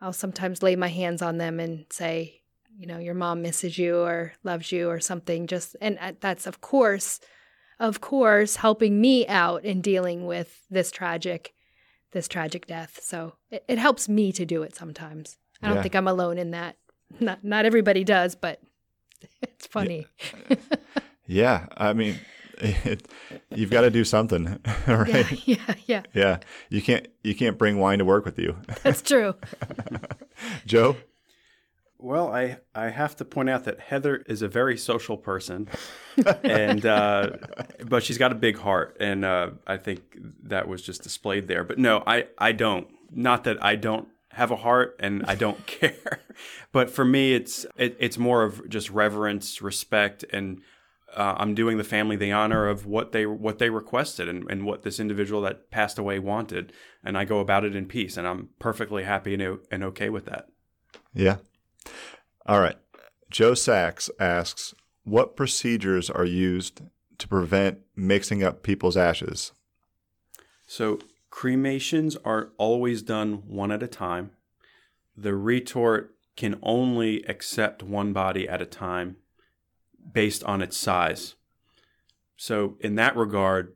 I'll 0.01 0.13
sometimes 0.13 0.63
lay 0.63 0.77
my 0.77 0.89
hands 0.89 1.23
on 1.23 1.39
them 1.39 1.61
and 1.61 1.87
say, 1.91 2.43
you 2.77 2.87
know, 2.87 2.99
your 2.99 3.15
mom 3.15 3.43
misses 3.43 3.79
you 3.79 3.99
or 3.99 4.33
loves 4.45 4.73
you 4.73 4.89
or 4.89 5.01
something. 5.01 5.47
Just 5.47 5.77
and 5.81 5.99
uh, 6.01 6.13
that's 6.21 6.47
of 6.47 6.61
course, 6.61 7.21
of 7.81 8.01
course, 8.01 8.57
helping 8.57 9.01
me 9.01 9.27
out 9.27 9.65
in 9.65 9.81
dealing 9.81 10.27
with 10.27 10.65
this 10.71 10.91
tragic 10.91 11.55
this 12.13 12.29
tragic 12.29 12.67
death. 12.67 13.01
So 13.03 13.35
it, 13.51 13.65
it 13.69 13.79
helps 13.79 14.09
me 14.09 14.33
to 14.33 14.45
do 14.45 14.63
it 14.63 14.75
sometimes. 14.77 15.39
I 15.63 15.69
don't 15.69 15.77
yeah. 15.77 15.83
think 15.83 15.97
I'm 15.97 16.09
alone 16.09 16.39
in 16.39 16.51
that. 16.51 16.77
Not 17.21 17.45
not 17.45 17.65
everybody 17.65 18.05
does, 18.05 18.35
but 18.35 18.61
it's 19.43 19.67
funny. 19.67 20.07
Yeah, 20.49 20.57
yeah 21.27 21.67
I 21.77 21.93
mean, 21.93 22.19
it, 22.59 23.09
you've 23.51 23.71
got 23.71 23.83
to 23.83 23.91
do 23.91 24.05
something, 24.05 24.59
right? 24.87 25.47
Yeah, 25.47 25.57
yeah, 25.67 25.75
yeah. 25.87 26.03
Yeah, 26.15 26.39
you 26.69 26.83
can't 26.83 27.09
you 27.23 27.35
can't 27.35 27.59
bring 27.59 27.79
wine 27.79 27.99
to 27.99 28.05
work 28.05 28.25
with 28.25 28.39
you. 28.39 28.57
That's 28.83 29.03
true. 29.03 29.35
Joe. 30.67 30.97
Well, 31.99 32.35
I, 32.35 32.59
I 32.75 32.89
have 32.89 33.15
to 33.19 33.25
point 33.25 33.49
out 33.49 33.63
that 33.63 33.79
Heather 33.79 34.17
is 34.27 34.43
a 34.43 34.49
very 34.49 34.77
social 34.77 35.17
person, 35.17 35.69
and 36.43 36.85
uh, 36.85 37.31
but 37.85 38.03
she's 38.03 38.19
got 38.19 38.33
a 38.33 38.35
big 38.35 38.59
heart, 38.59 38.97
and 38.99 39.25
uh, 39.25 39.51
I 39.69 39.77
think 39.77 40.19
that 40.43 40.67
was 40.67 40.83
just 40.83 41.05
displayed 41.05 41.47
there. 41.47 41.63
But 41.63 41.79
no, 41.79 42.03
I, 42.05 42.27
I 42.37 42.51
don't. 42.51 42.89
Not 43.13 43.45
that 43.45 43.63
I 43.63 43.77
don't 43.77 44.09
have 44.33 44.51
a 44.51 44.57
heart 44.57 44.97
and 44.99 45.25
I 45.27 45.35
don't 45.35 45.67
care. 45.67 46.21
but 46.73 46.91
for 46.91 47.05
me, 47.05 47.35
it's 47.35 47.67
it, 47.77 47.97
it's 48.01 48.19
more 48.19 48.43
of 48.43 48.69
just 48.69 48.91
reverence, 48.91 49.63
respect, 49.63 50.25
and 50.33 50.61
uh, 51.15 51.35
I'm 51.37 51.55
doing 51.55 51.77
the 51.77 51.85
family 51.85 52.17
the 52.17 52.33
honor 52.33 52.69
of 52.69 52.87
what 52.87 53.13
they 53.13 53.27
what 53.27 53.59
they 53.59 53.71
requested 53.71 54.29
and, 54.29 54.51
and 54.51 54.65
what 54.65 54.83
this 54.83 54.99
individual 54.99 55.43
that 55.43 55.71
passed 55.71 55.99
away 55.99 56.19
wanted, 56.19 56.73
and 57.05 57.19
I 57.19 57.25
go 57.25 57.41
about 57.41 57.65
it 57.65 57.77
in 57.77 57.87
peace, 57.87 58.17
and 58.17 58.27
I'm 58.27 58.51
perfectly 58.59 59.05
happy 59.05 59.35
and, 59.35 59.59
and 59.71 59.85
okay 59.85 60.09
with 60.09 60.27
that. 60.27 60.49
Yeah. 61.15 61.37
All 62.47 62.61
right. 62.61 62.77
Joe 63.31 63.55
Sachs 63.55 64.11
asks, 64.19 64.75
"What 65.05 65.37
procedures 65.37 66.09
are 66.09 66.25
used 66.25 66.83
to 67.19 67.29
prevent 67.29 67.81
mixing 67.95 68.43
up 68.43 68.63
people's 68.63 68.97
ashes?" 68.97 69.53
So 70.67 71.01
Cremations 71.33 72.15
are 72.27 72.51
always 72.59 73.01
done 73.01 73.43
one 73.49 73.73
at 73.73 73.83
a 73.83 73.89
time. 73.89 74.33
The 75.17 75.35
retort 75.35 76.15
can 76.37 76.59
only 76.63 77.25
accept 77.25 77.83
one 77.83 78.13
body 78.13 78.47
at 78.47 78.61
a 78.61 78.67
time 78.67 79.17
based 80.13 80.45
on 80.45 80.61
its 80.61 80.77
size. 80.77 81.35
So, 82.37 82.77
in 82.81 82.97
that 82.97 83.17
regard, 83.17 83.75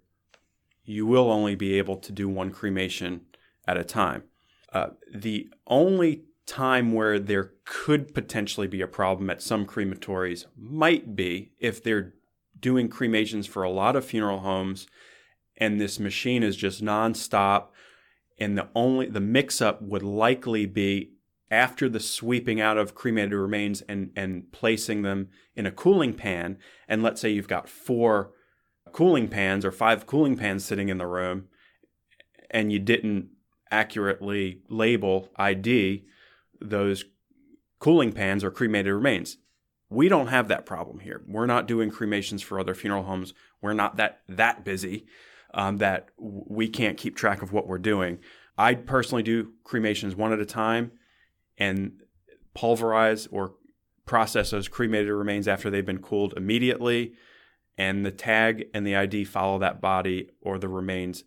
you 0.85 1.07
will 1.07 1.31
only 1.31 1.55
be 1.55 1.79
able 1.79 1.97
to 1.97 2.13
do 2.13 2.29
one 2.29 2.51
cremation 2.51 3.23
at 3.67 3.79
a 3.79 3.85
time. 3.85 4.25
Uh, 4.71 4.89
the 5.13 5.49
only 5.67 6.25
time 6.45 6.93
where 6.93 7.19
there 7.19 7.53
could 7.65 8.13
potentially 8.13 8.67
be 8.67 8.83
a 8.83 8.87
problem 8.87 9.31
at 9.31 9.41
some 9.41 9.65
crematories 9.65 10.45
might 10.59 11.17
be 11.17 11.53
if 11.59 11.83
they're 11.83 12.13
doing 12.61 12.91
cremations 12.91 13.47
for 13.47 13.63
a 13.63 13.71
lot 13.71 13.97
of 13.97 14.05
funeral 14.05 14.41
homes 14.41 14.87
and 15.57 15.81
this 15.81 15.99
machine 15.99 16.43
is 16.43 16.57
just 16.57 16.83
nonstop. 16.83 17.69
And 18.39 18.59
the 18.59 18.69
only 18.75 19.07
the 19.07 19.21
mix 19.21 19.63
up 19.63 19.81
would 19.81 20.03
likely 20.03 20.67
be 20.67 21.13
after 21.51 21.89
the 21.89 22.01
sweeping 22.01 22.61
out 22.61 22.77
of 22.77 22.95
cremated 22.95 23.33
remains 23.33 23.83
and, 23.83 24.11
and 24.17 24.51
placing 24.53 25.03
them 25.03 25.29
in 25.55 25.67
a 25.67 25.71
cooling 25.71 26.13
pan, 26.13 26.59
and 26.89 27.03
let's 27.03 27.21
say 27.21 27.31
you've 27.31 27.49
got 27.49 27.69
four 27.69 28.33
cooling 28.93 29.29
pans 29.29 29.65
or 29.65 29.71
five 29.71 30.07
cooling 30.07 30.37
pans 30.37 30.65
sitting 30.65 30.89
in 30.89 30.99
the 30.99 31.07
room, 31.07 31.45
and 32.51 32.73
you 32.73 32.79
didn't 32.79 33.29
accurately 33.71 34.61
label 34.69 35.29
ID 35.37 36.05
those 36.61 37.05
cooling 37.79 38.13
pans 38.13 38.43
or 38.43 38.51
cremated 38.51 38.93
remains. 38.93 39.39
We 39.89 40.09
don't 40.09 40.29
have 40.29 40.49
that 40.49 40.67
problem 40.67 41.01
here. 41.01 41.23
We're 41.29 41.47
not 41.47 41.69
doing 41.69 41.91
cremations 41.91 42.43
for 42.43 42.59
other 42.59 42.75
funeral 42.75 43.05
homes. 43.05 43.35
We're 43.61 43.73
not 43.73 43.97
that 43.97 44.23
that 44.29 44.65
busy 44.65 45.07
um, 45.57 45.79
that 45.79 46.11
we 46.19 46.69
can't 46.69 46.99
keep 46.99 47.17
track 47.17 47.43
of 47.43 47.53
what 47.53 47.67
we're 47.67 47.79
doing. 47.79 48.19
I 48.57 48.75
personally 48.75 49.23
do 49.23 49.53
cremations 49.65 50.15
one 50.15 50.33
at 50.33 50.39
a 50.39 50.47
time 50.47 50.93
and 51.59 52.03
pulverize 52.55 53.27
or 53.29 53.55
process 54.05 54.51
those 54.51 54.69
cremated 54.69 55.13
remains 55.13 55.49
after 55.49 55.69
they've 55.69 55.85
been 55.85 56.03
cooled 56.03 56.35
immediately. 56.37 57.15
And 57.77 58.07
the 58.07 58.11
tag 58.11 58.67
and 58.73 58.87
the 58.87 58.97
ID 58.97 59.25
follow 59.25 59.59
that 59.59 59.81
body 59.81 60.31
or 60.41 60.59
the 60.59 60.69
remains 60.69 61.25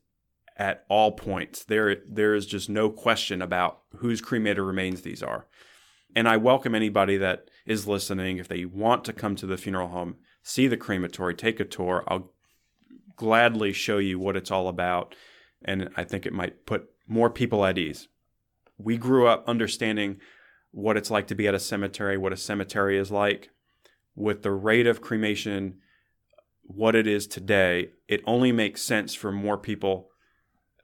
at 0.58 0.86
all 0.90 1.12
points. 1.12 1.64
There, 1.64 1.98
there 2.08 2.36
is 2.36 2.46
just 2.46 2.70
no 2.70 2.90
question 2.90 3.42
about 3.42 3.82
whose 3.98 4.22
cremated 4.22 4.64
remains 4.64 5.02
these 5.02 5.24
are. 5.24 5.48
And 6.16 6.28
I 6.28 6.38
welcome 6.38 6.74
anybody 6.74 7.18
that 7.18 7.50
is 7.66 7.88
listening, 7.88 8.38
if 8.38 8.48
they 8.48 8.66
want 8.66 9.06
to 9.06 9.14
come 9.14 9.36
to 9.38 9.46
the 9.46 9.58
funeral 9.58 9.90
home, 9.90 10.16
see 10.44 10.68
the 10.68 10.78
crematory, 10.78 11.36
take 11.36 11.60
a 11.60 11.66
tour. 11.66 12.04
I'll 12.08 12.32
gladly 13.20 13.74
show 13.74 13.98
you 13.98 14.18
what 14.18 14.38
it's 14.38 14.50
all 14.50 14.70
about. 14.70 15.14
And 15.64 15.90
I 15.98 16.06
think 16.06 16.26
it 16.26 16.32
might 16.32 16.66
put 16.66 16.90
more 17.06 17.30
people 17.30 17.66
at 17.66 17.78
ease. 17.78 18.08
We 18.78 18.98
grew 18.98 19.28
up 19.28 19.44
understanding 19.46 20.22
what 20.72 20.96
it's 20.96 21.12
like 21.12 21.28
to 21.28 21.36
be 21.36 21.46
at 21.46 21.54
a 21.54 21.60
cemetery, 21.60 22.18
what 22.18 22.32
a 22.32 22.38
cemetery 22.38 22.98
is 22.98 23.12
like. 23.12 23.50
With 24.16 24.42
the 24.42 24.52
rate 24.52 24.88
of 24.88 25.02
cremation, 25.02 25.80
what 26.62 26.96
it 26.96 27.08
is 27.08 27.28
today, 27.28 27.90
it 28.08 28.22
only 28.26 28.54
makes 28.54 28.84
sense 28.84 29.14
for 29.14 29.34
more 29.34 29.58
people 29.58 30.08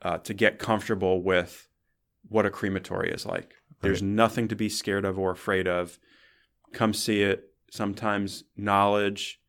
uh, 0.02 0.18
to 0.20 0.34
get 0.34 0.60
comfortable 0.60 1.24
with 1.24 1.70
what 2.28 2.46
a 2.46 2.50
crematory 2.50 3.12
is 3.12 3.26
like. 3.26 3.54
There's 3.82 4.02
nothing 4.02 4.50
to 4.50 4.56
be 4.56 4.68
scared 4.68 5.06
of 5.06 5.18
or 5.18 5.32
afraid 5.32 5.68
of. 5.68 6.00
Come 6.74 6.94
see 6.94 7.22
it. 7.22 7.54
Sometimes 7.72 8.44
knowledge 8.58 9.40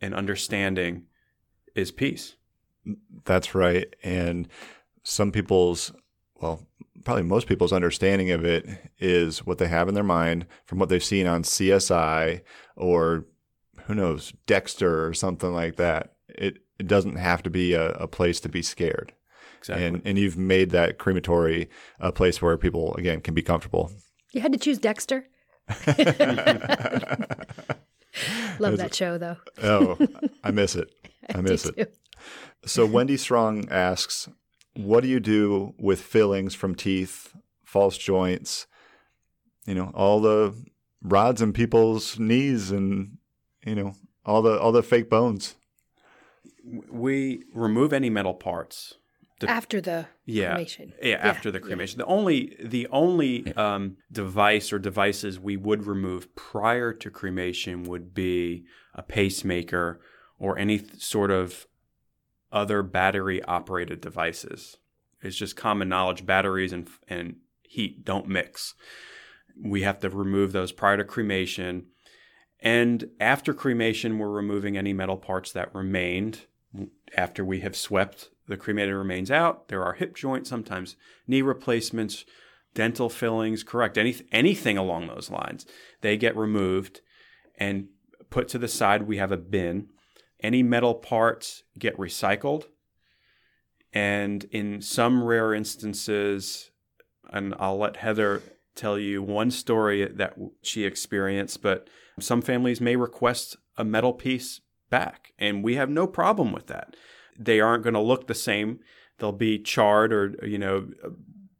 and 0.00 0.14
understanding 0.14 1.06
is 1.74 1.90
peace. 1.90 2.36
That's 3.24 3.54
right. 3.54 3.94
And 4.02 4.48
some 5.02 5.32
people's, 5.32 5.92
well, 6.40 6.66
probably 7.04 7.22
most 7.22 7.46
people's 7.46 7.72
understanding 7.72 8.30
of 8.30 8.44
it 8.44 8.66
is 8.98 9.44
what 9.46 9.58
they 9.58 9.68
have 9.68 9.88
in 9.88 9.94
their 9.94 10.04
mind 10.04 10.46
from 10.66 10.78
what 10.78 10.88
they've 10.88 11.02
seen 11.04 11.26
on 11.26 11.42
CSI 11.42 12.42
or 12.76 13.26
who 13.84 13.94
knows, 13.94 14.32
Dexter 14.46 15.06
or 15.06 15.14
something 15.14 15.52
like 15.52 15.76
that. 15.76 16.14
It, 16.28 16.58
it 16.78 16.86
doesn't 16.86 17.16
have 17.16 17.42
to 17.42 17.50
be 17.50 17.74
a, 17.74 17.90
a 17.92 18.08
place 18.08 18.40
to 18.40 18.48
be 18.48 18.62
scared. 18.62 19.12
Exactly. 19.58 19.86
And, 19.86 20.02
and 20.04 20.18
you've 20.18 20.38
made 20.38 20.70
that 20.70 20.98
crematory 20.98 21.68
a 21.98 22.12
place 22.12 22.40
where 22.40 22.56
people, 22.56 22.94
again, 22.96 23.20
can 23.20 23.34
be 23.34 23.42
comfortable. 23.42 23.92
You 24.32 24.40
had 24.40 24.52
to 24.52 24.58
choose 24.58 24.78
Dexter. 24.78 25.26
Love 28.58 28.78
that 28.78 28.94
show, 28.94 29.18
though. 29.18 29.36
oh, 29.62 29.98
I 30.42 30.50
miss 30.50 30.76
it. 30.76 30.90
I 31.34 31.40
miss 31.42 31.62
do 31.64 31.72
it. 31.76 31.96
So 32.64 32.84
Wendy 32.86 33.16
Strong 33.16 33.68
asks, 33.70 34.28
"What 34.74 35.02
do 35.02 35.08
you 35.08 35.20
do 35.20 35.74
with 35.78 36.00
fillings 36.00 36.54
from 36.54 36.74
teeth, 36.74 37.34
false 37.64 37.96
joints, 37.96 38.66
you 39.66 39.74
know, 39.74 39.90
all 39.94 40.20
the 40.20 40.54
rods 41.02 41.40
in 41.40 41.52
people's 41.52 42.18
knees, 42.18 42.70
and 42.70 43.18
you 43.64 43.74
know, 43.74 43.94
all 44.24 44.42
the 44.42 44.58
all 44.60 44.72
the 44.72 44.82
fake 44.82 45.08
bones?" 45.08 45.56
We 46.90 47.42
remove 47.54 47.92
any 47.92 48.10
metal 48.10 48.34
parts. 48.34 48.94
The- 49.40 49.48
After 49.48 49.80
the 49.80 50.06
yeah, 50.26 50.50
cremation. 50.50 50.92
Yeah, 51.02 51.16
after 51.16 51.50
the 51.50 51.60
cremation. 51.60 51.98
The 51.98 52.04
only 52.04 52.56
the 52.62 52.86
only 52.88 53.50
um, 53.54 53.96
device 54.12 54.70
or 54.70 54.78
devices 54.78 55.40
we 55.40 55.56
would 55.56 55.86
remove 55.86 56.34
prior 56.36 56.92
to 56.92 57.10
cremation 57.10 57.84
would 57.84 58.12
be 58.12 58.66
a 58.94 59.02
pacemaker 59.02 60.00
or 60.40 60.58
any 60.58 60.78
th- 60.78 61.00
sort 61.00 61.30
of 61.30 61.66
other 62.50 62.82
battery 62.82 63.40
operated 63.44 64.00
devices. 64.00 64.78
It's 65.22 65.36
just 65.36 65.54
common 65.54 65.88
knowledge 65.88 66.26
batteries 66.26 66.72
and 66.72 66.88
and 67.06 67.36
heat 67.62 68.04
don't 68.04 68.26
mix. 68.26 68.74
We 69.62 69.82
have 69.82 70.00
to 70.00 70.10
remove 70.10 70.50
those 70.50 70.72
prior 70.72 70.96
to 70.96 71.04
cremation. 71.04 71.86
And 72.58 73.10
after 73.20 73.54
cremation, 73.54 74.18
we're 74.18 74.30
removing 74.30 74.76
any 74.76 74.92
metal 74.92 75.16
parts 75.16 75.52
that 75.52 75.74
remained 75.74 76.46
after 77.16 77.44
we 77.44 77.60
have 77.60 77.76
swept 77.76 78.30
the 78.50 78.56
cremated 78.56 78.94
remains 78.94 79.30
out. 79.30 79.68
There 79.68 79.84
are 79.84 79.92
hip 79.92 80.16
joints, 80.16 80.50
sometimes 80.50 80.96
knee 81.26 81.40
replacements, 81.40 82.24
dental 82.74 83.08
fillings, 83.08 83.62
correct, 83.62 83.96
any, 83.96 84.16
anything 84.32 84.76
along 84.76 85.06
those 85.06 85.30
lines. 85.30 85.64
They 86.00 86.16
get 86.16 86.36
removed 86.36 87.00
and 87.56 87.88
put 88.28 88.48
to 88.48 88.58
the 88.58 88.68
side. 88.68 89.02
We 89.02 89.18
have 89.18 89.30
a 89.30 89.36
bin. 89.36 89.88
Any 90.42 90.62
metal 90.62 90.94
parts 90.94 91.64
get 91.78 91.96
recycled. 91.96 92.64
And 93.92 94.44
in 94.50 94.80
some 94.80 95.24
rare 95.24 95.52
instances, 95.52 96.70
and 97.30 97.54
I'll 97.58 97.78
let 97.78 97.96
Heather 97.96 98.42
tell 98.74 98.98
you 98.98 99.22
one 99.22 99.50
story 99.50 100.06
that 100.06 100.36
she 100.62 100.84
experienced, 100.84 101.60
but 101.60 101.88
some 102.18 102.40
families 102.40 102.80
may 102.80 102.96
request 102.96 103.56
a 103.76 103.84
metal 103.84 104.12
piece 104.12 104.60
back, 104.90 105.32
and 105.38 105.62
we 105.64 105.76
have 105.76 105.88
no 105.88 106.06
problem 106.06 106.52
with 106.52 106.66
that. 106.66 106.96
They 107.38 107.60
aren't 107.60 107.82
going 107.82 107.94
to 107.94 108.00
look 108.00 108.26
the 108.26 108.34
same. 108.34 108.80
They'll 109.18 109.32
be 109.32 109.58
charred 109.58 110.12
or 110.12 110.34
you 110.46 110.58
know 110.58 110.88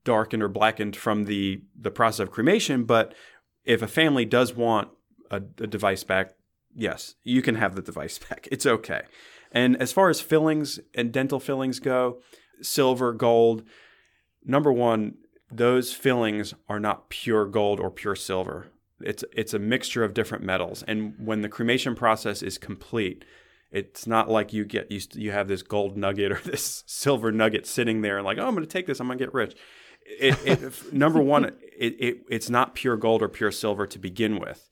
darkened 0.05 0.43
or 0.43 0.49
blackened 0.49 0.97
from 0.97 1.25
the 1.25 1.63
the 1.79 1.91
process 1.91 2.21
of 2.21 2.31
cremation. 2.31 2.85
But 2.85 3.15
if 3.65 3.83
a 3.83 3.87
family 3.89 4.25
does 4.25 4.55
want 4.55 4.89
a, 5.31 5.37
a 5.37 5.67
device 5.67 6.05
back, 6.05 6.35
yes, 6.75 7.15
you 7.25 7.43
can 7.43 7.57
have 7.57 7.75
the 7.75 7.83
device 7.83 8.19
back. 8.31 8.49
It's 8.51 8.67
okay. 8.67 9.03
And 9.53 9.77
as 9.81 9.93
far 9.93 10.11
as 10.11 10.21
fillings 10.21 10.81
and 10.95 11.13
dental 11.13 11.41
fillings 11.41 11.81
go, 11.81 12.19
silver, 12.63 13.13
gold, 13.13 13.65
number 14.45 14.73
one, 14.73 15.15
those 15.51 15.93
fillings 15.93 16.55
are 16.69 16.79
not 16.79 17.09
pure 17.09 17.47
gold 17.47 17.81
or 17.81 17.91
pure 17.91 18.15
silver. 18.15 18.69
It's 19.01 19.25
it's 19.33 19.55
a 19.55 19.59
mixture 19.59 20.05
of 20.05 20.15
different 20.15 20.45
metals. 20.45 20.85
And 20.87 21.15
when 21.19 21.41
the 21.41 21.49
cremation 21.49 21.95
process 21.95 22.43
is 22.43 22.59
complete, 22.59 23.25
it's 23.71 24.07
not 24.07 24.29
like 24.29 24.53
you 24.53 24.65
get 24.65 24.91
you, 24.91 25.01
you 25.15 25.33
have 25.33 25.49
this 25.49 25.63
gold 25.63 25.97
nugget 25.97 26.33
or 26.33 26.41
this 26.45 26.85
silver 26.87 27.33
nugget 27.33 27.67
sitting 27.67 28.03
there 28.03 28.19
and 28.19 28.25
like, 28.25 28.39
oh, 28.39 28.47
I'm 28.47 28.55
going 28.55 28.67
to 28.67 28.71
take 28.71 28.87
this, 28.87 29.01
I'm 29.01 29.07
going 29.07 29.19
to 29.19 29.25
get 29.25 29.35
rich. 29.35 29.57
It, 30.07 30.39
it, 30.45 30.93
number 30.93 31.21
one, 31.21 31.45
it, 31.45 31.97
it, 31.99 32.19
it's 32.29 32.51
not 32.51 32.75
pure 32.75 32.97
gold 32.97 33.23
or 33.23 33.29
pure 33.29 33.53
silver 33.53 33.87
to 33.87 33.99
begin 33.99 34.39
with. 34.39 34.69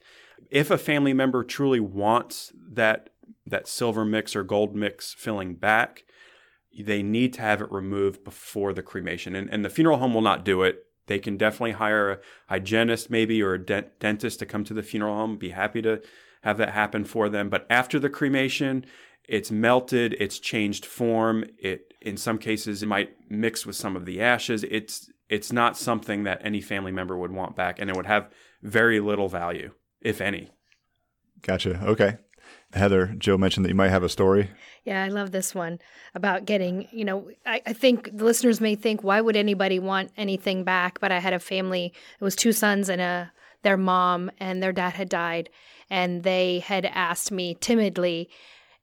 If 0.49 0.71
a 0.71 0.77
family 0.77 1.13
member 1.13 1.43
truly 1.43 1.79
wants 1.79 2.51
that 2.71 3.09
that 3.45 3.67
silver 3.67 4.05
mix 4.05 4.35
or 4.35 4.43
gold 4.43 4.75
mix 4.75 5.13
filling 5.13 5.55
back, 5.55 6.03
they 6.77 7.01
need 7.01 7.33
to 7.33 7.41
have 7.41 7.61
it 7.61 7.71
removed 7.71 8.23
before 8.23 8.73
the 8.73 8.83
cremation. 8.83 9.35
And, 9.35 9.49
and 9.49 9.65
the 9.65 9.69
funeral 9.69 9.97
home 9.97 10.13
will 10.13 10.21
not 10.21 10.45
do 10.45 10.61
it. 10.63 10.85
They 11.07 11.19
can 11.19 11.37
definitely 11.37 11.71
hire 11.71 12.11
a 12.11 12.19
hygienist, 12.47 13.09
maybe, 13.09 13.41
or 13.41 13.55
a 13.55 13.65
dent- 13.65 13.99
dentist 13.99 14.39
to 14.39 14.45
come 14.45 14.63
to 14.65 14.73
the 14.73 14.83
funeral 14.83 15.15
home. 15.15 15.37
Be 15.37 15.49
happy 15.49 15.81
to 15.81 16.01
have 16.43 16.57
that 16.57 16.69
happen 16.69 17.03
for 17.03 17.27
them. 17.27 17.49
But 17.49 17.65
after 17.69 17.99
the 17.99 18.09
cremation, 18.09 18.85
it's 19.27 19.51
melted, 19.51 20.15
it's 20.19 20.39
changed 20.39 20.85
form. 20.85 21.45
It, 21.57 21.93
in 22.01 22.17
some 22.17 22.37
cases, 22.37 22.83
it 22.83 22.87
might 22.87 23.15
mix 23.29 23.65
with 23.65 23.75
some 23.75 23.95
of 23.95 24.05
the 24.05 24.21
ashes. 24.21 24.63
It's 24.63 25.09
it's 25.29 25.51
not 25.51 25.77
something 25.77 26.23
that 26.23 26.41
any 26.43 26.59
family 26.59 26.91
member 26.91 27.15
would 27.15 27.31
want 27.31 27.55
back, 27.55 27.79
and 27.79 27.89
it 27.89 27.95
would 27.95 28.07
have 28.07 28.31
very 28.63 28.99
little 28.99 29.27
value, 29.27 29.71
if 30.01 30.21
any. 30.21 30.49
Gotcha. 31.41 31.81
Okay. 31.83 32.17
Heather, 32.73 33.15
Joe 33.17 33.37
mentioned 33.37 33.65
that 33.65 33.69
you 33.69 33.75
might 33.75 33.89
have 33.89 34.03
a 34.03 34.09
story. 34.09 34.51
Yeah, 34.83 35.03
I 35.03 35.07
love 35.07 35.31
this 35.31 35.55
one 35.55 35.79
about 36.13 36.45
getting, 36.45 36.87
you 36.91 37.03
know, 37.03 37.29
I, 37.45 37.61
I, 37.65 37.73
think 37.73 38.15
the 38.15 38.23
listeners 38.23 38.61
may 38.61 38.75
think, 38.75 39.03
why 39.03 39.21
would 39.21 39.35
anybody 39.35 39.79
want 39.79 40.11
anything 40.17 40.63
back? 40.63 40.99
But 40.99 41.11
I 41.11 41.19
had 41.19 41.33
a 41.33 41.39
family, 41.39 41.93
it 42.19 42.23
was 42.23 42.35
two 42.35 42.51
sons 42.51 42.89
and 42.89 43.01
a 43.01 43.31
their 43.61 43.77
mom, 43.77 44.31
and 44.39 44.63
their 44.63 44.71
dad 44.71 44.93
had 44.93 45.09
died. 45.09 45.49
And 45.89 46.23
they 46.23 46.59
had 46.59 46.85
asked 46.85 47.31
me 47.31 47.57
timidly 47.59 48.29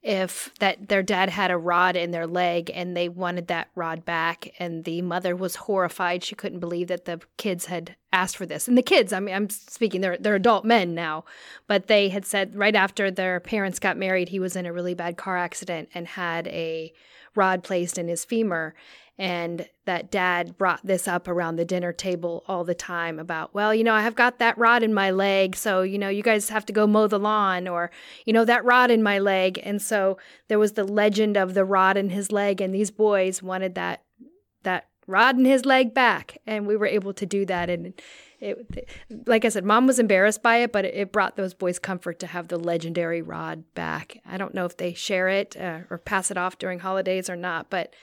if 0.06 0.52
that 0.60 0.88
their 0.88 1.02
dad 1.02 1.30
had 1.30 1.50
a 1.50 1.58
rod 1.58 1.96
in 1.96 2.12
their 2.12 2.28
leg 2.28 2.70
and 2.72 2.96
they 2.96 3.08
wanted 3.08 3.48
that 3.48 3.68
rod 3.74 4.04
back 4.04 4.52
and 4.60 4.84
the 4.84 5.02
mother 5.02 5.34
was 5.34 5.56
horrified. 5.56 6.22
She 6.22 6.36
couldn't 6.36 6.60
believe 6.60 6.86
that 6.86 7.06
the 7.06 7.20
kids 7.36 7.66
had 7.66 7.96
asked 8.12 8.36
for 8.36 8.46
this. 8.46 8.68
And 8.68 8.78
the 8.78 8.82
kids 8.82 9.12
i 9.12 9.18
mean 9.20 9.34
i'm 9.34 9.50
speaking 9.50 10.00
they're 10.00 10.16
they're 10.16 10.36
adult 10.36 10.64
men 10.64 10.94
now 10.94 11.24
but 11.66 11.88
they 11.88 12.08
had 12.08 12.24
said 12.24 12.54
right 12.54 12.76
after 12.76 13.10
their 13.10 13.40
parents 13.40 13.78
got 13.78 13.96
married 13.96 14.28
he 14.28 14.38
was 14.38 14.56
in 14.56 14.64
a 14.64 14.72
really 14.72 14.94
bad 14.94 15.16
car 15.16 15.36
accident 15.36 15.88
and 15.92 16.06
had 16.06 16.46
a 16.48 16.92
rod 17.34 17.62
placed 17.64 17.98
in 17.98 18.08
his 18.08 18.24
femur 18.24 18.74
and 19.18 19.66
that 19.86 20.10
dad 20.10 20.58
brought 20.58 20.84
this 20.84 21.08
up 21.08 21.26
around 21.26 21.56
the 21.56 21.64
dinner 21.64 21.92
table 21.92 22.44
all 22.46 22.64
the 22.64 22.74
time 22.74 23.18
about, 23.18 23.54
well, 23.54 23.74
you 23.74 23.82
know, 23.82 23.94
I 23.94 24.02
have 24.02 24.14
got 24.14 24.38
that 24.38 24.58
rod 24.58 24.82
in 24.82 24.92
my 24.92 25.10
leg, 25.10 25.56
so, 25.56 25.82
you 25.82 25.98
know, 25.98 26.10
you 26.10 26.22
guys 26.22 26.50
have 26.50 26.66
to 26.66 26.72
go 26.72 26.86
mow 26.86 27.06
the 27.06 27.18
lawn, 27.18 27.66
or, 27.66 27.90
you 28.26 28.32
know, 28.32 28.44
that 28.44 28.64
rod 28.64 28.90
in 28.90 29.02
my 29.02 29.18
leg. 29.18 29.58
And 29.62 29.80
so 29.80 30.18
there 30.48 30.58
was 30.58 30.72
the 30.72 30.84
legend 30.84 31.36
of 31.36 31.54
the 31.54 31.64
rod 31.64 31.96
in 31.96 32.10
his 32.10 32.30
leg, 32.30 32.60
and 32.60 32.74
these 32.74 32.90
boys 32.90 33.42
wanted 33.42 33.74
that 33.74 34.02
that 34.64 34.88
rod 35.06 35.38
in 35.38 35.44
his 35.44 35.64
leg 35.64 35.94
back. 35.94 36.38
And 36.46 36.66
we 36.66 36.76
were 36.76 36.86
able 36.86 37.14
to 37.14 37.24
do 37.24 37.46
that. 37.46 37.70
And 37.70 37.94
it, 38.40 38.90
like 39.26 39.44
I 39.44 39.48
said, 39.48 39.64
mom 39.64 39.86
was 39.86 39.98
embarrassed 39.98 40.42
by 40.42 40.58
it, 40.58 40.72
but 40.72 40.84
it 40.84 41.12
brought 41.12 41.36
those 41.36 41.54
boys 41.54 41.78
comfort 41.78 42.18
to 42.18 42.26
have 42.26 42.48
the 42.48 42.58
legendary 42.58 43.22
rod 43.22 43.62
back. 43.74 44.20
I 44.26 44.36
don't 44.36 44.54
know 44.54 44.64
if 44.64 44.76
they 44.76 44.92
share 44.92 45.28
it 45.28 45.56
uh, 45.56 45.80
or 45.88 45.98
pass 45.98 46.30
it 46.30 46.36
off 46.36 46.58
during 46.58 46.80
holidays 46.80 47.30
or 47.30 47.36
not, 47.36 47.70
but 47.70 47.94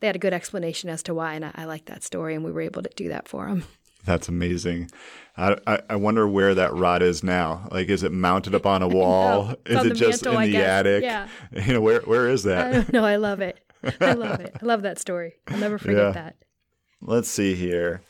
they 0.00 0.06
had 0.06 0.16
a 0.16 0.20
good 0.20 0.32
explanation 0.32 0.90
as 0.90 1.02
to 1.04 1.14
why, 1.14 1.34
and 1.34 1.44
I, 1.44 1.52
I 1.54 1.64
like 1.64 1.86
that 1.86 2.02
story, 2.02 2.34
and 2.34 2.44
we 2.44 2.52
were 2.52 2.60
able 2.60 2.82
to 2.82 2.90
do 2.96 3.08
that 3.08 3.28
for 3.28 3.46
them. 3.46 3.64
That's 4.04 4.28
amazing. 4.28 4.90
I, 5.36 5.56
I, 5.66 5.80
I 5.90 5.96
wonder 5.96 6.28
where 6.28 6.54
that 6.54 6.72
rod 6.74 7.02
is 7.02 7.24
now. 7.24 7.66
Like, 7.72 7.88
is 7.88 8.02
it 8.02 8.12
mounted 8.12 8.54
up 8.54 8.64
on 8.64 8.82
a 8.82 8.88
wall? 8.96 9.46
no, 9.46 9.56
is 9.64 9.84
it 9.84 9.94
just 9.94 10.24
mantle, 10.24 10.42
in 10.42 10.52
the 10.52 10.58
attic? 10.58 11.02
Yeah. 11.02 11.28
You 11.52 11.74
know, 11.74 11.80
where 11.80 12.00
where 12.00 12.28
is 12.28 12.44
that? 12.44 12.92
No, 12.92 13.04
I 13.04 13.16
love 13.16 13.40
it. 13.40 13.58
I 14.00 14.12
love 14.14 14.40
it. 14.40 14.56
I 14.62 14.64
love 14.64 14.82
that 14.82 14.98
story. 14.98 15.34
I'll 15.48 15.58
never 15.58 15.78
forget 15.78 15.96
yeah. 15.96 16.10
that. 16.12 16.36
Let's 17.00 17.28
see 17.28 17.54
here. 17.54 18.02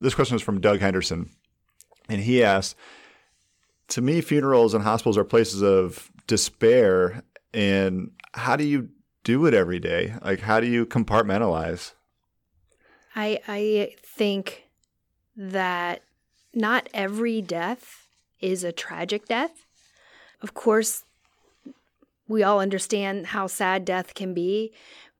This 0.00 0.14
question 0.14 0.36
is 0.36 0.42
from 0.42 0.60
Doug 0.60 0.80
Henderson, 0.80 1.30
and 2.08 2.20
he 2.20 2.44
asks, 2.44 2.76
"To 3.88 4.00
me, 4.00 4.20
funerals 4.20 4.74
and 4.74 4.84
hospitals 4.84 5.18
are 5.18 5.24
places 5.24 5.62
of 5.62 6.12
despair. 6.26 7.22
And 7.54 8.10
how 8.32 8.56
do 8.56 8.64
you 8.64 8.88
do 9.24 9.46
it 9.46 9.54
every 9.54 9.78
day? 9.78 10.14
Like, 10.22 10.40
how 10.40 10.60
do 10.60 10.66
you 10.66 10.86
compartmentalize? 10.86 11.92
I 13.14 13.40
I 13.46 13.94
think 14.02 14.64
that 15.36 16.02
not 16.54 16.88
every 16.92 17.40
death 17.40 18.08
is 18.40 18.64
a 18.64 18.72
tragic 18.72 19.26
death. 19.26 19.66
Of 20.40 20.54
course, 20.54 21.04
we 22.28 22.42
all 22.42 22.60
understand 22.60 23.28
how 23.28 23.46
sad 23.46 23.84
death 23.84 24.14
can 24.14 24.34
be, 24.34 24.72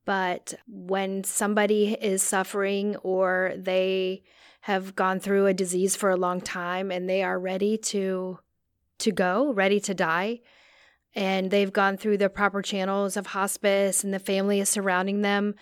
but 0.05 0.55
when 0.67 1.25
somebody 1.25 1.95
is 1.95 2.23
suffering 2.23 2.97
or 2.97 3.53
they 3.57 4.23
have 4.63 4.95
gone 4.95 5.21
through 5.21 5.47
a 5.47 5.55
disease 5.55 5.97
for 5.97 6.11
a 6.11 6.17
long 6.17 6.41
time 6.41 6.91
and 6.91 7.09
they 7.09 7.23
are 7.23 7.39
ready 7.39 7.77
to 7.77 8.39
to 8.99 9.11
go, 9.11 9.53
ready 9.53 9.81
to 9.81 9.95
die, 9.95 10.41
and 11.15 11.51
they've 11.51 11.73
gone 11.73 11.97
through 11.97 12.19
the 12.19 12.29
proper 12.29 12.63
channels 12.63 13.17
of 13.17 13.29
hospice 13.29 14.03
and 14.03 14.13
the 14.13 14.19
family 14.19 14.61
is 14.61 14.69
surrounding 14.69 15.23
them, 15.23 15.55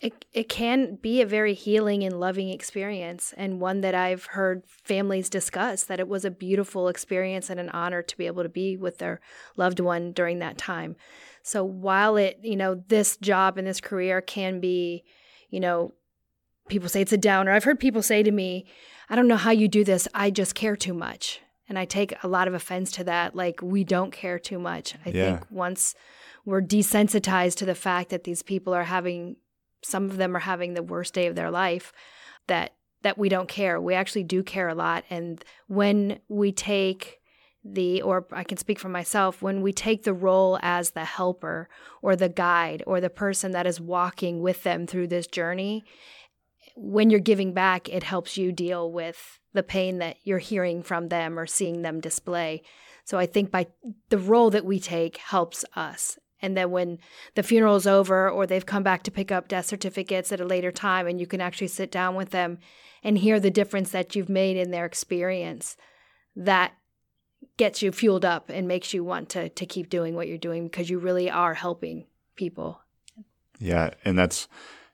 it, 0.00 0.24
it 0.32 0.48
can 0.48 0.96
be 0.96 1.20
a 1.20 1.26
very 1.26 1.54
healing 1.54 2.02
and 2.02 2.18
loving 2.18 2.48
experience 2.48 3.32
and 3.36 3.60
one 3.60 3.82
that 3.82 3.94
I've 3.94 4.26
heard 4.26 4.64
families 4.66 5.30
discuss 5.30 5.84
that 5.84 6.00
it 6.00 6.08
was 6.08 6.24
a 6.24 6.30
beautiful 6.30 6.88
experience 6.88 7.48
and 7.50 7.60
an 7.60 7.68
honor 7.70 8.02
to 8.02 8.16
be 8.16 8.26
able 8.26 8.42
to 8.42 8.48
be 8.48 8.76
with 8.76 8.98
their 8.98 9.20
loved 9.56 9.78
one 9.78 10.10
during 10.10 10.40
that 10.40 10.58
time. 10.58 10.96
So 11.44 11.62
while 11.62 12.16
it, 12.16 12.40
you 12.42 12.56
know, 12.56 12.82
this 12.88 13.16
job 13.16 13.58
and 13.58 13.66
this 13.66 13.80
career 13.80 14.20
can 14.20 14.58
be, 14.58 15.04
you 15.50 15.60
know, 15.60 15.92
people 16.68 16.88
say 16.88 17.00
it's 17.00 17.12
a 17.12 17.18
downer. 17.18 17.52
I've 17.52 17.64
heard 17.64 17.78
people 17.78 18.02
say 18.02 18.24
to 18.24 18.32
me, 18.32 18.66
I 19.08 19.14
don't 19.14 19.28
know 19.28 19.36
how 19.36 19.50
you 19.52 19.68
do 19.68 19.84
this. 19.84 20.08
I 20.14 20.30
just 20.30 20.56
care 20.56 20.76
too 20.76 20.94
much. 20.94 21.40
And 21.72 21.78
I 21.78 21.86
take 21.86 22.12
a 22.22 22.28
lot 22.28 22.48
of 22.48 22.52
offense 22.52 22.92
to 22.92 23.04
that. 23.04 23.34
Like, 23.34 23.62
we 23.62 23.82
don't 23.82 24.12
care 24.12 24.38
too 24.38 24.58
much. 24.58 24.94
I 25.06 25.08
yeah. 25.08 25.24
think 25.38 25.46
once 25.50 25.94
we're 26.44 26.60
desensitized 26.60 27.56
to 27.56 27.64
the 27.64 27.74
fact 27.74 28.10
that 28.10 28.24
these 28.24 28.42
people 28.42 28.74
are 28.74 28.84
having, 28.84 29.36
some 29.82 30.10
of 30.10 30.18
them 30.18 30.36
are 30.36 30.40
having 30.40 30.74
the 30.74 30.82
worst 30.82 31.14
day 31.14 31.28
of 31.28 31.34
their 31.34 31.50
life, 31.50 31.90
that 32.46 32.74
that 33.00 33.16
we 33.16 33.30
don't 33.30 33.48
care. 33.48 33.80
We 33.80 33.94
actually 33.94 34.24
do 34.24 34.42
care 34.42 34.68
a 34.68 34.74
lot. 34.74 35.04
And 35.08 35.42
when 35.66 36.20
we 36.28 36.52
take 36.52 37.20
the, 37.64 38.02
or 38.02 38.26
I 38.30 38.44
can 38.44 38.58
speak 38.58 38.78
for 38.78 38.90
myself, 38.90 39.40
when 39.40 39.62
we 39.62 39.72
take 39.72 40.02
the 40.02 40.12
role 40.12 40.58
as 40.60 40.90
the 40.90 41.06
helper 41.06 41.70
or 42.02 42.16
the 42.16 42.28
guide 42.28 42.82
or 42.86 43.00
the 43.00 43.08
person 43.08 43.52
that 43.52 43.66
is 43.66 43.80
walking 43.80 44.42
with 44.42 44.62
them 44.62 44.86
through 44.86 45.06
this 45.06 45.26
journey, 45.26 45.84
when 46.76 47.10
you're 47.10 47.20
giving 47.20 47.52
back, 47.52 47.88
it 47.88 48.02
helps 48.02 48.36
you 48.36 48.52
deal 48.52 48.90
with 48.90 49.40
the 49.52 49.62
pain 49.62 49.98
that 49.98 50.16
you're 50.24 50.38
hearing 50.38 50.82
from 50.82 51.08
them 51.08 51.38
or 51.38 51.46
seeing 51.46 51.82
them 51.82 52.00
display. 52.00 52.62
So 53.04 53.18
I 53.18 53.26
think 53.26 53.50
by 53.50 53.66
the 54.08 54.18
role 54.18 54.50
that 54.50 54.64
we 54.64 54.80
take 54.80 55.18
helps 55.18 55.64
us. 55.74 56.18
And 56.40 56.56
then 56.56 56.70
when 56.70 56.98
the 57.34 57.42
funeral 57.42 57.76
is 57.76 57.86
over 57.86 58.28
or 58.28 58.46
they've 58.46 58.66
come 58.66 58.82
back 58.82 59.02
to 59.04 59.10
pick 59.10 59.30
up 59.30 59.48
death 59.48 59.66
certificates 59.66 60.32
at 60.32 60.40
a 60.40 60.44
later 60.44 60.72
time 60.72 61.06
and 61.06 61.20
you 61.20 61.26
can 61.26 61.40
actually 61.40 61.68
sit 61.68 61.90
down 61.90 62.14
with 62.16 62.30
them 62.30 62.58
and 63.04 63.18
hear 63.18 63.38
the 63.38 63.50
difference 63.50 63.90
that 63.90 64.16
you've 64.16 64.28
made 64.28 64.56
in 64.56 64.70
their 64.70 64.86
experience, 64.86 65.76
that 66.34 66.72
gets 67.56 67.82
you 67.82 67.92
fueled 67.92 68.24
up 68.24 68.48
and 68.48 68.66
makes 68.66 68.94
you 68.94 69.04
want 69.04 69.28
to 69.28 69.48
to 69.50 69.66
keep 69.66 69.88
doing 69.88 70.14
what 70.14 70.28
you're 70.28 70.38
doing 70.38 70.64
because 70.64 70.88
you 70.88 70.98
really 70.98 71.30
are 71.30 71.54
helping 71.54 72.06
people. 72.36 72.80
Yeah, 73.58 73.90
and 74.04 74.18
that's 74.18 74.48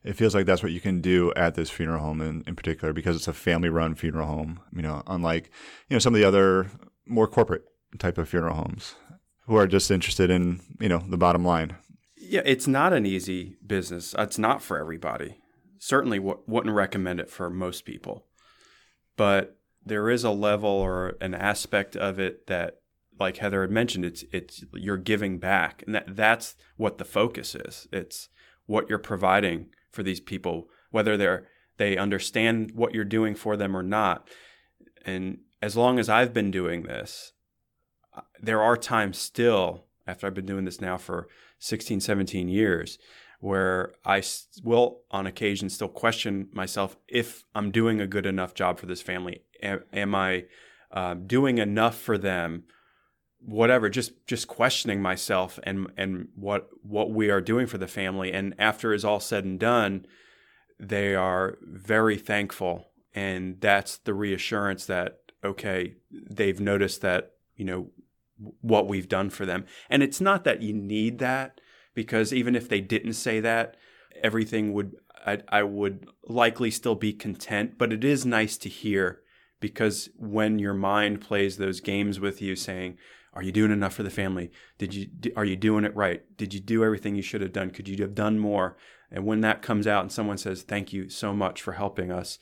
it 0.09 0.17
feels 0.17 0.35
like 0.35 0.47
that's 0.47 0.63
what 0.63 0.73
you 0.73 0.81
can 0.81 1.01
do 1.01 1.33
at 1.37 1.55
this 1.55 1.71
funeral 1.71 2.01
home 2.01 2.21
in, 2.21 2.43
in 2.47 2.57
particular 2.57 2.93
because 2.93 3.15
it's 3.15 3.29
a 3.29 3.33
family 3.33 3.69
run 3.69 3.95
funeral 3.95 4.27
home 4.27 4.61
you 4.75 4.83
know 4.83 5.03
unlike 5.07 5.51
you 5.89 5.95
know 5.95 5.99
some 5.99 6.15
of 6.15 6.21
the 6.21 6.27
other 6.27 6.71
more 7.07 7.27
corporate 7.27 7.65
type 7.99 8.19
of 8.19 8.29
funeral 8.29 8.55
homes 8.55 8.95
who 9.49 9.57
are 9.57 9.67
just 9.67 9.91
interested 9.91 10.31
in 10.31 10.61
you 10.79 10.89
know 10.89 11.03
the 11.09 11.17
bottom 11.17 11.45
line. 11.45 11.75
Yeah 12.17 12.43
it's 12.45 12.69
not 12.69 12.93
an 12.93 13.07
easy 13.07 13.57
business. 13.67 14.15
It's 14.17 14.39
not 14.39 14.63
for 14.63 14.79
everybody. 14.79 15.41
Certainly 15.79 16.19
w- 16.19 16.41
wouldn't 16.47 16.75
recommend 16.75 17.19
it 17.19 17.31
for 17.31 17.51
most 17.51 17.85
people. 17.85 18.27
But 19.17 19.59
there 19.85 20.11
is 20.11 20.23
a 20.23 20.31
level 20.31 20.71
or 20.71 21.17
an 21.21 21.35
aspect 21.35 21.97
of 21.97 22.21
it 22.21 22.47
that 22.47 22.81
like 23.19 23.39
heather 23.39 23.63
had 23.63 23.71
mentioned 23.71 24.05
it's 24.05 24.25
it's 24.33 24.65
you're 24.75 24.99
giving 24.99 25.39
back. 25.39 25.83
And 25.87 25.95
that 25.95 26.15
that's 26.15 26.55
what 26.77 26.99
the 26.99 27.05
focus 27.05 27.55
is. 27.55 27.89
It's 27.91 28.29
what 28.67 28.89
you're 28.91 28.99
providing 28.99 29.71
for 29.91 30.03
these 30.03 30.21
people, 30.21 30.69
whether 30.91 31.17
they're 31.17 31.47
they 31.77 31.97
understand 31.97 32.73
what 32.75 32.93
you're 32.93 33.05
doing 33.05 33.35
for 33.35 33.57
them 33.57 33.77
or 33.77 33.85
not. 33.85 34.29
And 35.07 35.39
as 35.63 35.77
long 35.77 35.99
as 35.99 36.09
I've 36.09 36.35
been 36.35 36.51
doing 36.51 36.83
this, 36.83 37.33
there 38.41 38.61
are 38.61 38.77
times 38.77 39.17
still 39.17 39.85
after 40.07 40.27
I've 40.27 40.35
been 40.35 40.47
doing 40.47 40.65
this 40.65 40.81
now 40.81 40.97
for 40.97 41.29
16, 41.61 42.01
17 42.01 42.49
years 42.49 42.99
where 43.41 43.93
I 44.05 44.23
will 44.65 45.03
on 45.11 45.27
occasion 45.27 45.71
still 45.71 45.89
question 45.89 46.49
myself 46.53 46.97
if 47.07 47.45
I'm 47.55 47.71
doing 47.71 48.01
a 48.01 48.07
good 48.07 48.27
enough 48.27 48.55
job 48.55 48.79
for 48.79 48.87
this 48.87 49.03
family. 49.03 49.43
Am, 49.63 49.85
am 49.93 50.15
I 50.15 50.47
uh, 50.91 51.15
doing 51.15 51.59
enough 51.59 51.97
for 51.97 52.19
them? 52.19 52.65
Whatever, 53.41 53.89
just 53.89 54.27
just 54.27 54.49
questioning 54.49 55.01
myself 55.01 55.59
and 55.63 55.91
and 55.97 56.29
what 56.35 56.69
what 56.83 57.11
we 57.11 57.31
are 57.31 57.41
doing 57.41 57.67
for 57.67 57.79
the 57.79 57.87
family. 57.87 58.33
And 58.33 58.55
after 58.59 58.93
is 58.93 59.05
all 59.05 59.21
said 59.21 59.45
and 59.45 59.59
done, 59.59 60.07
they 60.79 61.15
are 61.15 61.59
very 61.63 62.17
thankful, 62.17 62.89
and 63.15 63.61
that's 63.61 63.99
the 63.99 64.15
reassurance 64.15 64.87
that 64.87 65.21
okay, 65.45 65.95
they've 66.11 66.61
noticed 66.61 67.01
that 67.03 67.33
you 67.55 67.65
know 67.65 67.91
what 68.61 68.89
we've 68.89 69.09
done 69.09 69.31
for 69.31 69.47
them. 69.47 69.67
And 69.91 70.03
it's 70.03 70.21
not 70.21 70.45
that 70.45 70.63
you 70.63 70.73
need 70.73 71.19
that 71.19 71.61
because 71.95 72.33
even 72.33 72.55
if 72.55 72.69
they 72.69 72.81
didn't 72.81 73.15
say 73.15 73.41
that, 73.41 73.77
everything 74.23 74.73
would 74.73 74.95
I, 75.27 75.43
I 75.49 75.63
would 75.63 76.07
likely 76.27 76.71
still 76.71 76.95
be 76.95 77.13
content. 77.13 77.77
But 77.79 77.93
it 77.93 78.05
is 78.05 78.25
nice 78.25 78.57
to 78.59 78.69
hear 78.69 79.21
because 79.61 80.09
when 80.17 80.59
your 80.59 80.75
mind 80.75 81.21
plays 81.21 81.57
those 81.57 81.81
games 81.81 82.21
with 82.21 82.41
you, 82.41 82.57
saying 82.57 82.97
are 83.39 83.43
you 83.43 83.53
doing 83.53 83.71
enough 83.71 83.95
for 83.95 84.03
the 84.03 84.11
family? 84.11 84.51
Did 84.79 84.95
you 84.95 85.07
are 85.37 85.45
you 85.45 85.55
doing 85.55 85.85
it 85.85 85.95
right? 85.95 86.25
Did 86.37 86.53
you 86.53 86.59
do 86.59 86.83
everything 86.83 87.15
you 87.15 87.23
should 87.23 87.41
have 87.41 87.53
done? 87.53 87.71
Could 87.71 87.87
you 87.87 87.97
have 87.99 88.13
done 88.13 88.37
more? 88.41 88.77
And 89.13 89.25
when 89.25 89.43
that 89.43 89.63
comes 89.63 89.87
out 89.87 90.03
and 90.03 90.11
someone 90.11 90.39
says, 90.39 90.63
"Thank 90.63 90.93
you 90.93 91.09
so 91.09 91.33
much 91.33 91.63
for 91.63 91.75
helping 91.75 92.11
us," 92.11 92.41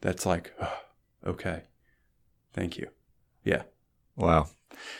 that's 0.00 0.24
like, 0.24 0.54
oh, 0.58 0.78
okay, 1.26 1.64
thank 2.54 2.78
you. 2.78 2.88
Yeah. 3.44 3.64
Wow. 4.16 4.48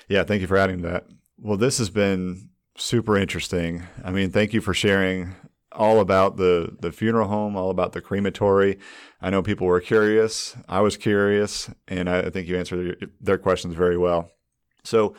Yeah. 0.08 0.24
Thank 0.24 0.42
you 0.42 0.46
for 0.46 0.58
adding 0.58 0.82
that. 0.82 1.06
Well, 1.38 1.56
this 1.56 1.78
has 1.78 1.88
been 1.88 2.50
super 2.76 3.16
interesting. 3.16 3.84
I 4.04 4.10
mean, 4.10 4.30
thank 4.30 4.52
you 4.52 4.60
for 4.60 4.74
sharing 4.74 5.36
all 5.72 6.00
about 6.00 6.36
the 6.36 6.76
the 6.80 6.92
funeral 6.92 7.28
home, 7.28 7.56
all 7.56 7.70
about 7.70 7.94
the 7.94 8.02
crematory. 8.02 8.78
I 9.22 9.30
know 9.30 9.42
people 9.42 9.66
were 9.66 9.80
curious. 9.80 10.54
I 10.68 10.80
was 10.82 10.98
curious, 10.98 11.70
and 11.88 12.10
I 12.10 12.28
think 12.28 12.46
you 12.46 12.58
answered 12.58 13.10
their 13.22 13.38
questions 13.38 13.74
very 13.74 13.96
well. 13.96 14.30
So, 14.82 15.14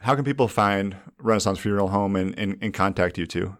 how 0.00 0.14
can 0.14 0.24
people 0.24 0.48
find 0.48 0.96
Renaissance 1.18 1.58
Funeral 1.58 1.88
Home 1.88 2.16
and, 2.16 2.38
and, 2.38 2.58
and 2.60 2.72
contact 2.74 3.18
you 3.18 3.26
two? 3.26 3.56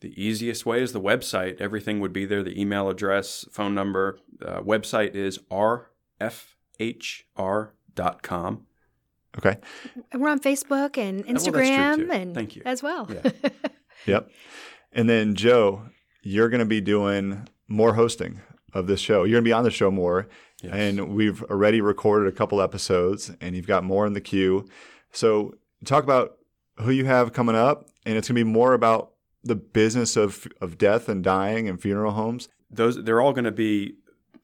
The 0.00 0.12
easiest 0.20 0.64
way 0.64 0.80
is 0.82 0.92
the 0.92 1.00
website. 1.00 1.60
Everything 1.60 2.00
would 2.00 2.12
be 2.12 2.24
there 2.24 2.42
the 2.42 2.60
email 2.60 2.88
address, 2.88 3.44
phone 3.50 3.74
number. 3.74 4.18
Uh, 4.44 4.60
website 4.60 5.14
is 5.14 5.38
rfhr.com. 5.50 5.86
Okay. 9.36 9.58
We're 10.14 10.28
on 10.28 10.40
Facebook 10.40 10.96
and 10.96 11.26
Instagram 11.26 12.08
well, 12.08 12.16
and 12.16 12.34
Thank 12.34 12.56
you. 12.56 12.62
as 12.64 12.82
well. 12.82 13.08
Yeah. 13.12 13.30
yep. 14.06 14.30
And 14.92 15.08
then 15.08 15.34
Joe, 15.34 15.82
you're 16.22 16.48
going 16.48 16.60
to 16.60 16.66
be 16.66 16.80
doing 16.80 17.48
more 17.66 17.94
hosting 17.94 18.40
of 18.72 18.86
this 18.86 19.00
show. 19.00 19.24
You're 19.24 19.36
going 19.36 19.44
to 19.44 19.48
be 19.48 19.52
on 19.52 19.64
the 19.64 19.70
show 19.70 19.90
more. 19.90 20.28
Yes. 20.62 20.72
And 20.74 21.14
we've 21.14 21.42
already 21.44 21.80
recorded 21.80 22.28
a 22.28 22.36
couple 22.36 22.60
episodes 22.60 23.30
and 23.40 23.54
you've 23.54 23.66
got 23.66 23.84
more 23.84 24.06
in 24.06 24.12
the 24.12 24.20
queue. 24.20 24.68
So 25.12 25.54
talk 25.84 26.04
about 26.04 26.38
who 26.80 26.90
you 26.90 27.04
have 27.04 27.32
coming 27.32 27.56
up. 27.56 27.88
And 28.04 28.16
it's 28.16 28.28
going 28.28 28.38
to 28.38 28.44
be 28.44 28.50
more 28.50 28.74
about 28.74 29.12
the 29.44 29.56
business 29.56 30.16
of, 30.16 30.46
of 30.60 30.78
death 30.78 31.08
and 31.08 31.22
dying 31.22 31.68
and 31.68 31.80
funeral 31.80 32.12
homes. 32.12 32.48
Those 32.70 33.02
they're 33.02 33.20
all 33.20 33.32
going 33.32 33.44
to 33.44 33.52
be 33.52 33.94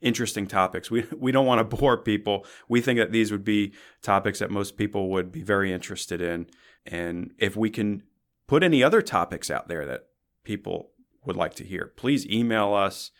interesting 0.00 0.46
topics. 0.46 0.90
We 0.90 1.04
we 1.16 1.32
don't 1.32 1.46
want 1.46 1.58
to 1.58 1.76
bore 1.76 1.96
people. 1.96 2.46
We 2.68 2.80
think 2.80 2.98
that 2.98 3.12
these 3.12 3.32
would 3.32 3.44
be 3.44 3.72
topics 4.02 4.38
that 4.38 4.50
most 4.50 4.76
people 4.76 5.10
would 5.10 5.32
be 5.32 5.42
very 5.42 5.72
interested 5.72 6.20
in. 6.20 6.46
And 6.86 7.32
if 7.38 7.56
we 7.56 7.70
can 7.70 8.02
put 8.46 8.62
any 8.62 8.82
other 8.82 9.02
topics 9.02 9.50
out 9.50 9.68
there 9.68 9.86
that 9.86 10.06
people 10.44 10.90
would 11.24 11.36
like 11.36 11.54
to 11.54 11.64
hear, 11.64 11.92
please 11.96 12.26
email 12.26 12.74
us, 12.74 13.10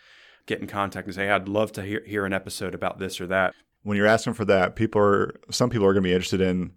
get 0.47 0.61
in 0.61 0.67
contact 0.67 1.07
and 1.07 1.15
say, 1.15 1.31
I'd 1.31 1.49
love 1.49 1.73
to 1.73 1.83
hear, 1.83 2.03
hear 2.07 2.27
an 2.27 2.33
episode 2.33 2.75
about 2.75 2.99
this 2.99 3.21
or 3.21 3.27
that. 3.29 3.55
When 3.83 3.97
you're 3.97 4.07
asking 4.07 4.35
for 4.35 4.45
that, 4.47 4.77
people 4.77 5.01
are 5.01 5.41
some 5.51 5.71
people 5.71 5.87
are 5.87 5.93
going 5.93 6.03
to 6.03 6.09
be 6.09 6.13
interested 6.13 6.41
in 6.41 6.73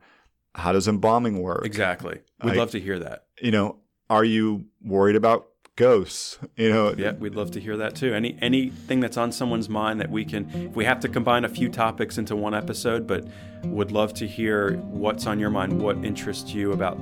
how 0.55 0.71
does 0.71 0.87
embalming 0.87 1.41
work? 1.41 1.65
Exactly. 1.65 2.19
We'd 2.43 2.55
love 2.55 2.71
to 2.71 2.79
hear 2.79 2.99
that. 2.99 3.27
You 3.41 3.51
know, 3.51 3.77
are 4.09 4.23
you 4.23 4.65
worried 4.81 5.15
about 5.15 5.47
ghosts? 5.75 6.39
You 6.57 6.69
know, 6.69 6.95
Yeah, 6.97 7.11
we'd 7.11 7.35
love 7.35 7.51
to 7.51 7.61
hear 7.61 7.77
that 7.77 7.95
too. 7.95 8.13
Any 8.13 8.37
anything 8.41 8.99
that's 8.99 9.15
on 9.15 9.31
someone's 9.31 9.69
mind 9.69 10.01
that 10.01 10.09
we 10.09 10.25
can 10.25 10.49
if 10.53 10.75
we 10.75 10.85
have 10.85 10.99
to 11.01 11.07
combine 11.07 11.45
a 11.45 11.49
few 11.49 11.69
topics 11.69 12.17
into 12.17 12.35
one 12.35 12.55
episode, 12.55 13.05
but 13.05 13.25
would 13.63 13.91
love 13.91 14.13
to 14.15 14.27
hear 14.27 14.77
what's 14.77 15.27
on 15.27 15.39
your 15.39 15.51
mind, 15.51 15.79
what 15.79 16.03
interests 16.03 16.53
you 16.53 16.71
about 16.71 16.97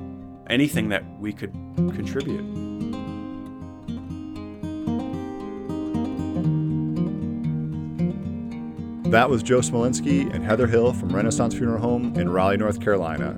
anything 0.47 0.89
that 0.89 1.03
we 1.19 1.31
could 1.31 1.53
contribute. 1.75 2.74
That 9.11 9.29
was 9.29 9.43
Joe 9.43 9.59
Smolenski 9.59 10.33
and 10.33 10.43
Heather 10.43 10.65
Hill 10.65 10.91
from 10.91 11.15
Renaissance 11.15 11.53
Funeral 11.53 11.79
Home 11.79 12.15
in 12.15 12.27
Raleigh, 12.27 12.57
North 12.57 12.81
Carolina. 12.81 13.37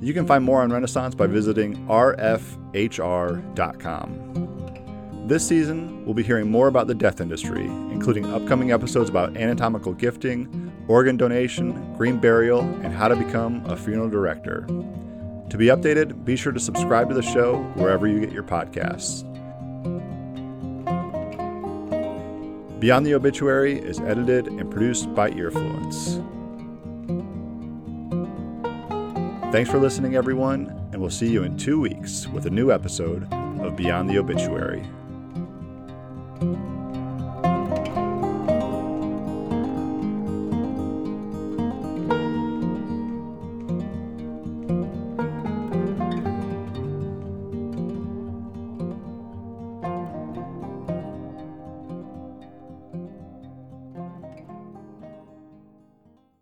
You 0.00 0.14
can 0.14 0.26
find 0.26 0.42
more 0.42 0.62
on 0.62 0.72
Renaissance 0.72 1.14
by 1.14 1.26
visiting 1.26 1.86
rfhr.com. 1.88 2.54
This 5.28 5.46
season, 5.46 6.04
we'll 6.06 6.14
be 6.14 6.22
hearing 6.22 6.50
more 6.50 6.68
about 6.68 6.86
the 6.86 6.94
death 6.94 7.20
industry, 7.20 7.66
including 7.66 8.24
upcoming 8.32 8.72
episodes 8.72 9.10
about 9.10 9.36
anatomical 9.36 9.92
gifting, 9.92 10.72
organ 10.88 11.18
donation, 11.18 11.94
green 11.96 12.18
burial, 12.18 12.60
and 12.60 12.94
how 12.94 13.08
to 13.08 13.16
become 13.16 13.62
a 13.66 13.76
funeral 13.76 14.08
director. 14.08 14.66
To 15.50 15.56
be 15.58 15.66
updated, 15.66 16.24
be 16.24 16.34
sure 16.36 16.52
to 16.52 16.60
subscribe 16.60 17.10
to 17.10 17.14
the 17.14 17.22
show 17.22 17.62
wherever 17.74 18.06
you 18.06 18.20
get 18.20 18.32
your 18.32 18.42
podcasts. 18.42 19.30
Beyond 22.84 23.06
the 23.06 23.14
Obituary 23.14 23.78
is 23.78 23.98
edited 24.00 24.46
and 24.46 24.70
produced 24.70 25.14
by 25.14 25.30
Earfluence. 25.30 26.20
Thanks 29.50 29.70
for 29.70 29.78
listening, 29.78 30.16
everyone, 30.16 30.66
and 30.92 31.00
we'll 31.00 31.08
see 31.08 31.30
you 31.30 31.44
in 31.44 31.56
two 31.56 31.80
weeks 31.80 32.28
with 32.28 32.44
a 32.44 32.50
new 32.50 32.70
episode 32.70 33.26
of 33.32 33.74
Beyond 33.74 34.10
the 34.10 34.18
Obituary. 34.18 34.84